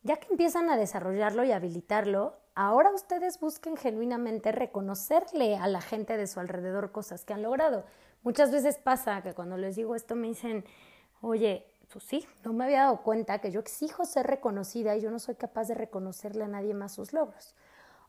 Ya 0.02 0.16
que 0.16 0.28
empiezan 0.30 0.70
a 0.70 0.76
desarrollarlo 0.76 1.44
y 1.44 1.52
habilitarlo, 1.52 2.36
ahora 2.54 2.90
ustedes 2.90 3.38
busquen 3.38 3.76
genuinamente 3.76 4.50
reconocerle 4.50 5.56
a 5.56 5.66
la 5.68 5.82
gente 5.82 6.16
de 6.16 6.26
su 6.26 6.40
alrededor 6.40 6.90
cosas 6.90 7.24
que 7.24 7.34
han 7.34 7.42
logrado. 7.42 7.84
Muchas 8.22 8.50
veces 8.50 8.78
pasa 8.78 9.22
que 9.22 9.34
cuando 9.34 9.56
les 9.56 9.76
digo 9.76 9.94
esto 9.94 10.16
me 10.16 10.28
dicen, 10.28 10.64
oye, 11.20 11.66
pues 11.92 12.04
sí, 12.04 12.26
no 12.44 12.52
me 12.52 12.64
había 12.64 12.82
dado 12.82 13.02
cuenta 13.02 13.40
que 13.40 13.50
yo 13.50 13.60
exijo 13.60 14.04
ser 14.04 14.26
reconocida 14.26 14.96
y 14.96 15.00
yo 15.00 15.10
no 15.10 15.18
soy 15.18 15.34
capaz 15.34 15.68
de 15.68 15.74
reconocerle 15.74 16.44
a 16.44 16.48
nadie 16.48 16.72
más 16.72 16.92
sus 16.92 17.12
logros. 17.12 17.54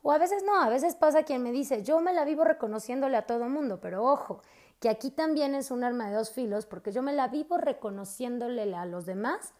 O 0.03 0.11
a 0.11 0.17
veces 0.17 0.43
no, 0.43 0.61
a 0.61 0.69
veces 0.69 0.95
pasa 0.95 1.23
quien 1.23 1.43
me 1.43 1.51
dice, 1.51 1.83
yo 1.83 1.99
me 1.99 2.13
la 2.13 2.25
vivo 2.25 2.43
reconociéndole 2.43 3.17
a 3.17 3.27
todo 3.27 3.47
mundo, 3.49 3.79
pero 3.79 4.03
ojo, 4.03 4.41
que 4.79 4.89
aquí 4.89 5.11
también 5.11 5.53
es 5.53 5.69
un 5.69 5.83
arma 5.83 6.09
de 6.09 6.15
dos 6.15 6.31
filos, 6.31 6.65
porque 6.65 6.91
yo 6.91 7.03
me 7.03 7.13
la 7.13 7.27
vivo 7.27 7.57
reconociéndole 7.57 8.73
a 8.73 8.85
los 8.85 9.05
demás, 9.05 9.53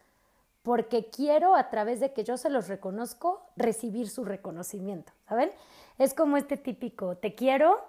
porque 0.62 1.10
quiero 1.10 1.54
a 1.54 1.70
través 1.70 2.00
de 2.00 2.12
que 2.12 2.24
yo 2.24 2.36
se 2.36 2.50
los 2.50 2.68
reconozco, 2.68 3.46
recibir 3.56 4.08
su 4.08 4.24
reconocimiento, 4.24 5.12
¿saben? 5.28 5.50
Es 5.98 6.14
como 6.14 6.36
este 6.36 6.56
típico, 6.56 7.16
te 7.16 7.34
quiero, 7.34 7.84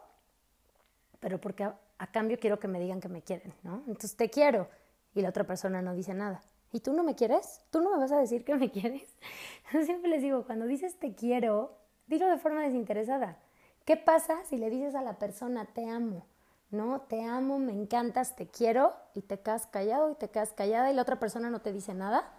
pero 1.19 1.39
porque 1.39 1.63
a, 1.63 2.07
cambio 2.11 2.37
quiero 2.39 2.59
que 2.59 2.67
me 2.67 2.79
digan 2.79 2.99
que 2.99 3.09
me 3.09 3.21
quieren, 3.21 3.53
¿no? 3.63 3.77
Entonces 3.87 4.15
te 4.15 4.29
quiero 4.29 4.67
y 5.15 5.21
la 5.21 5.29
otra 5.29 5.45
persona 5.45 5.81
no 5.81 5.93
dice 5.93 6.13
nada. 6.13 6.41
¿Y 6.71 6.79
tú 6.79 6.93
no 6.93 7.03
me 7.03 7.15
quieres? 7.15 7.61
¿Tú 7.69 7.81
no 7.81 7.91
me 7.91 7.97
vas 7.97 8.11
a 8.11 8.19
decir 8.19 8.43
que 8.43 8.55
me 8.55 8.71
quieres? 8.71 9.15
Yo 9.71 9.83
siempre 9.83 10.09
les 10.09 10.21
digo, 10.21 10.43
cuando 10.45 10.65
dices 10.65 10.99
te 10.99 11.13
quiero, 11.13 11.77
Dilo 12.13 12.27
de 12.27 12.37
forma 12.37 12.61
desinteresada. 12.61 13.37
¿Qué 13.85 13.97
pasa 13.97 14.43
si 14.45 14.57
le 14.57 14.69
dices 14.69 14.93
a 14.93 15.01
la 15.01 15.17
persona 15.17 15.65
te 15.65 15.89
amo? 15.89 16.27
¿No? 16.69 17.01
Te 17.01 17.23
amo, 17.23 17.57
me 17.57 17.71
encantas, 17.71 18.35
te 18.35 18.45
quiero 18.45 18.93
y 19.15 19.23
te 19.23 19.39
quedas 19.39 19.65
callado 19.65 20.11
y 20.11 20.13
te 20.13 20.29
quedas 20.29 20.53
callada 20.53 20.91
y 20.91 20.93
la 20.93 21.01
otra 21.01 21.17
persona 21.17 21.49
no 21.49 21.61
te 21.61 21.73
dice 21.73 21.95
nada. 21.95 22.31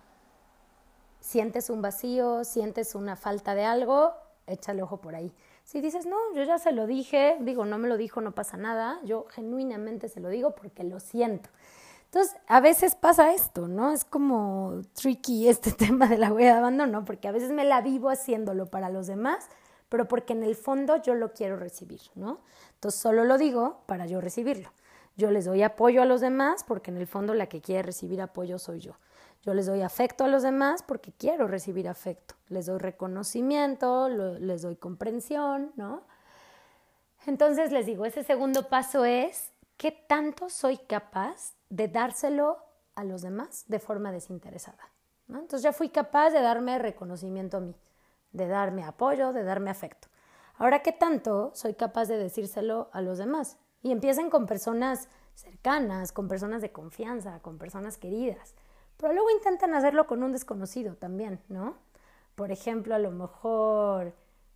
Sientes 1.19 1.71
un 1.71 1.83
vacío, 1.83 2.45
sientes 2.45 2.95
una 2.95 3.17
falta 3.17 3.57
de 3.57 3.65
algo, 3.65 4.15
échale 4.47 4.81
ojo 4.81 4.99
por 4.99 5.17
ahí. 5.17 5.35
Si 5.65 5.81
dices, 5.81 6.07
no, 6.07 6.19
yo 6.37 6.45
ya 6.45 6.59
se 6.61 6.71
lo 6.71 6.87
dije, 6.87 7.37
digo, 7.41 7.65
no 7.65 7.77
me 7.77 7.89
lo 7.89 7.97
dijo, 7.97 8.21
no 8.21 8.33
pasa 8.33 8.57
nada, 8.57 9.01
yo 9.03 9.27
genuinamente 9.31 10.09
se 10.09 10.21
lo 10.21 10.29
digo 10.29 10.55
porque 10.55 10.85
lo 10.85 11.01
siento. 11.01 11.51
Entonces, 12.05 12.37
a 12.47 12.61
veces 12.61 12.95
pasa 12.95 13.35
esto, 13.35 13.67
¿no? 13.67 13.91
Es 13.91 14.05
como 14.05 14.83
tricky 14.93 15.49
este 15.49 15.73
tema 15.87 16.07
de 16.07 16.17
la 16.17 16.33
huella 16.33 16.53
de 16.53 16.59
abandono, 16.59 17.05
porque 17.05 17.27
a 17.27 17.33
veces 17.33 17.51
me 17.51 17.65
la 17.65 17.81
vivo 17.81 18.09
haciéndolo 18.09 18.67
para 18.67 18.89
los 18.89 19.09
demás, 19.09 19.49
pero 19.95 20.09
porque 20.09 20.33
en 20.33 20.43
el 20.43 20.57
fondo 20.57 20.97
yo 20.97 21.15
lo 21.15 21.33
quiero 21.33 21.55
recibir, 21.57 22.01
¿no? 22.17 22.41
Entonces, 22.73 23.01
solo 23.01 23.23
lo 23.23 23.39
digo 23.39 23.85
para 23.87 24.07
yo 24.07 24.21
recibirlo. 24.21 24.73
Yo 25.17 25.31
les 25.31 25.45
doy 25.45 25.63
apoyo 25.63 26.03
a 26.03 26.05
los 26.05 26.21
demás 26.21 26.65
porque 26.65 26.91
en 26.91 26.97
el 26.97 27.07
fondo 27.07 27.33
la 27.33 27.47
que 27.47 27.61
quiere 27.61 27.83
recibir 27.85 28.21
apoyo 28.21 28.59
soy 28.59 28.81
yo. 28.81 28.97
Yo 29.43 29.55
les 29.55 29.67
doy 29.67 29.83
afecto 29.83 30.25
a 30.25 30.27
los 30.27 30.43
demás 30.43 30.83
porque 30.83 31.13
quiero 31.13 31.47
recibir 31.47 31.89
afecto. 31.89 32.35
Les 32.49 32.67
doy 32.67 32.79
reconocimiento, 32.79 34.09
les 34.09 34.63
doy 34.63 34.75
comprensión, 34.75 35.71
¿no? 35.77 36.03
Entonces 37.25 37.71
les 37.71 37.87
digo, 37.87 38.05
ese 38.05 38.25
segundo 38.25 38.69
paso 38.69 39.05
es, 39.05 39.53
¿qué 39.77 39.93
tanto 39.93 40.51
soy 40.51 40.77
capaz 40.79 41.55
de 41.71 41.87
dárselo 41.87 42.59
a 42.97 43.05
los 43.05 43.23
demás 43.23 43.65
de 43.69 43.79
forma 43.79 44.11
desinteresada. 44.11 44.91
Entonces 45.29 45.63
ya 45.63 45.73
fui 45.73 45.89
capaz 45.89 46.31
de 46.31 46.41
darme 46.41 46.81
reconocimiento 46.81 47.59
a 47.59 47.61
mí, 47.61 47.77
de 48.35 48.47
darme 48.47 48.85
apoyo, 48.85 49.33
de 49.33 49.45
darme 49.45 49.71
afecto. 49.71 50.09
Ahora, 50.57 50.83
¿qué 50.83 50.93
tanto 50.93 51.53
soy 51.55 51.75
capaz 51.75 52.07
de 52.07 52.19
decírselo 52.19 52.91
a 52.93 53.01
los 53.01 53.17
demás? 53.17 53.59
Y 53.83 53.93
empiecen 53.93 54.29
con 54.29 54.47
personas 54.47 55.09
cercanas, 55.35 56.13
con 56.13 56.29
personas 56.29 56.61
de 56.61 56.71
confianza, 56.71 57.41
con 57.41 57.59
personas 57.59 57.97
queridas. 57.97 58.55
Pero 58.97 59.13
luego 59.13 59.31
intentan 59.31 59.75
hacerlo 59.75 60.07
con 60.07 60.23
un 60.23 60.33
desconocido 60.33 60.97
también, 60.97 61.41
¿no? 61.49 61.79
Por 62.35 62.53
ejemplo, 62.53 62.95
a 62.95 62.99
lo 62.99 63.11
mejor, 63.11 64.15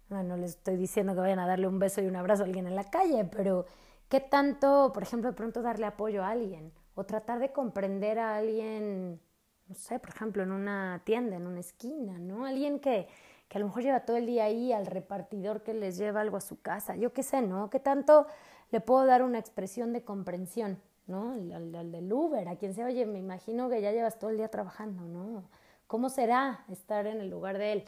bueno, 0.09 0.37
les 0.37 0.51
estoy 0.51 0.77
diciendo 0.77 1.15
que 1.15 1.21
vayan 1.21 1.39
a 1.39 1.47
darle 1.47 1.69
un 1.69 1.79
beso 1.79 2.01
y 2.01 2.07
un 2.07 2.17
abrazo 2.17 2.43
a 2.43 2.47
alguien 2.47 2.67
en 2.67 2.77
la 2.77 2.85
calle, 2.85 3.25
pero 3.25 3.67
¿qué 4.09 4.21
tanto, 4.21 4.93
por 4.93 5.03
ejemplo, 5.03 5.31
de 5.31 5.37
pronto 5.37 5.63
darle 5.63 5.87
apoyo 5.87 6.23
a 6.23 6.31
alguien? 6.31 6.73
O 6.95 7.05
tratar 7.05 7.39
de 7.39 7.53
comprender 7.53 8.19
a 8.19 8.37
alguien, 8.37 9.21
no 9.67 9.75
sé, 9.75 9.99
por 9.99 10.11
ejemplo, 10.11 10.43
en 10.43 10.53
una 10.53 11.03
tienda, 11.05 11.37
en 11.37 11.47
una 11.47 11.61
esquina, 11.61 12.19
¿no? 12.19 12.45
Alguien 12.47 12.81
que, 12.81 13.09
que 13.49 13.59
a 13.59 13.61
lo 13.61 13.67
mejor 13.67 13.83
lleva 13.83 14.01
todo 14.01 14.17
el 14.17 14.27
día 14.27 14.45
ahí 14.45 14.73
al 14.73 14.87
repartidor 14.87 15.63
que 15.63 15.75
les 15.75 15.97
lleva 15.97 16.21
algo 16.21 16.37
a 16.37 16.41
su 16.41 16.61
casa, 16.61 16.97
yo 16.97 17.13
qué 17.13 17.23
sé, 17.23 17.41
¿no? 17.43 17.71
¿Qué 17.71 17.81
tanto 17.81 18.27
le 18.71 18.81
puedo 18.81 19.07
dar 19.07 19.23
una 19.23 19.39
expresión 19.39 19.93
de 19.93 20.03
comprensión, 20.03 20.79
¿no? 21.07 21.33
Al, 21.33 21.73
del 21.91 22.13
Uber, 22.13 22.47
a 22.49 22.57
quien 22.57 22.75
sea, 22.75 22.87
oye, 22.87 23.07
me 23.07 23.19
imagino 23.19 23.71
que 23.71 23.81
ya 23.81 23.93
llevas 23.93 24.19
todo 24.19 24.31
el 24.31 24.37
día 24.37 24.49
trabajando, 24.49 25.05
¿no? 25.05 25.45
¿Cómo 25.87 26.11
será 26.11 26.65
estar 26.69 27.07
en 27.07 27.21
el 27.21 27.31
lugar 27.31 27.57
de 27.57 27.73
él? 27.73 27.85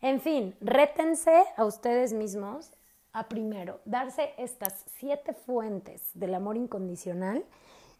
En 0.00 0.20
fin, 0.20 0.56
rétense 0.60 1.44
a 1.56 1.64
ustedes 1.64 2.12
mismos 2.12 2.72
a 3.12 3.28
primero 3.28 3.80
darse 3.84 4.32
estas 4.38 4.84
siete 4.86 5.34
fuentes 5.34 6.10
del 6.14 6.34
amor 6.34 6.56
incondicional 6.56 7.44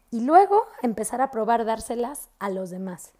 y 0.09 0.21
luego 0.21 0.63
empezar 0.81 1.21
a 1.21 1.31
probar 1.31 1.65
dárselas 1.65 2.29
a 2.39 2.49
los 2.49 2.69
demás. 2.69 3.13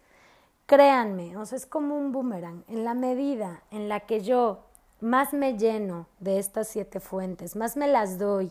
Créanme, 0.72 1.36
o 1.36 1.42
es 1.42 1.66
como 1.66 1.98
un 1.98 2.12
boomerang. 2.12 2.64
En 2.66 2.82
la 2.82 2.94
medida 2.94 3.62
en 3.70 3.90
la 3.90 4.00
que 4.00 4.22
yo 4.22 4.60
más 5.00 5.34
me 5.34 5.58
lleno 5.58 6.06
de 6.18 6.38
estas 6.38 6.66
siete 6.66 6.98
fuentes, 6.98 7.56
más 7.56 7.76
me 7.76 7.86
las 7.86 8.18
doy, 8.18 8.50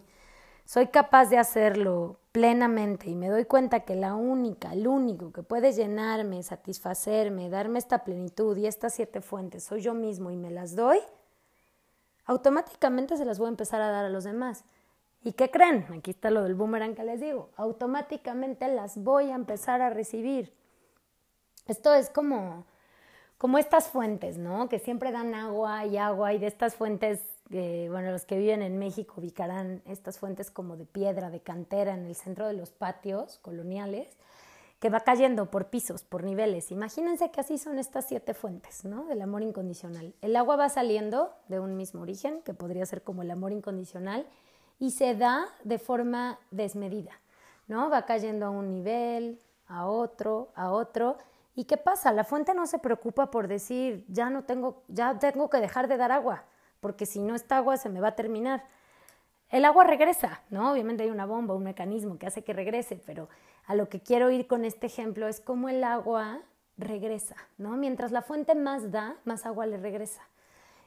soy 0.63 0.89
capaz 0.89 1.31
de 1.31 1.39
hacerlo 1.39 2.19
plenamente 2.31 3.09
y 3.09 3.15
me 3.15 3.27
doy 3.27 3.45
cuenta 3.45 3.79
que 3.79 3.95
la 3.95 4.13
única, 4.13 4.71
el 4.73 4.87
único 4.87 5.31
que 5.31 5.41
puede 5.41 5.71
llenarme, 5.71 6.43
satisfacerme, 6.43 7.49
darme 7.49 7.79
esta 7.79 8.03
plenitud 8.03 8.55
y 8.55 8.67
estas 8.67 8.93
siete 8.93 9.21
fuentes 9.21 9.63
soy 9.63 9.81
yo 9.81 9.95
mismo 9.95 10.29
y 10.29 10.35
me 10.35 10.51
las 10.51 10.75
doy, 10.75 10.99
automáticamente 12.25 13.17
se 13.17 13.25
las 13.25 13.39
voy 13.39 13.47
a 13.47 13.49
empezar 13.49 13.81
a 13.81 13.89
dar 13.89 14.05
a 14.05 14.09
los 14.09 14.25
demás. 14.25 14.63
¿Y 15.23 15.33
qué 15.33 15.49
creen? 15.49 15.87
Aquí 15.97 16.11
está 16.11 16.29
lo 16.29 16.43
del 16.43 16.53
boomerang 16.53 16.93
que 16.93 17.03
les 17.03 17.19
digo. 17.19 17.49
Automáticamente 17.55 18.67
las 18.67 19.03
voy 19.03 19.31
a 19.31 19.33
empezar 19.33 19.81
a 19.81 19.89
recibir. 19.89 20.60
Esto 21.67 21.93
es 21.93 22.09
como, 22.09 22.65
como 23.37 23.57
estas 23.57 23.87
fuentes, 23.87 24.37
¿no? 24.37 24.69
Que 24.69 24.79
siempre 24.79 25.11
dan 25.11 25.35
agua 25.35 25.85
y 25.85 25.97
agua 25.97 26.33
y 26.33 26.39
de 26.39 26.47
estas 26.47 26.75
fuentes 26.75 27.19
bueno, 27.51 28.11
los 28.11 28.25
que 28.25 28.37
viven 28.37 28.61
en 28.61 28.79
México 28.79 29.15
ubicarán 29.17 29.81
estas 29.85 30.19
fuentes 30.19 30.49
como 30.49 30.77
de 30.77 30.85
piedra, 30.85 31.29
de 31.29 31.41
cantera 31.41 31.93
en 31.93 32.05
el 32.05 32.15
centro 32.15 32.47
de 32.47 32.53
los 32.53 32.71
patios 32.71 33.39
coloniales, 33.39 34.07
que 34.79 34.89
va 34.89 35.01
cayendo 35.01 35.51
por 35.51 35.67
pisos, 35.67 36.03
por 36.03 36.23
niveles. 36.23 36.71
Imagínense 36.71 37.29
que 37.29 37.41
así 37.41 37.57
son 37.57 37.77
estas 37.77 38.07
siete 38.07 38.33
fuentes, 38.33 38.85
¿no? 38.85 39.05
Del 39.05 39.21
amor 39.21 39.43
incondicional. 39.43 40.13
El 40.21 40.35
agua 40.35 40.55
va 40.55 40.69
saliendo 40.69 41.33
de 41.49 41.59
un 41.59 41.75
mismo 41.75 42.01
origen, 42.01 42.41
que 42.41 42.53
podría 42.53 42.85
ser 42.85 43.03
como 43.03 43.21
el 43.21 43.29
amor 43.29 43.51
incondicional, 43.51 44.25
y 44.79 44.91
se 44.91 45.13
da 45.13 45.45
de 45.63 45.77
forma 45.77 46.39
desmedida, 46.49 47.11
¿no? 47.67 47.89
Va 47.89 48.05
cayendo 48.05 48.45
a 48.47 48.49
un 48.49 48.69
nivel, 48.69 49.39
a 49.67 49.87
otro, 49.87 50.49
a 50.55 50.71
otro. 50.71 51.17
¿Y 51.55 51.65
qué 51.65 51.77
pasa? 51.77 52.11
La 52.13 52.23
fuente 52.23 52.53
no 52.53 52.65
se 52.65 52.79
preocupa 52.79 53.29
por 53.29 53.47
decir, 53.47 54.05
ya 54.07 54.29
no 54.29 54.43
tengo, 54.43 54.83
ya 54.87 55.19
tengo 55.19 55.49
que 55.49 55.59
dejar 55.59 55.87
de 55.87 55.97
dar 55.97 56.11
agua 56.11 56.45
porque 56.81 57.05
si 57.05 57.21
no 57.21 57.35
esta 57.35 57.57
agua 57.57 57.77
se 57.77 57.87
me 57.87 58.01
va 58.01 58.09
a 58.09 58.15
terminar. 58.15 58.65
El 59.49 59.65
agua 59.65 59.85
regresa, 59.85 60.41
¿no? 60.49 60.71
Obviamente 60.71 61.03
hay 61.03 61.09
una 61.09 61.25
bomba, 61.25 61.53
un 61.55 61.63
mecanismo 61.63 62.17
que 62.17 62.27
hace 62.27 62.43
que 62.43 62.53
regrese, 62.53 63.01
pero 63.05 63.29
a 63.65 63.75
lo 63.75 63.87
que 63.87 64.01
quiero 64.01 64.31
ir 64.31 64.47
con 64.47 64.65
este 64.65 64.87
ejemplo 64.87 65.27
es 65.27 65.39
cómo 65.39 65.69
el 65.69 65.83
agua 65.83 66.41
regresa, 66.77 67.35
¿no? 67.57 67.77
Mientras 67.77 68.11
la 68.11 68.21
fuente 68.21 68.55
más 68.55 68.91
da, 68.91 69.17
más 69.23 69.45
agua 69.45 69.65
le 69.65 69.77
regresa. 69.77 70.27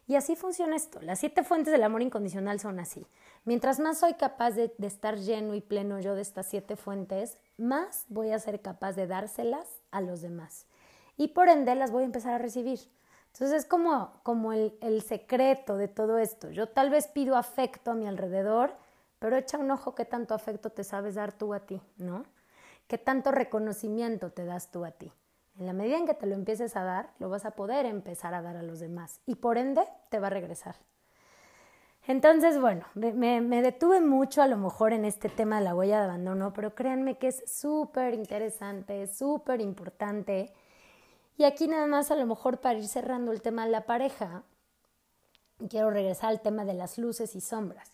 Y 0.06 0.16
así 0.16 0.36
funciona 0.36 0.76
esto. 0.76 1.00
Las 1.00 1.18
siete 1.18 1.42
fuentes 1.44 1.72
del 1.72 1.82
amor 1.82 2.02
incondicional 2.02 2.60
son 2.60 2.78
así. 2.78 3.06
Mientras 3.44 3.80
más 3.80 3.98
soy 3.98 4.14
capaz 4.14 4.52
de, 4.52 4.74
estar 4.82 5.16
lleno 5.16 5.54
y 5.54 5.60
pleno 5.60 5.98
yo 6.00 6.14
de 6.14 6.22
estas 6.22 6.46
siete 6.46 6.76
fuentes, 6.76 7.38
más 7.56 8.04
voy 8.08 8.30
a 8.32 8.38
ser 8.38 8.60
capaz 8.60 8.92
de 8.92 9.06
dárselas 9.06 9.66
a 9.90 10.00
los 10.00 10.20
demás. 10.20 10.66
Y 11.16 11.28
por 11.28 11.48
ende 11.48 11.74
las 11.74 11.90
voy 11.90 12.02
a 12.02 12.06
empezar 12.06 12.34
a 12.34 12.38
recibir. 12.38 12.80
Entonces 13.32 13.62
es 13.62 13.66
como, 13.66 14.12
como 14.22 14.52
el, 14.52 14.76
el, 14.80 15.02
secreto 15.02 15.76
de 15.76 15.88
todo 15.88 16.18
esto. 16.18 16.50
Yo 16.50 16.68
tal 16.68 16.90
vez 16.90 17.08
pido 17.08 17.36
afecto 17.36 17.90
a 17.90 17.94
mi 17.94 18.06
alrededor, 18.06 18.76
pero 19.18 19.36
echa 19.36 19.58
un 19.58 19.70
ojo 19.70 19.94
qué 19.94 20.04
tanto 20.04 20.34
afecto 20.34 20.70
te 20.70 20.84
sabes 20.84 21.14
dar 21.14 21.32
tú 21.32 21.54
a 21.54 21.60
ti, 21.60 21.80
¿no? 21.96 22.24
¿Qué 22.86 22.98
tanto 22.98 23.32
reconocimiento 23.32 24.30
te 24.30 24.44
das 24.44 24.70
tú 24.70 24.84
a 24.84 24.90
ti? 24.90 25.10
En 25.58 25.66
la 25.66 25.72
medida 25.72 25.98
en 25.98 26.06
que 26.06 26.14
te 26.14 26.26
lo 26.26 26.34
empieces 26.34 26.76
a 26.76 26.82
dar, 26.82 27.10
lo 27.18 27.28
vas 27.28 27.44
a 27.44 27.52
poder 27.52 27.86
empezar 27.86 28.34
a 28.34 28.42
dar 28.42 28.56
a 28.56 28.62
los 28.62 28.80
demás 28.80 29.20
y 29.26 29.36
por 29.36 29.58
ende 29.58 29.82
te 30.10 30.18
va 30.18 30.26
a 30.26 30.30
regresar. 30.30 30.76
Entonces, 32.06 32.60
bueno, 32.60 32.84
me, 32.94 33.62
detuve 33.62 34.00
mucho 34.00 34.42
a 34.42 34.46
lo 34.46 34.58
mejor 34.58 34.92
en 34.92 35.04
este 35.06 35.30
tema 35.30 35.58
de 35.58 35.64
la 35.64 35.74
huella 35.74 35.98
de 35.98 36.04
abandono, 36.04 36.52
pero 36.52 36.74
créanme 36.74 37.16
que 37.16 37.28
es 37.28 37.42
súper 37.46 38.12
interesante, 38.14 39.06
súper 39.06 39.60
importante 39.62 40.52
y 41.36 41.44
aquí 41.44 41.66
nada 41.66 41.86
más 41.86 42.10
a 42.10 42.16
lo 42.16 42.26
mejor 42.26 42.60
para 42.60 42.78
ir 42.78 42.86
cerrando 42.86 43.32
el 43.32 43.42
tema 43.42 43.64
de 43.64 43.72
la 43.72 43.86
pareja, 43.86 44.44
quiero 45.68 45.90
regresar 45.90 46.30
al 46.30 46.40
tema 46.40 46.64
de 46.64 46.74
las 46.74 46.98
luces 46.98 47.34
y 47.34 47.40
sombras. 47.40 47.90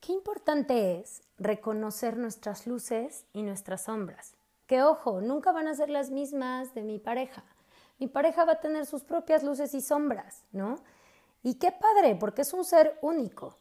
Qué 0.00 0.12
importante 0.12 1.00
es 1.00 1.22
reconocer 1.38 2.16
nuestras 2.18 2.66
luces 2.66 3.24
y 3.32 3.42
nuestras 3.42 3.84
sombras. 3.84 4.35
Que 4.66 4.82
ojo, 4.82 5.20
nunca 5.20 5.52
van 5.52 5.68
a 5.68 5.74
ser 5.74 5.90
las 5.90 6.10
mismas 6.10 6.74
de 6.74 6.82
mi 6.82 6.98
pareja. 6.98 7.44
Mi 7.98 8.08
pareja 8.08 8.44
va 8.44 8.52
a 8.52 8.60
tener 8.60 8.86
sus 8.86 9.04
propias 9.04 9.42
luces 9.42 9.74
y 9.74 9.80
sombras, 9.80 10.44
¿no? 10.52 10.76
Y 11.42 11.54
qué 11.54 11.72
padre, 11.72 12.16
porque 12.16 12.42
es 12.42 12.52
un 12.52 12.64
ser 12.64 12.98
único, 13.00 13.56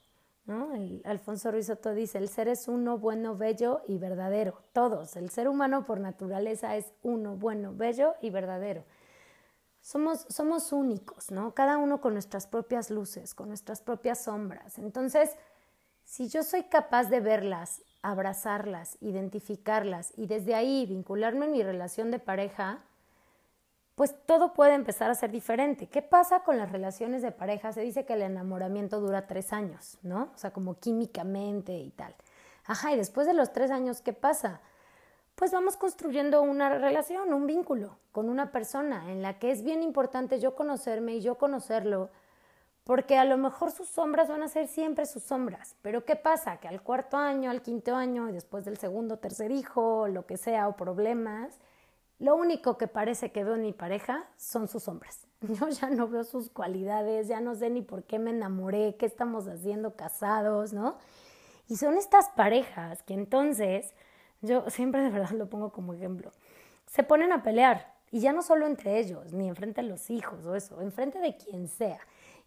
¿no? 0.46 0.74
El 0.74 1.02
Alfonso 1.06 1.52
Ruizotto 1.52 1.94
dice, 1.94 2.18
el 2.18 2.30
ser 2.30 2.48
es 2.48 2.68
uno 2.68 2.98
bueno, 2.98 3.38
bello 3.38 3.82
y 3.88 3.98
verdadero. 3.98 4.62
Todos, 4.74 5.16
el 5.16 5.30
ser 5.30 5.48
humano 5.48 5.86
por 5.86 6.00
naturaleza 6.00 6.76
es 6.76 6.92
uno 7.04 7.36
bueno, 7.36 7.74
bello 7.74 8.16
y 8.22 8.32
verdadero 8.32 8.84
somos, 9.86 10.26
somos 10.30 10.74
únicos, 10.74 11.30
¿no? 11.30 11.54
Cada 11.54 11.78
uno 11.78 12.02
con 12.02 12.14
nuestras 12.14 12.48
propias 12.48 12.90
luces, 12.90 13.36
con 13.36 13.50
nuestras 13.50 13.82
propias 13.82 14.24
sombras. 14.24 14.80
Entonces, 14.80 15.30
si 16.04 16.28
yo 16.28 16.42
soy 16.42 16.64
capaz 16.64 17.04
de 17.12 17.20
verlas, 17.20 17.84
abrazarlas, 18.10 18.98
identificarlas 19.02 20.14
y 20.18 20.28
desde 20.28 20.56
ahí 20.56 20.86
vincularme 20.86 21.46
en 21.46 21.52
mi 21.52 21.64
relación 21.64 22.12
de 22.12 22.20
pareja, 22.20 22.80
pues 23.96 24.16
todo 24.26 24.54
puede 24.54 24.74
empezar 24.74 25.10
a 25.10 25.16
ser 25.16 25.32
diferente. 25.32 25.88
¿Qué 25.88 26.02
pasa 26.02 26.42
con 26.42 26.58
las 26.58 26.72
relaciones 26.72 27.22
de 27.22 27.32
pareja? 27.32 27.72
Se 27.72 27.82
dice 27.82 28.06
que 28.06 28.14
el 28.14 28.22
enamoramiento 28.24 29.00
dura 29.00 29.28
tres 29.28 29.54
años, 29.54 29.98
¿no? 30.04 30.32
O 30.36 30.38
sea, 30.38 30.52
como 30.52 30.80
químicamente 30.80 31.78
y 31.78 31.92
tal. 31.92 32.14
Ajá, 32.66 32.92
y 32.94 32.98
después 32.98 33.28
de 33.28 33.34
los 33.34 33.54
tres 33.54 33.72
años, 33.72 34.02
¿qué 34.02 34.14
pasa? 34.14 34.62
pues 35.36 35.52
vamos 35.52 35.76
construyendo 35.76 36.42
una 36.42 36.70
relación, 36.70 37.34
un 37.34 37.46
vínculo 37.46 37.98
con 38.12 38.30
una 38.30 38.52
persona 38.52 39.12
en 39.12 39.22
la 39.22 39.38
que 39.38 39.52
es 39.52 39.64
bien 39.64 39.84
importante 39.84 40.40
yo 40.40 40.56
conocerme 40.56 41.16
y 41.16 41.22
yo 41.22 41.38
conocerlo, 41.38 42.10
porque 42.86 43.18
a 43.18 43.26
lo 43.26 43.38
mejor 43.38 43.72
sus 43.72 43.90
sombras 43.90 44.30
van 44.30 44.44
a 44.44 44.48
ser 44.48 44.68
siempre 44.68 45.08
sus 45.08 45.24
sombras, 45.24 45.76
pero 45.82 46.06
¿qué 46.06 46.16
pasa? 46.16 46.58
Que 46.58 46.68
al 46.68 46.82
cuarto 46.82 47.18
año, 47.18 47.50
al 47.50 47.64
quinto 47.64 47.96
año 47.96 48.30
y 48.30 48.32
después 48.32 48.64
del 48.64 48.78
segundo, 48.78 49.18
tercer 49.18 49.52
hijo, 49.52 50.08
lo 50.08 50.28
que 50.28 50.38
sea, 50.38 50.68
o 50.68 50.76
problemas, 50.76 51.60
lo 52.20 52.36
único 52.36 52.78
que 52.78 52.88
parece 52.88 53.32
que 53.32 53.44
veo 53.44 53.56
en 53.56 53.64
mi 53.64 53.74
pareja 53.74 54.28
son 54.38 54.68
sus 54.68 54.84
sombras. 54.84 55.28
Yo 55.42 55.68
ya 55.68 55.90
no 55.90 56.08
veo 56.08 56.24
sus 56.24 56.50
cualidades, 56.50 57.28
ya 57.28 57.42
no 57.42 57.56
sé 57.56 57.72
ni 57.72 57.82
por 57.82 58.04
qué 58.04 58.20
me 58.20 58.30
enamoré, 58.30 58.96
qué 58.98 59.08
estamos 59.08 59.48
haciendo 59.48 59.96
casados, 59.96 60.72
¿no? 60.72 60.98
Y 61.68 61.78
son 61.78 61.98
estas 61.98 62.30
parejas 62.30 63.02
que 63.02 63.16
entonces 63.16 63.96
yo 64.42 64.70
siempre 64.70 65.02
de 65.02 65.10
verdad 65.10 65.32
lo 65.32 65.50
pongo 65.50 65.72
como 65.72 65.96
ejemplo. 65.96 66.32
Se 66.86 67.02
ponen 67.02 67.32
a 67.32 67.42
pelear 67.42 67.96
y 68.12 68.20
ya 68.20 68.32
no 68.32 68.44
solo 68.44 68.68
entre 68.68 69.00
ellos, 69.00 69.34
ni 69.34 69.50
enfrente 69.50 69.82
de 69.82 69.88
los 69.88 70.12
hijos 70.12 70.46
o 70.46 70.56
eso, 70.56 70.80
enfrente 70.82 71.18
de 71.20 71.36
quien 71.36 71.68
sea. 71.68 72.00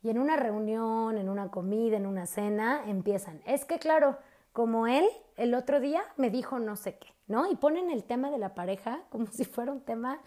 Y 0.03 0.11
en 0.11 0.19
una 0.19 0.37
reunión, 0.37 1.19
en 1.19 1.29
una 1.29 1.51
comida, 1.51 1.97
en 1.97 2.07
una 2.07 2.27
cena, 2.27 2.83
empiezan. 2.87 3.41
Es 3.47 3.65
que 3.65 3.79
claro, 3.79 4.17
como 4.53 4.87
él 4.87 5.09
el 5.37 5.55
otro 5.55 5.81
día 5.81 6.03
me 6.17 6.31
dijo 6.31 6.59
no 6.59 6.77
sé 6.77 6.99
qué, 6.99 7.09
¿no? 7.27 7.51
Y 7.51 7.57
ponen 7.57 7.91
el 7.91 8.05
tema 8.05 8.31
de 8.31 8.39
la 8.39 8.55
pareja 8.55 9.01
como 9.11 9.27
si 9.27 9.45
fuera 9.45 9.73
un 9.73 9.81
tema 9.81 10.21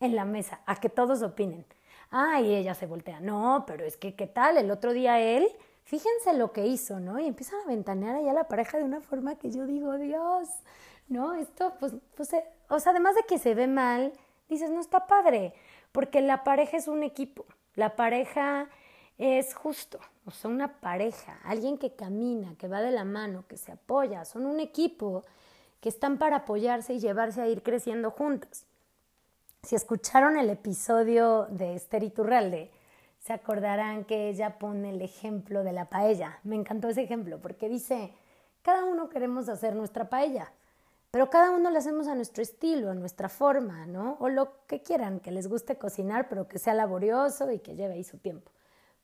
en 0.00 0.16
la 0.16 0.24
mesa, 0.24 0.60
a 0.66 0.76
que 0.76 0.88
todos 0.88 1.22
opinen. 1.22 1.64
Ah, 2.10 2.40
y 2.40 2.54
ella 2.54 2.74
se 2.74 2.86
voltea. 2.86 3.20
No, 3.20 3.64
pero 3.66 3.84
es 3.84 3.96
que, 3.96 4.14
¿qué 4.14 4.26
tal? 4.26 4.56
El 4.56 4.70
otro 4.70 4.92
día 4.92 5.20
él, 5.20 5.48
fíjense 5.84 6.32
lo 6.34 6.52
que 6.52 6.66
hizo, 6.66 7.00
¿no? 7.00 7.18
Y 7.18 7.26
empiezan 7.26 7.60
a 7.64 7.68
ventanear 7.68 8.16
allá 8.16 8.32
la 8.32 8.48
pareja 8.48 8.78
de 8.78 8.84
una 8.84 9.00
forma 9.00 9.36
que 9.36 9.50
yo 9.50 9.66
digo, 9.66 9.96
Dios, 9.96 10.48
¿no? 11.08 11.34
Esto, 11.34 11.74
pues, 11.80 11.94
pues, 12.16 12.32
eh, 12.34 12.44
o 12.68 12.78
sea, 12.78 12.92
además 12.92 13.14
de 13.14 13.22
que 13.22 13.38
se 13.38 13.54
ve 13.54 13.66
mal, 13.66 14.12
dices, 14.48 14.70
no 14.70 14.80
está 14.80 15.06
padre, 15.06 15.54
porque 15.92 16.20
la 16.20 16.44
pareja 16.44 16.76
es 16.76 16.88
un 16.88 17.02
equipo, 17.02 17.46
la 17.74 17.96
pareja 17.96 18.68
es 19.18 19.54
justo, 19.54 19.98
o 20.26 20.30
sea, 20.30 20.50
una 20.50 20.80
pareja, 20.80 21.38
alguien 21.44 21.78
que 21.78 21.94
camina, 21.94 22.56
que 22.56 22.68
va 22.68 22.80
de 22.80 22.90
la 22.90 23.04
mano, 23.04 23.44
que 23.48 23.56
se 23.56 23.72
apoya, 23.72 24.24
son 24.24 24.46
un 24.46 24.60
equipo 24.60 25.24
que 25.80 25.88
están 25.88 26.18
para 26.18 26.36
apoyarse 26.36 26.94
y 26.94 27.00
llevarse 27.00 27.40
a 27.42 27.46
ir 27.46 27.62
creciendo 27.62 28.10
juntos. 28.10 28.64
Si 29.62 29.74
escucharon 29.76 30.36
el 30.36 30.50
episodio 30.50 31.46
de 31.50 31.74
Esther 31.74 32.02
Iturralde, 32.02 32.70
se 33.20 33.32
acordarán 33.32 34.04
que 34.04 34.28
ella 34.28 34.58
pone 34.58 34.90
el 34.90 35.00
ejemplo 35.00 35.64
de 35.64 35.72
la 35.72 35.88
paella. 35.88 36.38
Me 36.42 36.56
encantó 36.56 36.88
ese 36.88 37.02
ejemplo 37.02 37.38
porque 37.40 37.68
dice, 37.68 38.12
cada 38.62 38.84
uno 38.84 39.08
queremos 39.08 39.48
hacer 39.48 39.74
nuestra 39.74 40.10
paella, 40.10 40.52
pero 41.10 41.30
cada 41.30 41.50
uno 41.50 41.70
lo 41.70 41.78
hacemos 41.78 42.08
a 42.08 42.14
nuestro 42.14 42.42
estilo, 42.42 42.90
a 42.90 42.94
nuestra 42.94 43.28
forma, 43.28 43.86
¿no? 43.86 44.16
O 44.20 44.28
lo 44.28 44.66
que 44.66 44.82
quieran, 44.82 45.20
que 45.20 45.30
les 45.30 45.48
guste 45.48 45.76
cocinar, 45.78 46.28
pero 46.28 46.48
que 46.48 46.58
sea 46.58 46.74
laborioso 46.74 47.50
y 47.50 47.60
que 47.60 47.76
lleve 47.76 47.94
ahí 47.94 48.04
su 48.04 48.18
tiempo. 48.18 48.50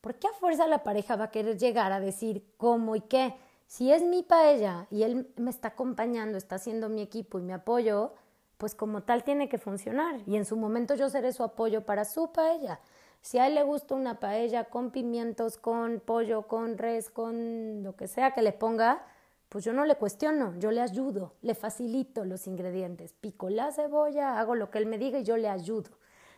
¿Por 0.01 0.15
qué 0.15 0.29
a 0.29 0.33
fuerza 0.33 0.67
la 0.67 0.83
pareja 0.83 1.17
va 1.17 1.25
a 1.25 1.31
querer 1.31 1.59
llegar 1.59 1.93
a 1.93 2.01
decir 2.01 2.45
cómo 2.57 2.97
y 2.97 3.03
qué? 3.03 3.35
Si 3.67 3.93
es 3.93 4.03
mi 4.03 4.23
paella 4.23 4.87
y 4.91 5.03
él 5.03 5.31
me 5.37 5.51
está 5.51 5.69
acompañando, 5.69 6.39
está 6.39 6.57
haciendo 6.57 6.89
mi 6.89 7.03
equipo 7.03 7.39
y 7.39 7.43
me 7.43 7.53
apoyo, 7.53 8.15
pues 8.57 8.75
como 8.75 9.03
tal 9.03 9.25
tiene 9.25 9.49
que 9.49 9.59
funcionar. 9.59 10.21
Y 10.27 10.37
en 10.37 10.45
su 10.45 10.57
momento 10.57 10.95
yo 10.95 11.09
seré 11.11 11.33
su 11.33 11.43
apoyo 11.43 11.85
para 11.85 12.05
su 12.05 12.33
paella. 12.33 12.81
Si 13.21 13.39
a 13.39 13.47
él 13.47 13.55
le 13.55 13.63
gusta 13.63 13.95
una 13.95 14.19
paella 14.19 14.65
con 14.65 14.91
pimientos, 14.91 15.59
con 15.59 16.01
pollo, 16.01 16.49
con 16.49 16.79
res, 16.79 17.11
con 17.11 17.83
lo 17.83 17.95
que 17.95 18.09
sea 18.09 18.33
que 18.33 18.41
le 18.41 18.53
ponga, 18.53 19.05
pues 19.51 19.65
yo 19.65 19.73
no 19.75 19.85
le 19.85 19.97
cuestiono, 19.97 20.55
yo 20.59 20.71
le 20.71 20.81
ayudo, 20.81 21.35
le 21.43 21.55
facilito 21.55 22.25
los 22.25 22.47
ingredientes, 22.47 23.13
pico 23.13 23.51
la 23.51 23.71
cebolla, 23.73 24.41
hago 24.41 24.55
lo 24.55 24.71
que 24.71 24.79
él 24.79 24.87
me 24.87 24.97
diga 24.97 25.19
y 25.19 25.25
yo 25.25 25.37
le 25.37 25.49
ayudo, 25.49 25.91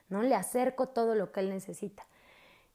¿no? 0.09 0.23
Le 0.23 0.35
acerco 0.35 0.89
todo 0.89 1.15
lo 1.15 1.31
que 1.31 1.41
él 1.41 1.51
necesita. 1.51 2.05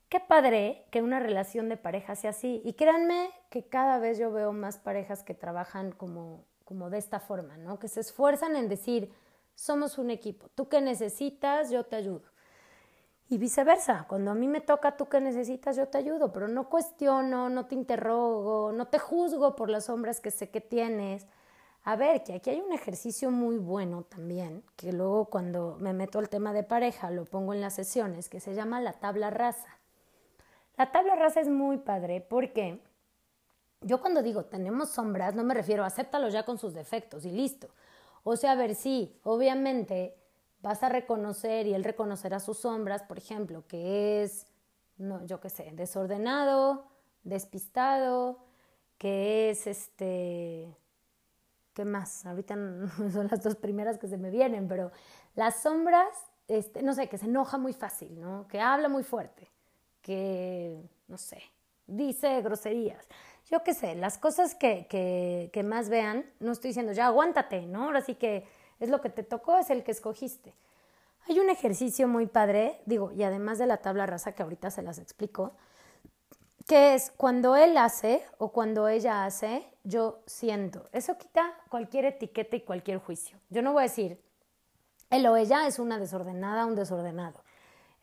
Qué 0.08 0.20
padre 0.20 0.86
que 0.90 1.02
una 1.02 1.20
relación 1.20 1.68
de 1.68 1.76
pareja 1.76 2.16
sea 2.16 2.30
así. 2.30 2.62
Y 2.64 2.72
créanme 2.74 3.30
que 3.50 3.66
cada 3.66 3.98
vez 3.98 4.18
yo 4.18 4.32
veo 4.32 4.52
más 4.52 4.78
parejas 4.78 5.22
que 5.22 5.34
trabajan 5.34 5.92
como, 5.92 6.44
como 6.64 6.88
de 6.88 6.98
esta 6.98 7.20
forma, 7.20 7.58
¿no? 7.58 7.78
Que 7.78 7.88
se 7.88 8.00
esfuerzan 8.00 8.56
en 8.56 8.68
decir, 8.68 9.12
somos 9.54 9.98
un 9.98 10.10
equipo, 10.10 10.48
tú 10.54 10.68
que 10.68 10.80
necesitas, 10.80 11.70
yo 11.70 11.84
te 11.84 11.96
ayudo. 11.96 12.22
Y 13.28 13.36
viceversa, 13.36 14.06
cuando 14.08 14.30
a 14.30 14.34
mí 14.34 14.48
me 14.48 14.62
toca 14.62 14.96
tú 14.96 15.08
que 15.08 15.20
necesitas, 15.20 15.76
yo 15.76 15.88
te 15.88 15.98
ayudo, 15.98 16.32
pero 16.32 16.48
no 16.48 16.70
cuestiono, 16.70 17.50
no 17.50 17.66
te 17.66 17.74
interrogo, 17.74 18.72
no 18.72 18.86
te 18.88 18.98
juzgo 18.98 19.56
por 19.56 19.68
las 19.68 19.86
sombras 19.86 20.20
que 20.20 20.30
sé 20.30 20.48
que 20.48 20.62
tienes. 20.62 21.26
A 21.84 21.96
ver, 21.96 22.22
que 22.22 22.34
aquí 22.34 22.50
hay 22.50 22.60
un 22.60 22.72
ejercicio 22.72 23.30
muy 23.30 23.58
bueno 23.58 24.04
también, 24.04 24.64
que 24.76 24.92
luego 24.92 25.26
cuando 25.26 25.76
me 25.80 25.92
meto 25.92 26.18
al 26.18 26.30
tema 26.30 26.54
de 26.54 26.62
pareja 26.62 27.10
lo 27.10 27.26
pongo 27.26 27.52
en 27.52 27.60
las 27.60 27.74
sesiones, 27.74 28.30
que 28.30 28.40
se 28.40 28.54
llama 28.54 28.80
la 28.80 28.94
tabla 28.94 29.28
rasa. 29.28 29.78
La 30.78 30.92
tabla 30.92 31.16
rasa 31.16 31.40
es 31.40 31.48
muy 31.48 31.78
padre 31.78 32.20
porque 32.20 32.80
yo 33.80 34.00
cuando 34.00 34.22
digo 34.22 34.44
tenemos 34.44 34.90
sombras, 34.90 35.34
no 35.34 35.42
me 35.42 35.52
refiero 35.52 35.82
a 35.82 35.88
acéptalo 35.88 36.28
ya 36.28 36.44
con 36.44 36.56
sus 36.56 36.72
defectos 36.72 37.24
y 37.24 37.32
listo. 37.32 37.68
O 38.22 38.36
sea, 38.36 38.52
a 38.52 38.54
ver, 38.54 38.76
sí, 38.76 39.18
obviamente 39.24 40.16
vas 40.60 40.84
a 40.84 40.88
reconocer 40.88 41.66
y 41.66 41.74
él 41.74 41.82
reconocerá 41.82 42.38
sus 42.38 42.58
sombras, 42.58 43.02
por 43.02 43.18
ejemplo, 43.18 43.66
que 43.66 44.22
es, 44.22 44.46
no, 44.98 45.24
yo 45.26 45.40
qué 45.40 45.50
sé, 45.50 45.72
desordenado, 45.72 46.86
despistado, 47.24 48.38
que 48.98 49.50
es 49.50 49.66
este, 49.66 50.76
¿qué 51.74 51.84
más? 51.84 52.24
Ahorita 52.24 52.54
son 53.12 53.26
las 53.28 53.42
dos 53.42 53.56
primeras 53.56 53.98
que 53.98 54.06
se 54.06 54.16
me 54.16 54.30
vienen, 54.30 54.68
pero 54.68 54.92
las 55.34 55.60
sombras, 55.60 56.06
este, 56.46 56.84
no 56.84 56.94
sé, 56.94 57.08
que 57.08 57.18
se 57.18 57.26
enoja 57.26 57.58
muy 57.58 57.72
fácil, 57.72 58.20
¿no? 58.20 58.46
Que 58.46 58.60
habla 58.60 58.88
muy 58.88 59.02
fuerte, 59.02 59.50
que, 60.08 60.80
no 61.06 61.18
sé, 61.18 61.42
dice 61.86 62.40
groserías. 62.40 63.06
Yo 63.50 63.62
qué 63.62 63.74
sé, 63.74 63.94
las 63.94 64.16
cosas 64.16 64.54
que, 64.54 64.86
que, 64.88 65.50
que 65.52 65.62
más 65.62 65.90
vean, 65.90 66.24
no 66.40 66.52
estoy 66.52 66.68
diciendo 66.68 66.92
ya 66.92 67.08
aguántate, 67.08 67.66
¿no? 67.66 67.84
Ahora 67.84 68.00
sí 68.00 68.14
que 68.14 68.46
es 68.80 68.88
lo 68.88 69.02
que 69.02 69.10
te 69.10 69.22
tocó, 69.22 69.58
es 69.58 69.68
el 69.68 69.84
que 69.84 69.90
escogiste. 69.90 70.54
Hay 71.28 71.40
un 71.40 71.50
ejercicio 71.50 72.08
muy 72.08 72.24
padre, 72.24 72.80
digo, 72.86 73.12
y 73.12 73.22
además 73.22 73.58
de 73.58 73.66
la 73.66 73.76
tabla 73.76 74.06
rasa 74.06 74.32
que 74.32 74.42
ahorita 74.42 74.70
se 74.70 74.80
las 74.80 74.98
explico, 74.98 75.52
que 76.66 76.94
es 76.94 77.10
cuando 77.14 77.54
él 77.54 77.76
hace 77.76 78.24
o 78.38 78.50
cuando 78.50 78.88
ella 78.88 79.26
hace, 79.26 79.62
yo 79.84 80.22
siento. 80.24 80.88
Eso 80.92 81.18
quita 81.18 81.52
cualquier 81.68 82.06
etiqueta 82.06 82.56
y 82.56 82.62
cualquier 82.62 82.96
juicio. 82.96 83.36
Yo 83.50 83.60
no 83.60 83.74
voy 83.74 83.80
a 83.80 83.82
decir, 83.82 84.18
él 85.10 85.26
o 85.26 85.36
ella 85.36 85.66
es 85.66 85.78
una 85.78 85.98
desordenada, 85.98 86.64
un 86.64 86.76
desordenado. 86.76 87.44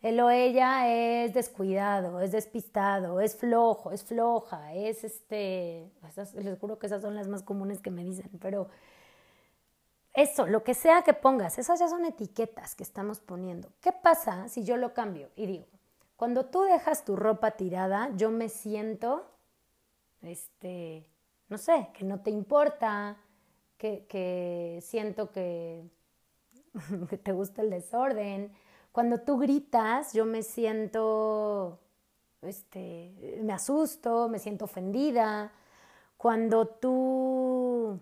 Él 0.06 0.20
o 0.20 0.30
ella 0.30 0.88
es 0.88 1.34
descuidado, 1.34 2.20
es 2.20 2.30
despistado, 2.30 3.20
es 3.20 3.34
flojo, 3.34 3.90
es 3.90 4.04
floja, 4.04 4.72
es 4.72 5.02
este, 5.02 5.90
les 6.34 6.58
juro 6.60 6.78
que 6.78 6.86
esas 6.86 7.02
son 7.02 7.16
las 7.16 7.26
más 7.26 7.42
comunes 7.42 7.80
que 7.80 7.90
me 7.90 8.04
dicen, 8.04 8.30
pero 8.40 8.68
eso, 10.14 10.46
lo 10.46 10.62
que 10.62 10.74
sea 10.74 11.02
que 11.02 11.12
pongas, 11.12 11.58
esas 11.58 11.80
ya 11.80 11.88
son 11.88 12.04
etiquetas 12.04 12.76
que 12.76 12.84
estamos 12.84 13.18
poniendo. 13.18 13.72
¿Qué 13.80 13.90
pasa 13.90 14.48
si 14.48 14.62
yo 14.62 14.76
lo 14.76 14.94
cambio 14.94 15.30
y 15.34 15.46
digo, 15.46 15.66
cuando 16.14 16.46
tú 16.46 16.62
dejas 16.62 17.04
tu 17.04 17.16
ropa 17.16 17.50
tirada, 17.52 18.10
yo 18.14 18.30
me 18.30 18.48
siento, 18.48 19.28
este, 20.22 21.04
no 21.48 21.58
sé, 21.58 21.88
que 21.94 22.04
no 22.04 22.20
te 22.20 22.30
importa, 22.30 23.16
que, 23.76 24.78
siento 24.82 25.32
que, 25.32 25.82
que 27.10 27.18
te 27.18 27.32
gusta 27.32 27.62
el 27.62 27.70
desorden. 27.70 28.52
Cuando 28.96 29.18
tú 29.20 29.36
gritas, 29.36 30.14
yo 30.14 30.24
me 30.24 30.42
siento, 30.42 31.78
este, 32.40 33.38
me 33.42 33.52
asusto, 33.52 34.30
me 34.30 34.38
siento 34.38 34.64
ofendida. 34.64 35.52
Cuando 36.16 36.66
tú 36.66 38.00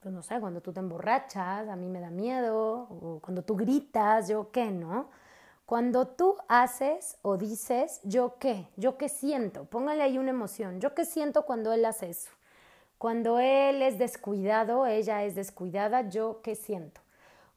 pues 0.00 0.14
no 0.14 0.22
sé, 0.22 0.40
cuando 0.40 0.62
tú 0.62 0.72
te 0.72 0.80
emborrachas, 0.80 1.68
a 1.68 1.76
mí 1.76 1.90
me 1.90 2.00
da 2.00 2.08
miedo, 2.08 2.86
o 2.88 3.20
cuando 3.22 3.42
tú 3.42 3.54
gritas, 3.54 4.28
yo 4.28 4.50
qué, 4.50 4.70
¿no? 4.70 5.10
Cuando 5.66 6.08
tú 6.08 6.38
haces 6.48 7.18
o 7.20 7.36
dices, 7.36 8.00
yo 8.02 8.38
qué, 8.38 8.66
yo 8.76 8.96
qué 8.96 9.10
siento, 9.10 9.66
póngale 9.66 10.02
ahí 10.02 10.16
una 10.16 10.30
emoción, 10.30 10.80
yo 10.80 10.94
qué 10.94 11.04
siento 11.04 11.44
cuando 11.44 11.70
él 11.74 11.84
hace 11.84 12.08
eso. 12.08 12.30
Cuando 12.96 13.40
él 13.40 13.82
es 13.82 13.98
descuidado, 13.98 14.86
ella 14.86 15.22
es 15.24 15.34
descuidada, 15.34 16.08
yo 16.08 16.40
qué 16.42 16.54
siento. 16.54 17.02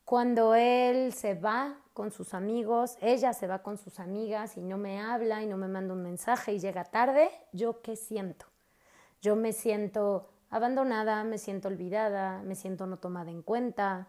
Cuando 0.05 0.55
él 0.55 1.13
se 1.13 1.35
va 1.35 1.77
con 1.93 2.11
sus 2.11 2.33
amigos, 2.33 2.97
ella 3.01 3.33
se 3.33 3.47
va 3.47 3.59
con 3.59 3.77
sus 3.77 3.99
amigas 3.99 4.57
y 4.57 4.61
no 4.61 4.77
me 4.77 4.99
habla 4.99 5.41
y 5.41 5.47
no 5.47 5.57
me 5.57 5.67
manda 5.67 5.93
un 5.93 6.03
mensaje 6.03 6.53
y 6.53 6.59
llega 6.59 6.83
tarde, 6.83 7.29
yo 7.51 7.81
qué 7.81 7.95
siento. 7.95 8.45
Yo 9.21 9.35
me 9.35 9.53
siento 9.53 10.29
abandonada, 10.49 11.23
me 11.23 11.37
siento 11.37 11.67
olvidada, 11.67 12.41
me 12.43 12.55
siento 12.55 12.87
no 12.87 12.97
tomada 12.97 13.31
en 13.31 13.41
cuenta. 13.41 14.07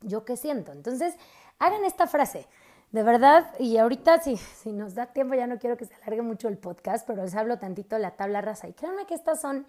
¿Yo 0.00 0.24
qué 0.24 0.36
siento? 0.36 0.72
Entonces, 0.72 1.14
hagan 1.58 1.84
esta 1.84 2.06
frase. 2.06 2.46
De 2.90 3.04
verdad, 3.04 3.54
y 3.60 3.76
ahorita 3.76 4.20
si, 4.20 4.36
si 4.36 4.72
nos 4.72 4.94
da 4.94 5.06
tiempo, 5.06 5.34
ya 5.34 5.46
no 5.46 5.58
quiero 5.58 5.76
que 5.76 5.84
se 5.84 5.94
alargue 5.94 6.22
mucho 6.22 6.48
el 6.48 6.58
podcast, 6.58 7.06
pero 7.06 7.22
les 7.22 7.36
hablo 7.36 7.58
tantito 7.58 7.94
de 7.94 8.02
la 8.02 8.16
tabla 8.16 8.40
rasa. 8.40 8.66
Y 8.66 8.72
créanme 8.72 9.06
que 9.06 9.14
estas 9.14 9.40
son 9.40 9.64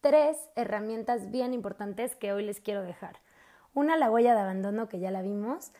tres 0.00 0.36
herramientas 0.56 1.30
bien 1.30 1.54
importantes 1.54 2.16
que 2.16 2.32
hoy 2.32 2.44
les 2.44 2.60
quiero 2.60 2.82
dejar. 2.82 3.16
Una, 3.74 3.96
la 3.96 4.10
huella 4.10 4.34
de 4.34 4.40
abandono, 4.40 4.88
que 4.88 5.00
ya 5.00 5.10
la 5.10 5.22
vimos. 5.22 5.72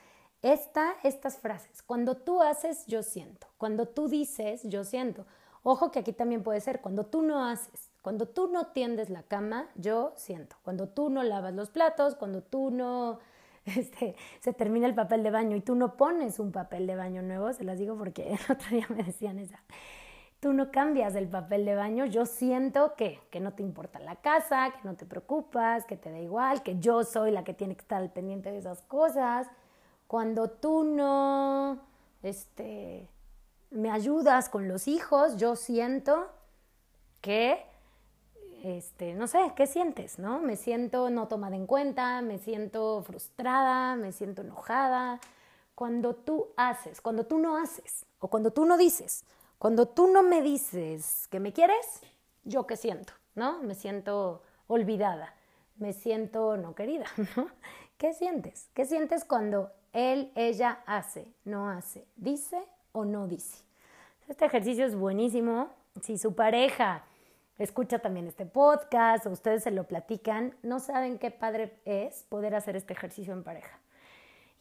Esta, 0.43 0.95
estas 1.03 1.39
frases. 1.39 1.83
Cuando 1.83 2.17
tú 2.17 2.43
haces, 2.43 2.87
yo 2.87 3.03
siento. 3.03 3.47
Cuando 3.57 3.87
tú 3.87 4.09
dices, 4.09 4.63
yo 4.65 4.85
siento. 4.85 5.25
Ojo 5.63 5.91
que 5.91 6.01
aquí 6.01 6.13
también 6.13 6.43
puede 6.43 6.61
ser 6.61 6.81
cuando 6.81 7.07
tú 7.07 7.23
no 7.23 7.47
haces. 7.47 7.91
Cuando 8.03 8.27
tú 8.27 8.49
no 8.49 8.67
tiendes 8.67 9.09
la 9.09 9.23
cama, 9.23 9.69
yo 9.77 10.13
siento. 10.17 10.57
Cuando 10.63 10.89
tú 10.89 11.09
no 11.09 11.23
lavas 11.23 11.55
los 11.55 11.71
platos, 11.71 12.17
cuando 12.17 12.43
tú 12.43 12.71
no 12.71 13.19
este, 13.65 14.15
se 14.41 14.53
termina 14.53 14.87
el 14.87 14.95
papel 14.95 15.23
de 15.23 15.31
baño 15.31 15.57
y 15.57 15.61
tú 15.61 15.75
no 15.75 15.97
pones 15.97 16.39
un 16.39 16.53
papel 16.53 16.87
de 16.87 16.97
baño 16.97 17.23
nuevo, 17.23 17.53
se 17.53 17.65
las 17.65 17.79
digo 17.79 17.97
porque 17.97 18.33
el 18.35 18.53
otro 18.53 18.69
día 18.71 18.87
me 18.91 19.03
decían 19.03 19.39
esa. 19.39 19.61
Tú 20.45 20.53
no 20.53 20.71
cambias 20.71 21.15
el 21.15 21.27
papel 21.27 21.65
de 21.65 21.75
baño, 21.75 22.05
yo 22.05 22.27
siento 22.27 22.97
que, 22.97 23.19
que 23.31 23.41
no 23.41 23.55
te 23.55 23.63
importa 23.63 23.99
la 23.99 24.17
casa, 24.17 24.73
que 24.73 24.87
no 24.87 24.95
te 24.95 25.07
preocupas, 25.07 25.87
que 25.87 25.97
te 25.97 26.11
da 26.11 26.19
igual, 26.19 26.63
que 26.63 26.79
yo 26.79 27.03
soy 27.03 27.31
la 27.31 27.45
que 27.45 27.55
tiene 27.55 27.75
que 27.75 27.81
estar 27.81 28.13
pendiente 28.13 28.53
de 28.53 28.59
esas 28.59 28.83
cosas. 28.83 29.47
Cuando 30.07 30.51
tú 30.51 30.85
no 30.85 31.79
este, 32.23 33.09
me 33.71 33.91
ayudas 33.91 34.51
con 34.51 34.69
los 34.69 34.87
hijos, 34.87 35.39
yo 35.39 35.57
siento 35.57 36.31
que 37.23 37.65
este, 38.63 39.15
no 39.15 39.27
sé, 39.27 39.55
¿qué 39.57 39.67
sientes? 39.67 40.19
¿No? 40.19 40.41
Me 40.41 40.57
siento 40.57 41.09
no 41.09 41.27
tomada 41.27 41.57
en 41.57 41.67
cuenta, 41.67 42.21
me 42.21 42.37
siento 42.37 43.03
frustrada, 43.03 43.97
me 43.97 44.13
siento 44.13 44.43
enojada. 44.43 45.21
Cuando 45.75 46.15
tú 46.15 46.49
haces, 46.59 47.01
cuando 47.01 47.25
tú 47.25 47.39
no 47.39 47.57
haces, 47.57 48.05
o 48.19 48.29
cuando 48.29 48.51
tú 48.51 48.67
no 48.67 48.77
dices, 48.77 49.25
cuando 49.59 49.87
tú 49.87 50.09
no 50.09 50.23
me 50.23 50.43
dices 50.43 51.27
que 51.29 51.41
me 51.41 51.53
quieres, 51.53 52.01
yo 52.45 52.67
qué 52.67 52.77
siento, 52.77 53.13
¿no? 53.35 53.63
Me 53.63 53.75
siento 53.75 54.43
olvidada, 54.67 55.35
me 55.77 55.93
siento 55.93 56.57
no 56.57 56.75
querida, 56.75 57.07
¿no? 57.37 57.49
¿Qué 57.99 58.13
sientes? 58.13 58.69
¿Qué 58.75 58.85
sientes 58.85 59.25
cuando 59.25 59.71
él, 59.93 60.31
ella 60.35 60.81
hace, 60.87 61.27
no 61.45 61.69
hace, 61.71 62.07
dice 62.17 62.63
o 62.93 63.05
no 63.05 63.27
dice? 63.27 63.65
Este 64.29 64.45
ejercicio 64.45 64.85
es 64.85 64.97
buenísimo. 64.97 65.69
Si 66.03 66.19
su 66.19 66.35
pareja 66.35 67.05
escucha 67.59 68.01
también 68.01 68.27
este 68.27 68.47
podcast 68.47 69.27
o 69.27 69.31
ustedes 69.31 69.63
se 69.63 69.71
lo 69.71 69.85
platican, 69.85 70.55
no 70.63 70.81
saben 70.81 71.19
qué 71.19 71.31
padre 71.31 71.79
es 71.85 72.25
poder 72.25 72.55
hacer 72.55 72.75
este 72.77 72.95
ejercicio 72.95 73.33
en 73.33 73.45
pareja. 73.45 73.79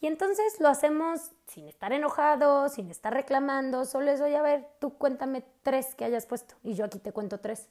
Y 0.04 0.08
entonces 0.08 0.60
lo 0.60 0.68
hacemos 0.68 1.32
sin 1.48 1.66
estar 1.70 1.94
enojado, 1.94 2.68
sin 2.68 2.92
estar 2.92 3.14
reclamando, 3.14 3.86
solo 3.86 4.12
es, 4.12 4.20
oye, 4.20 4.36
a 4.36 4.42
ver, 4.42 4.68
tú 4.80 4.98
cuéntame 4.98 5.46
tres 5.62 5.96
que 5.96 6.04
hayas 6.04 6.26
puesto 6.26 6.56
y 6.62 6.74
yo 6.74 6.84
aquí 6.84 7.00
te 7.00 7.14
cuento 7.14 7.40
tres. 7.40 7.70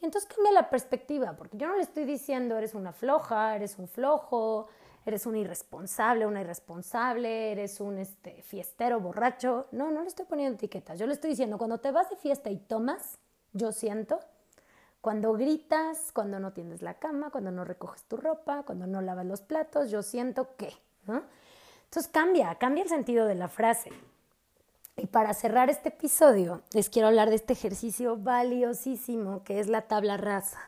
Y 0.00 0.06
entonces 0.06 0.30
cambia 0.34 0.50
la 0.52 0.70
perspectiva, 0.70 1.34
porque 1.36 1.58
yo 1.58 1.68
no 1.68 1.76
le 1.76 1.82
estoy 1.82 2.06
diciendo 2.06 2.56
eres 2.56 2.72
una 2.72 2.94
floja, 2.94 3.54
eres 3.54 3.78
un 3.78 3.86
flojo, 3.86 4.68
eres 5.04 5.26
un 5.26 5.36
irresponsable, 5.36 6.24
una 6.24 6.40
irresponsable, 6.40 7.52
eres 7.52 7.80
un 7.80 7.98
este, 7.98 8.40
fiestero 8.40 8.98
borracho. 8.98 9.66
No, 9.70 9.90
no 9.90 10.00
le 10.00 10.08
estoy 10.08 10.24
poniendo 10.24 10.54
etiquetas. 10.54 10.98
Yo 10.98 11.06
le 11.06 11.12
estoy 11.12 11.28
diciendo, 11.28 11.58
cuando 11.58 11.80
te 11.80 11.90
vas 11.90 12.08
de 12.08 12.16
fiesta 12.16 12.48
y 12.48 12.56
tomas, 12.56 13.18
yo 13.52 13.72
siento, 13.72 14.20
cuando 15.02 15.34
gritas, 15.34 16.12
cuando 16.12 16.40
no 16.40 16.54
tienes 16.54 16.80
la 16.80 16.94
cama, 16.94 17.28
cuando 17.28 17.50
no 17.50 17.66
recoges 17.66 18.04
tu 18.04 18.16
ropa, 18.16 18.62
cuando 18.62 18.86
no 18.86 19.02
lavas 19.02 19.26
los 19.26 19.42
platos, 19.42 19.90
yo 19.90 20.02
siento 20.02 20.56
que. 20.56 20.72
Entonces 21.88 22.12
cambia, 22.12 22.54
cambia 22.56 22.82
el 22.82 22.88
sentido 22.90 23.26
de 23.26 23.34
la 23.34 23.48
frase. 23.48 23.90
Y 24.98 25.06
para 25.06 25.32
cerrar 25.32 25.70
este 25.70 25.88
episodio, 25.88 26.60
les 26.74 26.90
quiero 26.90 27.08
hablar 27.08 27.30
de 27.30 27.36
este 27.36 27.54
ejercicio 27.54 28.16
valiosísimo 28.16 29.42
que 29.42 29.58
es 29.58 29.68
la 29.68 29.82
tabla 29.82 30.18
rasa. 30.18 30.58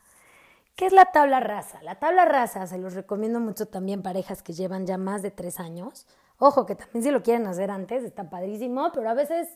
¿Qué 0.76 0.86
es 0.86 0.94
la 0.94 1.12
tabla 1.12 1.40
rasa? 1.40 1.82
La 1.82 1.96
tabla 1.96 2.24
rasa 2.24 2.66
se 2.66 2.78
los 2.78 2.94
recomiendo 2.94 3.38
mucho 3.38 3.66
también 3.66 4.02
parejas 4.02 4.42
que 4.42 4.54
llevan 4.54 4.86
ya 4.86 4.96
más 4.96 5.20
de 5.20 5.30
tres 5.30 5.60
años. 5.60 6.06
Ojo, 6.38 6.64
que 6.64 6.74
también 6.74 7.04
si 7.04 7.10
lo 7.10 7.22
quieren 7.22 7.46
hacer 7.46 7.70
antes, 7.70 8.02
está 8.02 8.30
padrísimo, 8.30 8.90
pero 8.94 9.10
a 9.10 9.14
veces 9.14 9.48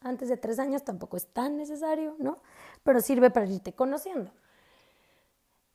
antes 0.00 0.28
de 0.28 0.36
tres 0.36 0.58
años 0.58 0.82
tampoco 0.82 1.16
es 1.16 1.28
tan 1.28 1.56
necesario, 1.56 2.16
¿no? 2.18 2.38
Pero 2.82 3.00
sirve 3.00 3.30
para 3.30 3.46
irte 3.46 3.72
conociendo. 3.74 4.32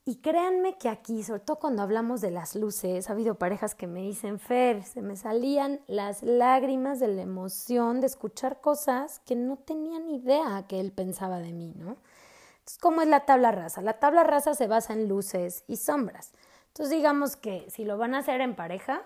Y 0.07 0.21
créanme 0.21 0.77
que 0.77 0.87
aquí, 0.87 1.21
sobre 1.21 1.41
todo 1.41 1.59
cuando 1.59 1.83
hablamos 1.83 2.21
de 2.21 2.31
las 2.31 2.55
luces, 2.55 3.09
ha 3.09 3.11
habido 3.11 3.35
parejas 3.35 3.75
que 3.75 3.87
me 3.87 3.99
dicen, 3.99 4.39
Fer, 4.39 4.85
se 4.85 5.01
me 5.01 5.17
salían 5.17 5.81
las 5.85 6.23
lágrimas 6.23 7.01
de 7.01 7.09
la 7.09 7.23
emoción 7.23 7.99
de 7.99 8.07
escuchar 8.07 8.61
cosas 8.61 9.19
que 9.25 9.35
no 9.35 9.57
tenían 9.57 10.09
idea 10.09 10.63
que 10.65 10.79
él 10.79 10.93
pensaba 10.93 11.39
de 11.39 11.51
mí, 11.51 11.73
¿no? 11.75 11.97
Entonces, 12.59 12.77
¿cómo 12.79 13.01
es 13.01 13.09
la 13.09 13.25
tabla 13.25 13.51
rasa? 13.51 13.81
La 13.81 13.99
tabla 13.99 14.23
rasa 14.23 14.53
se 14.53 14.67
basa 14.67 14.93
en 14.93 15.09
luces 15.09 15.65
y 15.67 15.75
sombras. 15.75 16.31
Entonces, 16.67 16.95
digamos 16.95 17.35
que 17.35 17.69
si 17.69 17.83
lo 17.83 17.97
van 17.97 18.15
a 18.15 18.19
hacer 18.19 18.39
en 18.39 18.55
pareja, 18.55 19.01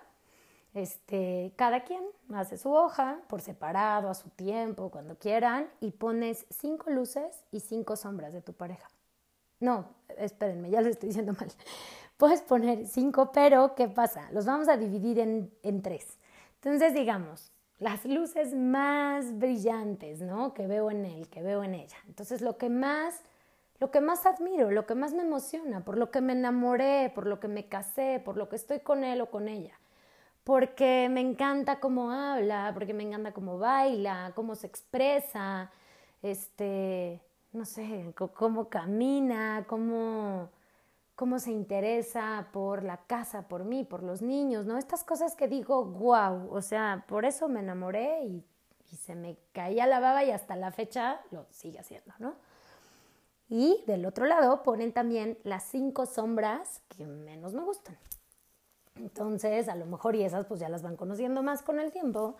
este, 0.75 1.51
cada 1.55 1.83
quien 1.83 2.03
hace 2.31 2.59
su 2.59 2.71
hoja 2.71 3.21
por 3.27 3.41
separado, 3.41 4.07
a 4.07 4.13
su 4.13 4.29
tiempo, 4.29 4.91
cuando 4.91 5.17
quieran, 5.17 5.67
y 5.79 5.93
pones 5.93 6.45
cinco 6.51 6.91
luces 6.91 7.43
y 7.51 7.61
cinco 7.61 7.95
sombras 7.95 8.33
de 8.33 8.43
tu 8.43 8.53
pareja. 8.53 8.87
No, 9.61 9.85
espérenme, 10.17 10.69
ya 10.69 10.81
les 10.81 10.91
estoy 10.91 11.09
diciendo 11.09 11.33
mal. 11.39 11.49
Puedes 12.17 12.41
poner 12.41 12.87
cinco, 12.87 13.31
pero 13.31 13.73
¿qué 13.75 13.87
pasa? 13.87 14.29
Los 14.31 14.45
vamos 14.45 14.67
a 14.67 14.75
dividir 14.75 15.19
en, 15.19 15.51
en 15.63 15.81
tres. 15.81 16.17
Entonces, 16.55 16.93
digamos, 16.93 17.51
las 17.79 18.05
luces 18.05 18.53
más 18.53 19.37
brillantes, 19.39 20.21
¿no? 20.21 20.53
Que 20.53 20.67
veo 20.67 20.91
en 20.91 21.05
él, 21.05 21.29
que 21.29 21.41
veo 21.41 21.63
en 21.63 21.75
ella. 21.75 21.97
Entonces, 22.07 22.41
lo 22.41 22.57
que 22.57 22.69
más, 22.69 23.21
lo 23.79 23.89
que 23.89 24.01
más 24.01 24.25
admiro, 24.25 24.69
lo 24.71 24.85
que 24.85 24.95
más 24.95 25.13
me 25.13 25.23
emociona, 25.23 25.83
por 25.83 25.97
lo 25.97 26.11
que 26.11 26.21
me 26.21 26.33
enamoré, 26.33 27.11
por 27.13 27.25
lo 27.25 27.39
que 27.39 27.47
me 27.47 27.67
casé, 27.67 28.21
por 28.23 28.37
lo 28.37 28.49
que 28.49 28.55
estoy 28.55 28.79
con 28.79 29.03
él 29.03 29.21
o 29.21 29.31
con 29.31 29.47
ella. 29.47 29.79
Porque 30.43 31.07
me 31.11 31.21
encanta 31.21 31.79
cómo 31.79 32.11
habla, 32.11 32.71
porque 32.73 32.93
me 32.93 33.03
encanta 33.03 33.31
cómo 33.31 33.59
baila, 33.59 34.31
cómo 34.35 34.55
se 34.55 34.67
expresa, 34.67 35.71
este, 36.21 37.21
no 37.53 37.65
sé, 37.65 38.13
cómo 38.33 38.69
camina, 38.69 39.65
cómo, 39.67 40.49
cómo 41.15 41.39
se 41.39 41.51
interesa 41.51 42.47
por 42.53 42.83
la 42.83 42.97
casa, 43.05 43.47
por 43.47 43.65
mí, 43.65 43.83
por 43.83 44.03
los 44.03 44.21
niños, 44.21 44.65
¿no? 44.65 44.77
Estas 44.77 45.03
cosas 45.03 45.35
que 45.35 45.47
digo, 45.47 45.83
wow, 45.83 46.49
o 46.51 46.61
sea, 46.61 47.05
por 47.07 47.25
eso 47.25 47.49
me 47.49 47.59
enamoré 47.59 48.23
y, 48.25 48.45
se 48.97 49.15
me 49.15 49.37
caía 49.53 49.87
la 49.87 50.01
baba 50.01 50.25
y 50.25 50.31
hasta 50.31 50.57
la 50.57 50.69
fecha 50.73 51.21
lo 51.31 51.45
sigue 51.49 51.79
haciendo, 51.79 52.13
¿no? 52.19 52.35
Y 53.47 53.81
del 53.87 54.05
otro 54.05 54.25
lado 54.25 54.63
ponen 54.63 54.91
también 54.91 55.37
las 55.43 55.63
cinco 55.63 56.05
sombras 56.05 56.81
que 56.89 57.05
menos 57.05 57.53
me 57.53 57.63
gustan. 57.63 57.97
Entonces, 58.95 59.69
a 59.69 59.75
lo 59.75 59.85
mejor 59.85 60.17
y 60.17 60.23
esas 60.23 60.45
pues 60.45 60.59
ya 60.59 60.67
las 60.67 60.81
van 60.81 60.97
conociendo 60.97 61.41
más 61.41 61.61
con 61.61 61.79
el 61.79 61.93
tiempo. 61.93 62.35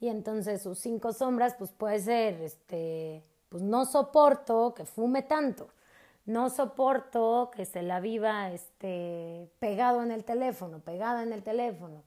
Y 0.00 0.08
entonces 0.08 0.62
sus 0.62 0.78
cinco 0.78 1.12
sombras 1.12 1.54
pues 1.56 1.70
puede 1.70 1.98
ser 1.98 2.40
este 2.40 3.22
pues 3.50 3.62
no 3.62 3.84
soporto 3.84 4.72
que 4.74 4.86
fume 4.86 5.22
tanto, 5.22 5.68
no 6.24 6.48
soporto 6.48 7.50
que 7.54 7.66
se 7.66 7.82
la 7.82 8.00
viva 8.00 8.50
este, 8.52 9.50
pegado 9.58 10.02
en 10.02 10.12
el 10.12 10.24
teléfono, 10.24 10.78
pegada 10.78 11.22
en 11.22 11.32
el 11.32 11.42
teléfono, 11.42 12.04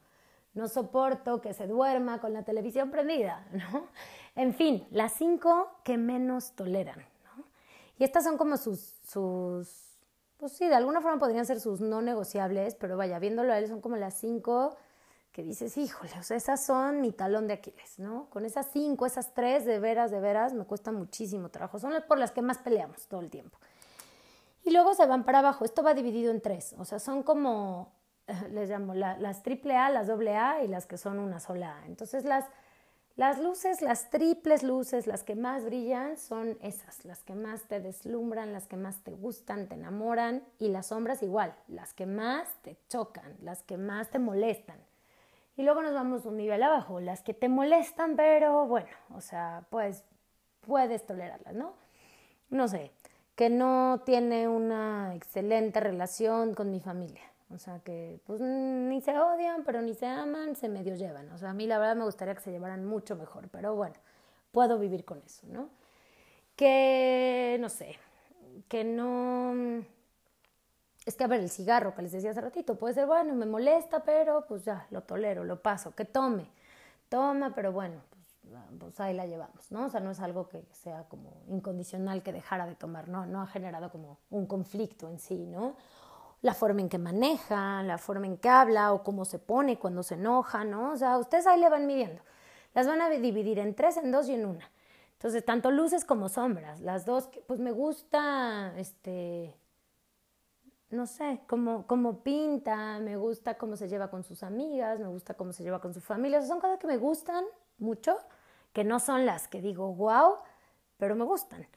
no 0.53 0.67
soporto 0.67 1.41
que 1.41 1.53
se 1.53 1.67
duerma 1.67 2.21
con 2.21 2.33
la 2.33 2.43
televisión 2.43 2.89
prendida, 2.89 3.45
¿no? 3.51 3.87
En 4.35 4.53
fin, 4.53 4.87
las 4.89 5.13
cinco 5.13 5.69
que 5.83 5.97
menos 5.97 6.53
toleran, 6.53 6.99
¿no? 7.25 7.43
Y 7.99 8.05
estas 8.05 8.23
son 8.23 8.37
como 8.37 8.55
sus, 8.55 8.79
sus, 9.05 9.99
pues 10.37 10.53
sí, 10.53 10.67
de 10.67 10.75
alguna 10.75 11.01
forma 11.01 11.19
podrían 11.19 11.45
ser 11.45 11.59
sus 11.59 11.81
no 11.81 12.01
negociables, 12.01 12.75
pero 12.75 12.95
vaya, 12.95 13.19
viéndolo 13.19 13.51
a 13.51 13.59
él 13.59 13.67
son 13.67 13.81
como 13.81 13.97
las 13.97 14.13
cinco 14.13 14.77
que 15.33 15.43
dices, 15.43 15.75
híjole, 15.77 16.11
o 16.19 16.23
sea, 16.23 16.37
esas 16.37 16.63
son 16.63 17.01
mi 17.01 17.11
talón 17.11 17.47
de 17.47 17.55
Aquiles, 17.55 17.97
¿no? 17.97 18.29
Con 18.29 18.45
esas 18.45 18.67
cinco, 18.71 19.07
esas 19.07 19.33
tres, 19.33 19.65
de 19.65 19.79
veras, 19.79 20.11
de 20.11 20.19
veras, 20.19 20.53
me 20.53 20.63
cuesta 20.63 20.91
muchísimo 20.91 21.49
trabajo. 21.49 21.79
Son 21.79 21.91
por 22.07 22.19
las 22.19 22.31
que 22.31 22.43
más 22.43 22.59
peleamos 22.59 23.07
todo 23.07 23.19
el 23.19 23.31
tiempo. 23.31 23.57
Y 24.63 24.69
luego 24.71 24.93
se 24.93 25.07
van 25.07 25.25
para 25.25 25.39
abajo. 25.39 25.65
Esto 25.65 25.81
va 25.81 25.95
dividido 25.95 26.31
en 26.31 26.39
tres. 26.39 26.75
O 26.77 26.85
sea, 26.85 26.99
son 26.99 27.23
como, 27.23 27.91
les 28.51 28.69
llamo, 28.69 28.93
las 28.93 29.41
triple 29.41 29.75
A, 29.75 29.89
las 29.89 30.05
doble 30.05 30.35
A 30.35 30.63
y 30.63 30.67
las 30.67 30.85
que 30.85 30.99
son 30.99 31.17
una 31.17 31.39
sola 31.39 31.79
A. 31.79 31.85
Entonces, 31.87 32.25
las, 32.25 32.45
las 33.15 33.39
luces, 33.39 33.81
las 33.81 34.11
triples 34.11 34.61
luces, 34.61 35.07
las 35.07 35.23
que 35.23 35.35
más 35.35 35.65
brillan, 35.65 36.15
son 36.15 36.59
esas, 36.61 37.05
las 37.05 37.23
que 37.23 37.33
más 37.33 37.63
te 37.63 37.79
deslumbran, 37.79 38.53
las 38.53 38.67
que 38.67 38.77
más 38.77 39.03
te 39.03 39.13
gustan, 39.13 39.67
te 39.67 39.73
enamoran. 39.73 40.43
Y 40.59 40.67
las 40.67 40.87
sombras 40.87 41.23
igual, 41.23 41.55
las 41.67 41.95
que 41.95 42.05
más 42.05 42.47
te 42.61 42.77
chocan, 42.87 43.35
las 43.41 43.63
que 43.63 43.77
más 43.79 44.11
te 44.11 44.19
molestan. 44.19 44.77
Y 45.55 45.63
luego 45.63 45.81
nos 45.81 45.93
vamos 45.93 46.25
un 46.25 46.37
nivel 46.37 46.63
abajo, 46.63 46.99
las 46.99 47.21
que 47.21 47.33
te 47.33 47.47
molestan, 47.47 48.15
pero 48.15 48.65
bueno, 48.65 48.89
o 49.13 49.21
sea, 49.21 49.65
pues 49.69 50.03
puedes 50.61 51.05
tolerarlas, 51.05 51.53
¿no? 51.53 51.75
No 52.49 52.67
sé, 52.67 52.91
que 53.35 53.49
no 53.49 54.01
tiene 54.05 54.47
una 54.47 55.13
excelente 55.15 55.79
relación 55.79 56.55
con 56.55 56.71
mi 56.71 56.79
familia. 56.79 57.23
O 57.53 57.59
sea, 57.59 57.79
que 57.79 58.19
pues 58.25 58.41
ni 58.41 58.99
se 59.01 59.17
odian, 59.17 59.63
pero 59.63 59.81
ni 59.81 59.93
se 59.93 60.07
aman, 60.07 60.55
se 60.55 60.69
medio 60.69 60.95
llevan. 60.95 61.31
O 61.31 61.37
sea, 61.37 61.51
a 61.51 61.53
mí 61.53 61.67
la 61.67 61.77
verdad 61.77 61.95
me 61.95 62.05
gustaría 62.05 62.33
que 62.33 62.41
se 62.41 62.51
llevaran 62.51 62.83
mucho 62.85 63.15
mejor, 63.15 63.47
pero 63.49 63.75
bueno, 63.75 63.95
puedo 64.51 64.79
vivir 64.79 65.05
con 65.05 65.21
eso, 65.23 65.45
¿no? 65.47 65.69
Que, 66.55 67.57
no 67.59 67.69
sé, 67.69 67.97
que 68.67 68.83
no 68.83 69.83
es 71.05 71.15
que 71.15 71.23
a 71.23 71.27
ver, 71.27 71.41
el 71.41 71.49
cigarro 71.49 71.93
que 71.95 72.01
les 72.01 72.11
decía 72.11 72.31
hace 72.31 72.41
ratito, 72.41 72.75
puede 72.75 72.93
ser, 72.93 73.05
bueno, 73.05 73.33
me 73.33 73.45
molesta, 73.45 74.03
pero 74.03 74.45
pues 74.47 74.63
ya, 74.63 74.87
lo 74.89 75.01
tolero, 75.01 75.43
lo 75.43 75.61
paso, 75.61 75.93
que 75.93 76.05
tome, 76.05 76.49
toma, 77.09 77.53
pero 77.53 77.71
bueno, 77.71 78.01
pues, 78.09 78.23
pues, 78.79 78.99
ahí 78.99 79.13
la 79.13 79.25
llevamos, 79.25 79.71
¿no? 79.71 79.85
O 79.85 79.89
sea, 79.89 79.99
no 79.99 80.11
es 80.11 80.19
algo 80.19 80.47
que 80.47 80.63
sea 80.71 81.03
como 81.09 81.43
incondicional 81.47 82.23
que 82.23 82.31
dejara 82.31 82.65
de 82.65 82.75
tomar, 82.75 83.07
¿no? 83.07 83.25
No 83.25 83.41
ha 83.41 83.47
generado 83.47 83.91
como 83.91 84.19
un 84.29 84.45
conflicto 84.45 85.09
en 85.09 85.19
sí, 85.19 85.45
¿no? 85.45 85.75
La 86.41 86.53
forma 86.53 86.81
en 86.81 86.89
que 86.89 86.97
maneja, 86.97 87.83
la 87.83 87.97
forma 87.97 88.25
en 88.25 88.37
que 88.37 88.49
habla 88.49 88.93
o 88.93 89.03
cómo 89.03 89.25
se 89.25 89.39
pone 89.39 89.79
cuando 89.79 90.03
se 90.03 90.15
enoja, 90.15 90.63
¿no? 90.65 90.91
O 90.91 90.97
sea, 90.97 91.17
ustedes 91.17 91.47
ahí 91.47 91.59
le 91.59 91.69
van 91.69 91.87
midiendo. 91.87 92.21
Las 92.73 92.87
van 92.87 93.01
a 93.01 93.09
dividir 93.09 93.59
en 93.59 93.75
tres, 93.75 93.97
en 93.97 94.11
dos 94.11 94.27
y 94.27 94.33
en 94.33 94.45
una. 94.45 94.69
Entonces, 95.13 95.45
tanto 95.45 95.71
luces 95.71 96.03
como 96.03 96.27
sombras. 96.27 96.81
Las 96.81 97.05
dos, 97.05 97.29
pues 97.47 97.59
me 97.59 97.71
gusta, 97.71 98.73
este, 98.77 99.55
no 100.93 101.07
sé, 101.07 101.41
cómo, 101.47 101.85
cómo 101.87 102.23
pinta, 102.23 102.99
me 102.99 103.17
gusta 103.17 103.57
cómo 103.57 103.75
se 103.75 103.87
lleva 103.89 104.09
con 104.09 104.23
sus 104.23 104.43
amigas, 104.43 104.99
me 104.99 105.07
gusta 105.07 105.33
cómo 105.33 105.51
se 105.51 105.63
lleva 105.63 105.81
con 105.81 105.93
su 105.93 106.01
familia. 106.01 106.41
son 106.41 106.59
cosas 106.59 106.79
que 106.79 106.87
me 106.87 106.97
gustan 106.97 107.43
mucho, 107.79 108.17
que 108.71 108.83
no 108.83 108.99
son 108.99 109.25
las 109.25 109.47
que 109.47 109.61
digo 109.61 109.93
wow, 109.93 110.37
pero 110.97 111.15
me 111.15 111.25
gustan. 111.25 111.67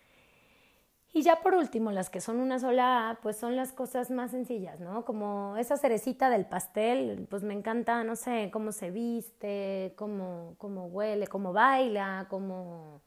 Y 1.13 1.23
ya 1.23 1.41
por 1.41 1.55
último, 1.55 1.93
las 1.93 2.11
que 2.11 2.21
son 2.21 2.41
una 2.41 2.59
sola 2.59 3.19
pues 3.23 3.37
son 3.39 3.57
las 3.57 3.73
cosas 3.73 4.11
más 4.11 4.33
sencillas, 4.33 4.81
¿no? 4.81 5.05
Como 5.07 5.57
esa 5.57 5.79
cerecita 5.79 6.29
del 6.29 6.45
pastel, 6.45 7.27
pues 7.31 7.43
me 7.43 7.55
encanta, 7.55 8.05
no 8.05 8.17
sé, 8.17 8.51
cómo 8.53 8.71
se 8.71 8.91
viste, 8.91 9.95
cómo, 9.97 10.57
cómo 10.59 10.87
huele, 10.87 11.27
cómo 11.27 11.55
baila, 11.55 12.27
cómo 12.29 13.01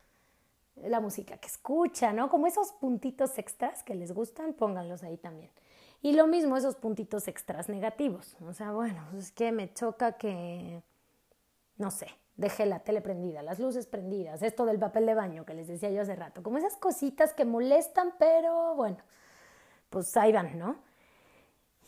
la 0.75 0.99
música 0.99 1.37
que 1.37 1.47
escucha, 1.47 2.13
¿no? 2.13 2.29
Como 2.29 2.47
esos 2.47 2.71
puntitos 2.71 3.37
extras 3.37 3.83
que 3.83 3.93
les 3.95 4.11
gustan, 4.11 4.53
pónganlos 4.53 5.03
ahí 5.03 5.17
también. 5.17 5.51
Y 6.01 6.13
lo 6.13 6.27
mismo 6.27 6.55
esos 6.55 6.75
puntitos 6.75 7.27
extras 7.27 7.67
negativos. 7.69 8.37
O 8.47 8.53
sea, 8.53 8.71
bueno, 8.71 9.05
es 9.17 9.31
que 9.31 9.51
me 9.51 9.73
choca 9.73 10.13
que, 10.13 10.81
no 11.77 11.91
sé, 11.91 12.07
dejé 12.37 12.65
la 12.65 12.79
tele 12.79 13.01
prendida, 13.01 13.41
las 13.41 13.59
luces 13.59 13.85
prendidas, 13.85 14.41
esto 14.41 14.65
del 14.65 14.79
papel 14.79 15.05
de 15.05 15.13
baño 15.13 15.45
que 15.45 15.53
les 15.53 15.67
decía 15.67 15.89
yo 15.89 16.01
hace 16.01 16.15
rato, 16.15 16.41
como 16.41 16.57
esas 16.57 16.77
cositas 16.77 17.33
que 17.33 17.43
molestan, 17.43 18.13
pero 18.17 18.75
bueno, 18.75 18.97
pues 19.89 20.15
ahí 20.15 20.31
van, 20.31 20.57
¿no? 20.57 20.77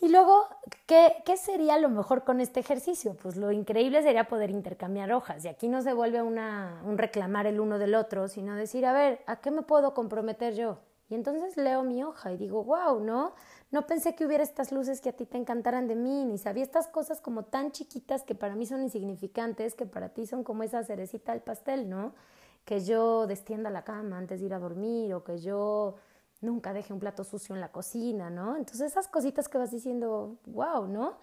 Y 0.02 0.10
luego, 0.10 0.48
¿qué, 0.88 1.22
¿qué, 1.26 1.38
sería 1.38 1.78
lo 1.78 1.88
mejor 1.88 2.24
con 2.24 2.42
este 2.42 2.60
ejercicio? 2.60 3.16
Pues 3.22 3.38
lo 3.38 3.52
increíble 3.52 4.02
sería 4.02 4.28
poder 4.28 4.50
intercambiar 4.50 5.12
hojas. 5.14 5.46
Y 5.46 5.48
aquí 5.48 5.68
no 5.68 5.84
se 5.84 5.94
vuelve 5.94 6.24
una, 6.24 6.82
un 6.84 6.98
reclamar 6.98 7.46
el 7.46 7.60
uno 7.60 7.78
del 7.78 7.94
otro, 7.94 8.28
sino 8.28 8.56
decir, 8.56 8.84
a 8.88 8.94
ver, 8.94 9.22
¿a 9.28 9.42
qué 9.42 9.52
me 9.52 9.62
puedo 9.62 9.94
comprometer 9.94 10.56
yo? 10.56 10.80
Y 11.12 11.16
entonces 11.16 11.58
leo 11.58 11.84
mi 11.84 12.02
hoja 12.06 12.32
y 12.32 12.38
digo, 12.38 12.64
wow, 12.64 13.02
¿no? 13.02 13.34
No 13.70 13.86
pensé 13.86 14.16
que 14.16 14.26
hubiera 14.26 14.46
estas 14.46 14.72
luces 14.72 15.02
que 15.02 15.10
a 15.10 15.12
ti 15.12 15.26
te 15.26 15.38
encantaran 15.38 15.86
de 15.90 15.98
mí, 15.98 16.24
ni 16.24 16.38
sabía 16.38 16.64
estas 16.64 16.88
cosas 16.88 17.20
como 17.20 17.44
tan 17.44 17.74
chiquitas 17.74 18.24
que 18.24 18.34
para 18.34 18.56
mí 18.56 18.66
son 18.66 18.82
insignificantes, 18.82 19.76
que 19.76 19.86
para 19.86 20.14
ti 20.14 20.26
son 20.26 20.46
como 20.46 20.64
esa 20.64 20.86
cerecita 20.86 21.34
del 21.34 21.42
pastel, 21.42 21.90
¿no? 21.90 22.14
Que 22.64 22.80
yo 22.80 23.28
destienda 23.28 23.70
la 23.70 23.84
cama 23.84 24.18
antes 24.18 24.40
de 24.40 24.46
ir 24.46 24.54
a 24.54 24.60
dormir 24.60 25.14
o 25.14 25.22
que 25.26 25.38
yo 25.40 25.96
nunca 26.40 26.72
deje 26.72 26.94
un 26.94 27.02
plato 27.02 27.26
sucio 27.26 27.56
en 27.56 27.60
la 27.60 27.74
cocina, 27.74 28.30
¿no? 28.30 28.56
Entonces 28.56 28.90
esas 28.90 29.10
cositas 29.10 29.50
que 29.50 29.58
vas 29.58 29.72
diciendo, 29.72 30.38
wow, 30.46 30.88
¿no? 30.88 31.18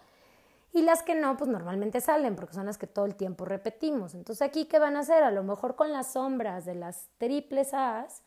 Y 0.71 0.83
las 0.83 1.01
que 1.01 1.15
no, 1.15 1.35
pues 1.35 1.49
normalmente 1.49 1.99
salen 1.99 2.35
porque 2.35 2.53
son 2.53 2.67
las 2.67 2.77
que 2.77 2.85
todo 2.85 3.05
el 3.05 3.15
tiempo 3.15 3.43
repetimos. 3.43 4.13
Entonces 4.13 4.47
aquí, 4.47 4.65
¿qué 4.65 4.77
van 4.77 4.97
a 4.97 4.99
hacer? 4.99 5.23
A 5.23 5.31
lo 5.31 5.43
mejor 5.43 5.75
con 5.75 5.91
las 5.91 6.13
sombras 6.13 6.65
de 6.65 6.75
las 6.75 7.09
triples 7.17 7.73
A's, 7.73 8.21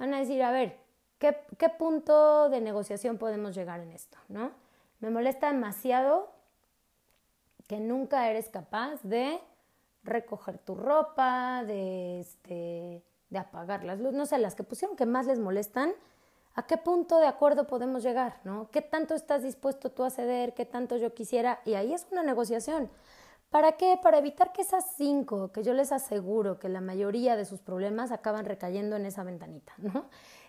van 0.00 0.14
a 0.14 0.18
decir, 0.18 0.42
a 0.42 0.50
ver, 0.50 0.79
¿qué, 1.20 1.68
punto 1.78 2.48
de 2.48 2.60
negociación 2.60 3.18
podemos 3.18 3.54
llegar 3.54 3.80
en 3.80 3.92
esto, 3.92 4.18
¿no? 4.28 4.50
Me 4.98 5.10
molesta 5.10 5.52
demasiado 5.52 6.32
que 7.68 7.78
nunca 7.78 8.28
eres 8.28 8.48
capaz 8.48 9.00
de 9.02 9.38
recoger 10.02 10.58
tu 10.58 10.74
ropa, 10.74 11.62
de, 11.64 12.20
este, 12.20 13.04
de 13.28 13.38
apagar 13.38 13.84
las 13.84 14.00
luces, 14.00 14.14
no 14.14 14.26
sé, 14.26 14.38
las 14.38 14.56
que 14.56 14.64
pusieron 14.64 14.96
que 14.96 15.06
más 15.06 15.26
les 15.26 15.38
molestan, 15.38 15.92
¿A 16.54 16.66
qué 16.66 16.76
punto 16.76 17.20
de 17.20 17.26
acuerdo 17.26 17.66
podemos 17.68 18.02
llegar? 18.02 18.40
¿no? 18.42 18.70
¿Qué 18.70 18.82
tanto 18.82 19.14
estás 19.14 19.42
dispuesto 19.42 19.90
tú 19.90 20.02
a 20.02 20.10
ceder? 20.10 20.52
¿Qué 20.52 20.66
tanto 20.66 20.96
yo 20.96 21.14
quisiera? 21.14 21.60
Y 21.64 21.74
ahí 21.74 21.94
es 21.94 22.08
una 22.10 22.24
negociación. 22.24 22.90
¿Para 23.50 23.72
qué? 23.72 23.98
Para 24.02 24.18
evitar 24.18 24.52
que 24.52 24.62
esas 24.62 24.84
cinco, 24.96 25.52
que 25.52 25.62
yo 25.62 25.74
les 25.74 25.92
aseguro 25.92 26.58
que 26.58 26.68
la 26.68 26.80
mayoría 26.80 27.36
de 27.36 27.44
sus 27.44 27.60
problemas 27.60 28.12
acaban 28.12 28.44
recayendo 28.44 28.96
en 28.96 29.06
esa 29.06 29.24
ventanita, 29.24 29.72
¿no? 29.78 30.06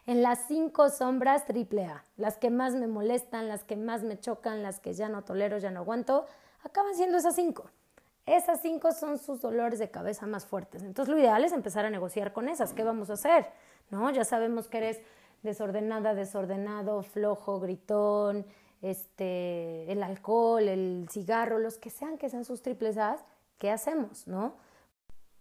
En 0.07 0.21
las 0.21 0.47
cinco 0.47 0.89
sombras 0.89 1.45
triple 1.45 1.85
A, 1.85 2.03
las 2.17 2.37
que 2.37 2.49
más 2.49 2.73
me 2.73 2.87
molestan, 2.87 3.47
las 3.47 3.63
que 3.63 3.75
más 3.75 4.03
me 4.03 4.19
chocan, 4.19 4.63
las 4.63 4.79
que 4.79 4.93
ya 4.93 5.09
no 5.09 5.23
tolero, 5.23 5.57
ya 5.57 5.71
no 5.71 5.81
aguanto, 5.81 6.25
acaban 6.63 6.95
siendo 6.95 7.17
esas 7.17 7.35
cinco. 7.35 7.69
Esas 8.25 8.61
cinco 8.61 8.91
son 8.91 9.17
sus 9.17 9.41
dolores 9.41 9.79
de 9.79 9.89
cabeza 9.89 10.25
más 10.25 10.45
fuertes. 10.45 10.83
Entonces 10.83 11.13
lo 11.13 11.19
ideal 11.19 11.43
es 11.43 11.51
empezar 11.51 11.85
a 11.85 11.89
negociar 11.89 12.33
con 12.33 12.49
esas. 12.49 12.73
¿Qué 12.73 12.83
vamos 12.83 13.09
a 13.09 13.13
hacer? 13.13 13.47
¿No? 13.89 14.09
Ya 14.11 14.23
sabemos 14.23 14.67
que 14.67 14.77
eres 14.77 15.01
desordenada, 15.43 16.13
desordenado, 16.13 17.01
flojo, 17.03 17.59
gritón, 17.59 18.45
este, 18.81 19.91
el 19.91 20.03
alcohol, 20.03 20.67
el 20.67 21.07
cigarro, 21.11 21.59
los 21.59 21.77
que 21.77 21.89
sean 21.89 22.17
que 22.17 22.29
sean 22.29 22.45
sus 22.45 22.61
triples 22.61 22.97
A's, 22.97 23.23
¿qué 23.57 23.71
hacemos, 23.71 24.27
no? 24.27 24.55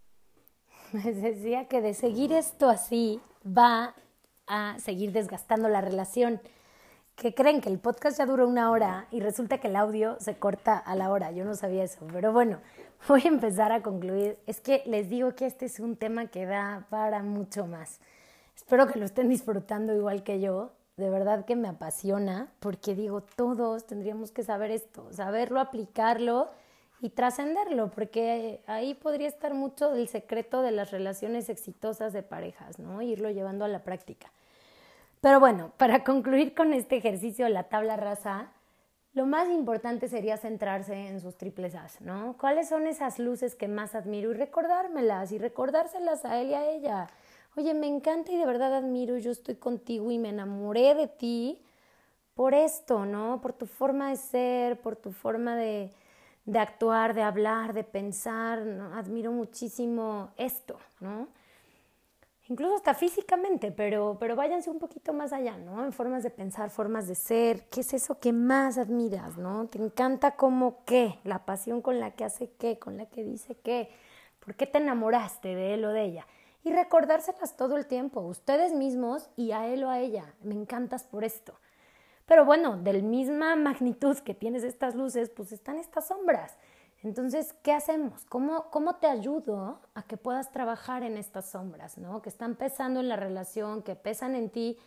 Me 0.91 1.11
decía 1.11 1.67
que 1.67 1.81
de 1.81 1.93
seguir 1.93 2.31
esto 2.31 2.69
así 2.69 3.21
va 3.45 3.95
a 4.51 4.77
seguir 4.79 5.13
desgastando 5.13 5.69
la 5.69 5.79
relación. 5.79 6.41
Que 7.15 7.33
creen 7.33 7.61
que 7.61 7.69
el 7.69 7.79
podcast 7.79 8.17
ya 8.17 8.25
duró 8.25 8.47
una 8.47 8.69
hora 8.69 9.07
y 9.11 9.21
resulta 9.21 9.59
que 9.59 9.69
el 9.69 9.77
audio 9.77 10.17
se 10.19 10.35
corta 10.35 10.77
a 10.77 10.95
la 10.95 11.09
hora. 11.09 11.31
Yo 11.31 11.45
no 11.45 11.55
sabía 11.55 11.83
eso, 11.83 12.05
pero 12.11 12.33
bueno, 12.33 12.59
voy 13.07 13.21
a 13.23 13.29
empezar 13.29 13.71
a 13.71 13.81
concluir. 13.81 14.37
Es 14.45 14.59
que 14.59 14.83
les 14.85 15.09
digo 15.09 15.35
que 15.35 15.45
este 15.45 15.65
es 15.65 15.79
un 15.79 15.95
tema 15.95 16.27
que 16.27 16.45
da 16.45 16.85
para 16.89 17.23
mucho 17.23 17.65
más. 17.65 18.01
Espero 18.55 18.87
que 18.87 18.99
lo 18.99 19.05
estén 19.05 19.29
disfrutando 19.29 19.95
igual 19.95 20.23
que 20.23 20.41
yo. 20.41 20.73
De 20.97 21.09
verdad 21.09 21.45
que 21.45 21.55
me 21.55 21.69
apasiona 21.69 22.51
porque 22.59 22.93
digo, 22.93 23.21
todos 23.21 23.87
tendríamos 23.87 24.31
que 24.31 24.43
saber 24.43 24.71
esto, 24.71 25.07
saberlo, 25.13 25.61
aplicarlo 25.61 26.49
y 27.01 27.09
trascenderlo, 27.09 27.89
porque 27.89 28.61
ahí 28.67 28.93
podría 28.93 29.27
estar 29.27 29.53
mucho 29.55 29.91
del 29.91 30.07
secreto 30.07 30.61
de 30.61 30.71
las 30.71 30.91
relaciones 30.91 31.49
exitosas 31.49 32.13
de 32.13 32.21
parejas, 32.21 32.77
¿no? 32.77 33.01
Irlo 33.01 33.31
llevando 33.31 33.65
a 33.65 33.67
la 33.67 33.83
práctica. 33.83 34.31
Pero 35.21 35.39
bueno, 35.39 35.71
para 35.77 36.03
concluir 36.03 36.53
con 36.53 36.73
este 36.73 36.97
ejercicio 36.97 37.45
de 37.45 37.51
la 37.51 37.69
tabla 37.69 37.95
rasa, 37.95 38.51
lo 39.13 39.25
más 39.25 39.49
importante 39.49 40.07
sería 40.07 40.37
centrarse 40.37 41.07
en 41.07 41.19
sus 41.19 41.37
triples 41.37 41.75
As, 41.75 42.01
¿no? 42.01 42.35
¿Cuáles 42.37 42.69
son 42.69 42.87
esas 42.87 43.19
luces 43.19 43.55
que 43.55 43.67
más 43.67 43.95
admiro 43.95 44.31
y 44.31 44.35
recordármelas 44.35 45.31
y 45.31 45.37
recordárselas 45.37 46.25
a 46.25 46.39
él 46.39 46.49
y 46.49 46.53
a 46.53 46.69
ella? 46.69 47.07
oye, 47.57 47.73
me 47.73 47.87
encanta 47.87 48.31
y 48.31 48.37
de 48.37 48.45
verdad 48.45 48.73
admiro, 48.75 49.17
yo 49.17 49.31
estoy 49.31 49.55
contigo 49.55 50.11
y 50.11 50.17
me 50.17 50.29
enamoré 50.29 50.95
de 50.95 51.07
ti 51.07 51.61
por 52.33 52.53
esto, 52.53 53.05
¿no? 53.05 53.41
Por 53.41 53.53
tu 53.53 53.65
forma 53.65 54.09
de 54.09 54.15
ser, 54.15 54.81
por 54.81 54.95
tu 54.95 55.11
forma 55.11 55.55
de, 55.55 55.91
de 56.45 56.59
actuar, 56.59 57.13
de 57.13 57.23
hablar, 57.23 57.73
de 57.73 57.83
pensar, 57.83 58.61
¿no? 58.61 58.95
Admiro 58.95 59.31
muchísimo 59.31 60.31
esto, 60.37 60.79
¿no? 60.99 61.27
Incluso 62.51 62.75
hasta 62.75 62.93
físicamente, 62.93 63.71
pero, 63.71 64.17
pero 64.19 64.35
váyanse 64.35 64.69
un 64.69 64.77
poquito 64.77 65.13
más 65.13 65.31
allá, 65.31 65.57
¿no? 65.57 65.85
En 65.85 65.93
formas 65.93 66.21
de 66.21 66.31
pensar, 66.31 66.69
formas 66.69 67.07
de 67.07 67.15
ser. 67.15 67.69
¿Qué 67.69 67.79
es 67.79 67.93
eso 67.93 68.19
que 68.19 68.33
más 68.33 68.77
admiras, 68.77 69.37
no? 69.37 69.67
¿Te 69.67 69.77
encanta 69.77 70.35
cómo 70.35 70.83
qué? 70.85 71.19
La 71.23 71.45
pasión 71.45 71.81
con 71.81 72.01
la 72.01 72.11
que 72.11 72.25
hace 72.25 72.51
qué, 72.59 72.77
con 72.77 72.97
la 72.97 73.05
que 73.05 73.23
dice 73.23 73.55
qué. 73.55 73.89
¿Por 74.43 74.55
qué 74.55 74.67
te 74.67 74.79
enamoraste 74.79 75.55
de 75.55 75.75
él 75.75 75.85
o 75.85 75.93
de 75.93 76.03
ella? 76.03 76.27
y 76.63 76.71
recordárselas 76.71 77.55
todo 77.57 77.77
el 77.77 77.87
tiempo, 77.87 78.21
ustedes 78.21 78.73
mismos 78.73 79.29
y 79.35 79.51
a 79.51 79.67
él 79.67 79.83
o 79.83 79.89
a 79.89 79.99
ella. 79.99 80.35
Me 80.43 80.53
encantas 80.53 81.03
por 81.03 81.23
esto. 81.23 81.55
Pero 82.27 82.45
bueno, 82.45 82.77
del 82.77 83.03
misma 83.03 83.55
magnitud 83.55 84.17
que 84.19 84.35
tienes 84.35 84.63
estas 84.63 84.95
luces, 84.95 85.29
pues 85.29 85.51
están 85.51 85.77
estas 85.77 86.07
sombras. 86.07 86.57
Entonces, 87.03 87.53
¿qué 87.63 87.73
hacemos? 87.73 88.25
¿Cómo, 88.25 88.69
¿Cómo 88.69 88.95
te 88.95 89.07
ayudo 89.07 89.79
a 89.95 90.03
que 90.03 90.17
puedas 90.17 90.51
trabajar 90.51 91.01
en 91.03 91.17
estas 91.17 91.49
sombras, 91.49 91.97
¿no? 91.97 92.21
Que 92.21 92.29
están 92.29 92.55
pesando 92.55 92.99
en 92.99 93.09
la 93.09 93.15
relación, 93.15 93.81
que 93.81 93.95
pesan 93.95 94.35
en 94.35 94.51
ti. 94.51 94.77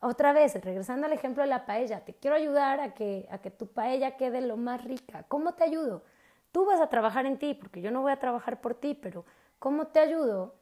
Otra 0.00 0.32
vez, 0.32 0.54
regresando 0.62 1.06
al 1.06 1.12
ejemplo 1.14 1.42
de 1.42 1.48
la 1.48 1.64
paella, 1.64 2.04
te 2.04 2.14
quiero 2.14 2.36
ayudar 2.36 2.80
a 2.80 2.92
que, 2.92 3.26
a 3.30 3.38
que 3.38 3.50
tu 3.50 3.66
paella 3.66 4.16
quede 4.16 4.42
lo 4.42 4.58
más 4.58 4.84
rica. 4.84 5.24
¿Cómo 5.28 5.54
te 5.54 5.64
ayudo? 5.64 6.04
Tú 6.52 6.66
vas 6.66 6.80
a 6.80 6.88
trabajar 6.88 7.24
en 7.24 7.38
ti, 7.38 7.54
porque 7.54 7.80
yo 7.80 7.90
no 7.90 8.02
voy 8.02 8.12
a 8.12 8.20
trabajar 8.20 8.60
por 8.60 8.74
ti, 8.74 8.94
pero 8.94 9.24
¿cómo 9.58 9.86
te 9.86 10.00
ayudo 10.00 10.54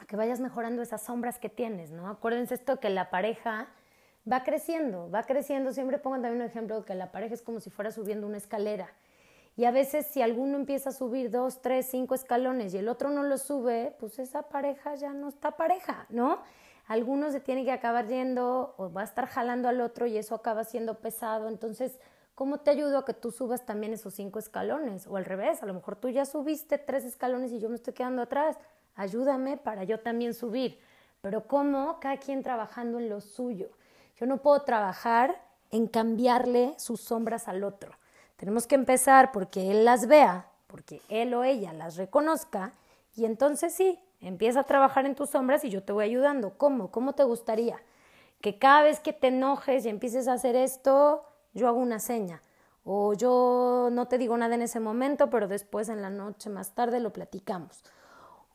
a 0.00 0.04
que 0.06 0.16
vayas 0.16 0.40
mejorando 0.40 0.82
esas 0.82 1.02
sombras 1.02 1.38
que 1.38 1.48
tienes, 1.48 1.92
¿no? 1.92 2.08
Acuérdense 2.08 2.54
esto 2.54 2.80
que 2.80 2.90
la 2.90 3.08
pareja 3.08 3.68
va 4.30 4.42
creciendo, 4.42 5.10
va 5.10 5.22
creciendo. 5.22 5.72
Siempre 5.72 5.98
pongo 5.98 6.16
también 6.16 6.36
un 6.36 6.42
ejemplo 6.42 6.80
de 6.80 6.84
que 6.84 6.94
la 6.94 7.12
pareja 7.12 7.34
es 7.34 7.42
como 7.42 7.60
si 7.60 7.70
fuera 7.70 7.92
subiendo 7.92 8.26
una 8.26 8.36
escalera. 8.36 8.88
Y 9.56 9.64
a 9.64 9.70
veces 9.70 10.06
si 10.06 10.20
alguno 10.20 10.56
empieza 10.56 10.90
a 10.90 10.92
subir 10.92 11.30
dos, 11.30 11.62
tres, 11.62 11.86
cinco 11.90 12.14
escalones 12.14 12.74
y 12.74 12.78
el 12.78 12.88
otro 12.88 13.10
no 13.10 13.22
lo 13.22 13.38
sube, 13.38 13.96
pues 13.98 14.18
esa 14.18 14.42
pareja 14.42 14.94
ya 14.96 15.12
no 15.12 15.28
está 15.28 15.52
pareja, 15.52 16.06
¿no? 16.10 16.40
Alguno 16.86 17.32
se 17.32 17.40
tiene 17.40 17.64
que 17.64 17.72
acabar 17.72 18.06
yendo 18.06 18.74
o 18.76 18.92
va 18.92 19.00
a 19.00 19.04
estar 19.04 19.26
jalando 19.26 19.68
al 19.68 19.80
otro 19.80 20.06
y 20.06 20.18
eso 20.18 20.34
acaba 20.34 20.64
siendo 20.64 20.98
pesado. 21.00 21.48
Entonces, 21.48 21.98
¿cómo 22.34 22.60
te 22.60 22.70
ayudo 22.70 22.98
a 22.98 23.04
que 23.04 23.14
tú 23.14 23.32
subas 23.32 23.64
también 23.64 23.94
esos 23.94 24.14
cinco 24.14 24.38
escalones? 24.38 25.06
O 25.06 25.16
al 25.16 25.24
revés, 25.24 25.62
a 25.62 25.66
lo 25.66 25.74
mejor 25.74 25.96
tú 25.96 26.10
ya 26.10 26.26
subiste 26.26 26.78
tres 26.78 27.04
escalones 27.04 27.50
y 27.50 27.58
yo 27.58 27.68
me 27.68 27.76
estoy 27.76 27.94
quedando 27.94 28.22
atrás 28.22 28.58
ayúdame 28.96 29.56
para 29.56 29.84
yo 29.84 30.00
también 30.00 30.34
subir. 30.34 30.78
Pero 31.20 31.46
¿cómo? 31.46 31.98
Cada 32.00 32.18
quien 32.18 32.42
trabajando 32.42 32.98
en 32.98 33.08
lo 33.08 33.20
suyo. 33.20 33.70
Yo 34.16 34.26
no 34.26 34.38
puedo 34.38 34.62
trabajar 34.62 35.42
en 35.70 35.86
cambiarle 35.86 36.74
sus 36.78 37.00
sombras 37.00 37.48
al 37.48 37.64
otro. 37.64 37.92
Tenemos 38.36 38.66
que 38.66 38.74
empezar 38.74 39.32
porque 39.32 39.70
él 39.70 39.84
las 39.84 40.06
vea, 40.06 40.48
porque 40.66 41.00
él 41.08 41.34
o 41.34 41.44
ella 41.44 41.72
las 41.72 41.96
reconozca 41.96 42.72
y 43.14 43.24
entonces 43.24 43.74
sí, 43.74 43.98
empieza 44.20 44.60
a 44.60 44.64
trabajar 44.64 45.06
en 45.06 45.14
tus 45.14 45.30
sombras 45.30 45.64
y 45.64 45.70
yo 45.70 45.82
te 45.82 45.92
voy 45.92 46.04
ayudando. 46.04 46.58
¿Cómo? 46.58 46.90
¿Cómo 46.90 47.14
te 47.14 47.24
gustaría? 47.24 47.78
Que 48.40 48.58
cada 48.58 48.82
vez 48.82 49.00
que 49.00 49.12
te 49.12 49.28
enojes 49.28 49.86
y 49.86 49.88
empieces 49.88 50.28
a 50.28 50.34
hacer 50.34 50.54
esto, 50.56 51.24
yo 51.54 51.68
hago 51.68 51.78
una 51.78 51.98
seña. 51.98 52.42
O 52.84 53.14
yo 53.14 53.88
no 53.90 54.06
te 54.06 54.18
digo 54.18 54.36
nada 54.36 54.54
en 54.54 54.62
ese 54.62 54.80
momento, 54.80 55.30
pero 55.30 55.48
después 55.48 55.88
en 55.88 56.02
la 56.02 56.10
noche 56.10 56.50
más 56.50 56.74
tarde 56.74 57.00
lo 57.00 57.12
platicamos 57.12 57.82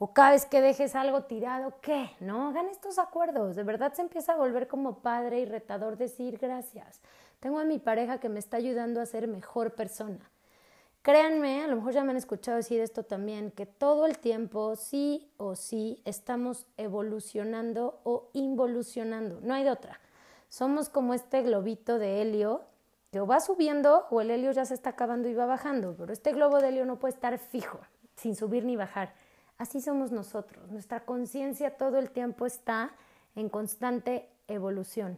o 0.04 0.14
cada 0.14 0.32
vez 0.32 0.48
que 0.48 0.62
dejes 0.62 0.96
algo 0.96 1.26
tirado, 1.26 1.76
¿qué? 1.80 2.10
¿No? 2.20 2.48
Hagan 2.48 2.70
estos 2.70 2.98
acuerdos. 2.98 3.56
De 3.56 3.62
verdad 3.62 3.94
se 3.94 4.02
empieza 4.02 4.34
a 4.34 4.36
volver 4.36 4.68
como 4.68 4.98
padre 4.98 5.42
y 5.42 5.46
retador 5.46 5.96
decir 5.96 6.40
gracias. 6.40 7.00
Tengo 7.42 7.60
a 7.60 7.66
mi 7.66 7.80
pareja 7.80 8.20
que 8.20 8.30
me 8.30 8.38
está 8.40 8.58
ayudando 8.58 9.02
a 9.02 9.06
ser 9.08 9.28
mejor 9.28 9.74
persona. 9.74 10.30
Créanme, 11.02 11.64
a 11.64 11.68
lo 11.68 11.78
mejor 11.78 11.92
ya 11.92 12.04
me 12.04 12.12
han 12.12 12.18
escuchado 12.18 12.58
decir 12.58 12.80
esto 12.80 13.02
también, 13.02 13.50
que 13.50 13.66
todo 13.66 14.06
el 14.06 14.20
tiempo, 14.20 14.76
sí 14.76 15.32
o 15.38 15.56
sí, 15.56 16.00
estamos 16.06 16.68
evolucionando 16.78 18.00
o 18.04 18.30
involucionando. 18.34 19.42
No 19.42 19.56
hay 19.56 19.64
de 19.64 19.72
otra. 19.72 20.00
Somos 20.50 20.90
como 20.90 21.16
este 21.16 21.42
globito 21.42 21.98
de 21.98 22.22
helio 22.22 22.62
que 23.12 23.20
o 23.20 23.26
va 23.26 23.40
subiendo 23.40 24.06
o 24.12 24.22
el 24.22 24.30
helio 24.30 24.52
ya 24.52 24.66
se 24.66 24.76
está 24.76 24.92
acabando 24.92 25.28
y 25.28 25.34
va 25.34 25.48
bajando, 25.48 25.96
pero 25.98 26.14
este 26.14 26.34
globo 26.34 26.60
de 26.62 26.70
helio 26.70 26.86
no 26.86 27.00
puede 27.00 27.16
estar 27.16 27.38
fijo 27.40 27.80
sin 28.16 28.36
subir 28.36 28.66
ni 28.66 28.76
bajar. 28.76 29.16
Así 29.58 29.82
somos 29.82 30.12
nosotros. 30.12 30.70
Nuestra 30.70 31.06
conciencia 31.06 31.76
todo 31.76 31.98
el 31.98 32.12
tiempo 32.12 32.46
está 32.46 32.94
en 33.34 33.50
constante 33.50 34.30
evolución. 34.48 35.18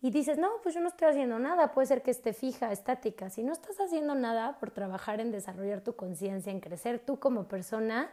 Y 0.00 0.10
dices, 0.10 0.38
no, 0.38 0.48
pues 0.62 0.74
yo 0.74 0.80
no 0.80 0.88
estoy 0.88 1.08
haciendo 1.08 1.38
nada, 1.40 1.72
puede 1.72 1.88
ser 1.88 2.02
que 2.02 2.12
esté 2.12 2.32
fija, 2.32 2.70
estática. 2.70 3.30
Si 3.30 3.42
no 3.42 3.52
estás 3.52 3.80
haciendo 3.80 4.14
nada 4.14 4.58
por 4.60 4.70
trabajar 4.70 5.20
en 5.20 5.32
desarrollar 5.32 5.80
tu 5.80 5.96
conciencia, 5.96 6.52
en 6.52 6.60
crecer 6.60 7.00
tú 7.00 7.18
como 7.18 7.48
persona, 7.48 8.10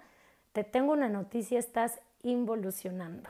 te 0.51 0.63
tengo 0.63 0.93
una 0.93 1.09
noticia, 1.09 1.59
estás 1.59 1.99
involucionando. 2.23 3.29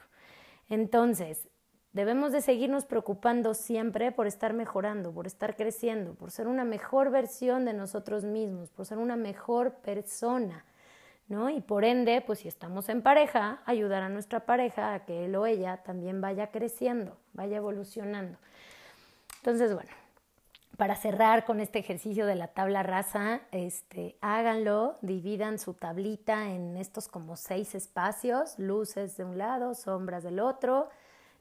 Entonces, 0.69 1.49
debemos 1.91 2.31
de 2.31 2.41
seguirnos 2.41 2.85
preocupando 2.85 3.53
siempre 3.53 4.13
por 4.13 4.25
estar 4.25 4.53
mejorando, 4.53 5.11
por 5.11 5.27
estar 5.27 5.57
creciendo, 5.57 6.13
por 6.13 6.31
ser 6.31 6.47
una 6.47 6.63
mejor 6.63 7.09
versión 7.09 7.65
de 7.65 7.73
nosotros 7.73 8.23
mismos, 8.23 8.69
por 8.69 8.85
ser 8.85 8.99
una 8.99 9.17
mejor 9.17 9.73
persona. 9.75 10.63
¿No? 11.27 11.49
Y 11.49 11.59
por 11.59 11.85
ende, 11.85 12.21
pues 12.21 12.39
si 12.39 12.47
estamos 12.47 12.87
en 12.87 13.01
pareja, 13.01 13.59
ayudar 13.65 14.03
a 14.03 14.09
nuestra 14.09 14.45
pareja 14.45 14.93
a 14.93 15.05
que 15.05 15.25
él 15.25 15.35
o 15.35 15.47
ella 15.47 15.77
también 15.77 16.21
vaya 16.21 16.51
creciendo, 16.51 17.17
vaya 17.33 17.57
evolucionando. 17.57 18.37
Entonces, 19.37 19.73
bueno, 19.73 19.89
para 20.77 20.95
cerrar 20.95 21.45
con 21.45 21.59
este 21.59 21.79
ejercicio 21.79 22.25
de 22.25 22.35
la 22.35 22.47
tabla 22.49 22.83
rasa, 22.83 23.41
este, 23.51 24.17
háganlo, 24.21 24.97
dividan 25.01 25.57
su 25.57 25.73
tablita 25.73 26.49
en 26.49 26.77
estos 26.77 27.07
como 27.07 27.37
seis 27.37 27.75
espacios, 27.75 28.59
luces 28.59 29.15
de 29.17 29.23
un 29.23 29.37
lado, 29.37 29.73
sombras 29.73 30.23
del 30.23 30.39
otro, 30.39 30.89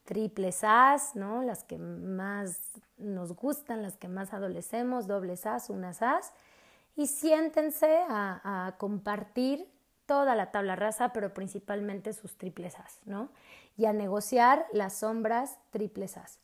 triples 0.05 0.61
As, 0.63 1.17
¿no? 1.17 1.43
Las 1.43 1.65
que 1.65 1.79
más 1.79 2.73
nos 2.97 3.35
gustan, 3.35 3.83
las 3.83 3.97
que 3.97 4.09
más 4.09 4.33
adolecemos, 4.33 5.07
dobles 5.07 5.47
As, 5.47 5.71
unas 5.71 6.03
As, 6.03 6.33
y 6.97 7.07
siéntense 7.07 7.99
a, 8.09 8.67
a 8.67 8.77
compartir 8.77 9.67
toda 10.07 10.35
la 10.35 10.51
tabla 10.51 10.77
rasa, 10.77 11.13
pero 11.13 11.33
principalmente 11.35 12.13
sus 12.13 12.37
triples 12.37 12.79
As, 12.79 13.01
¿no? 13.05 13.31
Y 13.77 13.87
a 13.87 13.93
negociar 13.93 14.67
las 14.73 14.99
sombras 14.99 15.59
triples 15.71 16.17
As. 16.17 16.39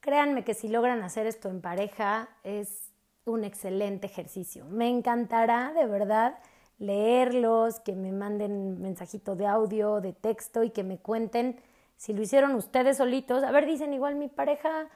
Créanme 0.00 0.44
que 0.44 0.54
si 0.54 0.68
logran 0.68 1.02
hacer 1.02 1.26
esto 1.26 1.48
en 1.48 1.60
pareja 1.60 2.28
es 2.42 2.92
un 3.24 3.44
excelente 3.44 4.06
ejercicio. 4.06 4.64
Me 4.64 4.88
encantará 4.88 5.72
de 5.72 5.86
verdad 5.86 6.38
leerlos, 6.78 7.78
que 7.80 7.94
me 7.94 8.10
manden 8.10 8.80
mensajito 8.82 9.36
de 9.36 9.46
audio, 9.46 10.00
de 10.00 10.12
texto 10.12 10.64
y 10.64 10.70
que 10.70 10.82
me 10.82 10.98
cuenten 10.98 11.60
si 11.96 12.12
lo 12.12 12.22
hicieron 12.22 12.56
ustedes 12.56 12.96
solitos. 12.96 13.44
A 13.44 13.52
ver, 13.52 13.66
dicen 13.66 13.94
igual 13.94 14.16
mi 14.16 14.26
pareja, 14.26 14.88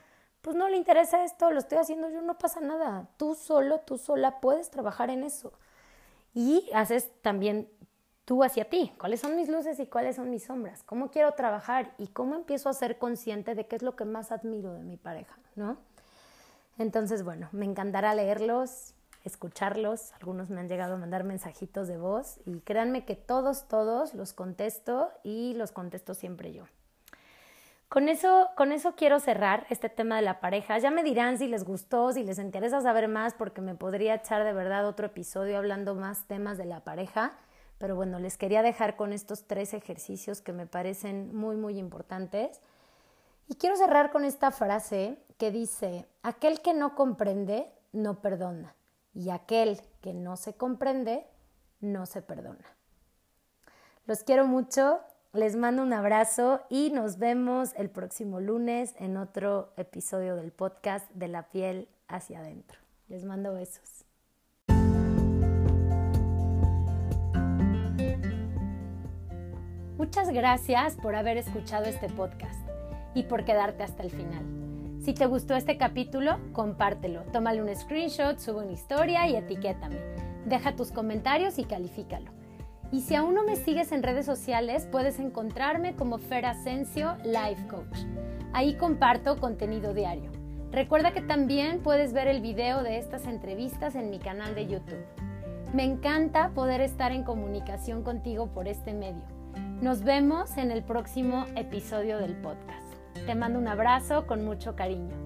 pues 0.42 0.56
no 0.56 0.68
le 0.68 0.76
interesa 0.76 1.24
esto, 1.24 1.52
lo 1.52 1.60
estoy 1.60 1.78
haciendo 1.78 2.10
yo, 2.10 2.20
no 2.22 2.36
pasa 2.38 2.60
nada. 2.60 3.08
Tú 3.16 3.36
solo, 3.36 3.78
tú 3.80 3.98
sola 3.98 4.40
puedes 4.40 4.70
trabajar 4.70 5.10
en 5.10 5.22
eso. 5.22 5.52
Y 6.34 6.68
haces 6.74 7.10
también 7.22 7.68
tú 8.27 8.43
hacia 8.43 8.68
ti, 8.68 8.93
cuáles 8.99 9.20
son 9.20 9.37
mis 9.37 9.49
luces 9.49 9.79
y 9.79 9.87
cuáles 9.87 10.16
son 10.16 10.31
mis 10.31 10.45
sombras, 10.45 10.83
cómo 10.83 11.11
quiero 11.11 11.33
trabajar 11.33 11.95
y 11.97 12.09
cómo 12.09 12.35
empiezo 12.35 12.68
a 12.68 12.74
ser 12.74 12.99
consciente 12.99 13.55
de 13.55 13.66
qué 13.66 13.77
es 13.77 13.83
lo 13.83 13.97
que 13.97 14.05
más 14.05 14.33
admiro 14.33 14.74
de 14.74 14.83
mi 14.83 14.97
pareja, 14.97 15.39
¿no? 15.55 15.79
Entonces, 16.77 17.22
bueno, 17.22 17.49
me 17.53 17.64
encantará 17.64 18.14
leerlos, 18.14 18.95
escucharlos, 19.24 20.12
algunos 20.14 20.51
me 20.51 20.61
han 20.61 20.68
llegado 20.68 20.95
a 20.95 20.99
mandar 20.99 21.22
mensajitos 21.22 21.87
de 21.87 21.99
voz 21.99 22.41
y 22.45 22.61
créanme 22.61 23.05
que 23.05 23.14
todos, 23.14 23.68
todos 23.68 24.12
los 24.12 24.33
contesto 24.33 25.11
y 25.22 25.55
los 25.55 25.70
contesto 25.70 26.12
siempre 26.12 26.53
yo. 26.53 26.64
Con 27.89 28.09
eso, 28.09 28.49
con 28.57 28.72
eso 28.72 28.97
quiero 28.97 29.20
cerrar 29.20 29.66
este 29.70 29.89
tema 29.89 30.16
de 30.16 30.22
la 30.22 30.41
pareja. 30.41 30.77
Ya 30.79 30.91
me 30.91 31.05
dirán 31.05 31.39
si 31.39 31.47
les 31.47 31.64
gustó, 31.64 32.12
si 32.12 32.24
les 32.24 32.41
interesa 32.41 32.81
saber 32.81 33.07
más, 33.07 33.35
porque 33.35 33.61
me 33.61 33.77
podría 33.77 34.16
echar 34.16 34.43
de 34.43 34.53
verdad 34.53 34.89
otro 34.89 35.07
episodio 35.07 35.57
hablando 35.57 35.95
más 35.95 36.27
temas 36.27 36.59
de 36.59 36.64
la 36.64 36.81
pareja. 36.81 37.39
Pero 37.79 37.95
bueno, 37.97 38.18
les 38.18 38.39
quería 38.39 38.62
dejar 38.62 38.97
con 38.97 39.12
estos 39.12 39.47
tres 39.47 39.74
ejercicios 39.74 40.41
que 40.41 40.53
me 40.53 40.66
parecen 40.66 41.35
muy, 41.35 41.57
muy 41.57 41.79
importantes. 41.79 42.61
Y 43.49 43.57
quiero 43.57 43.77
cerrar 43.77 44.11
con 44.11 44.24
esta 44.24 44.51
frase 44.51 45.18
que 45.39 45.51
dice, 45.51 46.07
aquel 46.22 46.62
que 46.62 46.74
no 46.74 46.95
comprende, 46.95 47.70
no 47.93 48.20
perdona. 48.20 48.74
Y 49.14 49.31
aquel 49.31 49.81
que 50.01 50.14
no 50.14 50.37
se 50.37 50.55
comprende, 50.55 51.27
no 51.81 52.07
se 52.07 52.22
perdona. 52.22 52.64
Los 54.07 54.22
quiero 54.22 54.47
mucho, 54.47 55.01
les 55.33 55.57
mando 55.57 55.83
un 55.83 55.93
abrazo 55.93 56.62
y 56.70 56.91
nos 56.91 57.18
vemos 57.18 57.74
el 57.77 57.91
próximo 57.91 58.41
lunes 58.41 58.95
en 58.99 59.16
otro 59.16 59.72
episodio 59.77 60.37
del 60.37 60.53
podcast 60.53 61.11
de 61.11 61.29
la 61.29 61.51
piel 61.51 61.89
hacia 62.09 62.41
adentro. 62.41 62.79
Les 63.09 63.24
mando 63.24 63.53
besos. 63.53 64.05
Muchas 69.99 70.28
gracias 70.28 70.94
por 70.97 71.16
haber 71.16 71.38
escuchado 71.38 71.86
este 71.86 72.11
podcast 72.11 72.61
y 73.14 73.22
por 73.22 73.47
quedarte 73.47 73.82
hasta 73.82 74.03
el 74.03 74.11
final. 74.11 74.44
Si 75.01 75.14
te 75.14 75.24
gustó 75.24 75.55
este 75.55 75.78
capítulo, 75.78 76.36
compártelo, 76.53 77.22
tómale 77.32 77.62
un 77.62 77.74
screenshot, 77.74 78.38
sube 78.38 78.62
una 78.62 78.72
historia 78.72 79.26
y 79.26 79.36
etiquétame. 79.36 79.97
Deja 80.44 80.76
tus 80.76 80.92
comentarios 80.92 81.59
y 81.59 81.64
califícalo. 81.64 82.30
Y 82.92 83.01
si 83.01 83.14
aún 83.14 83.34
no 83.34 83.44
me 83.44 83.57
sigues 83.57 83.90
en 83.90 84.03
redes 84.03 84.26
sociales, 84.26 84.86
puedes 84.92 85.18
encontrarme 85.18 85.97
como 85.97 86.18
Fer 86.18 86.44
Asensio 86.44 87.16
Life 87.24 87.66
Coach. 87.66 88.01
Ahí 88.53 88.74
comparto 88.74 89.40
contenido 89.40 89.94
diario. 89.94 90.30
Recuerda 90.72 91.12
que 91.12 91.22
también 91.22 91.80
puedes 91.80 92.12
ver 92.12 92.28
el 92.28 92.42
video 92.42 92.82
de 92.82 92.99
estas 92.99 93.26
entrevistas 93.26 93.94
en 93.94 94.11
mi 94.11 94.18
canal 94.18 94.55
de 94.55 94.66
YouTube. 94.66 95.07
Me 95.72 95.84
encanta 95.84 96.51
poder 96.51 96.82
estar 96.82 97.12
en 97.12 97.24
comunicación 97.24 98.03
contigo 98.03 98.49
por 98.49 98.68
este 98.68 98.92
medio. 98.92 99.36
Nos 99.81 100.03
vemos 100.05 100.57
en 100.57 100.70
el 100.70 100.83
próximo 100.83 101.45
episodio 101.55 102.16
del 102.16 102.35
podcast. 102.35 102.95
Te 103.27 103.35
mando 103.35 103.59
un 103.59 103.68
abrazo 103.68 104.27
con 104.27 104.43
mucho 104.43 104.74
cariño. 104.74 105.26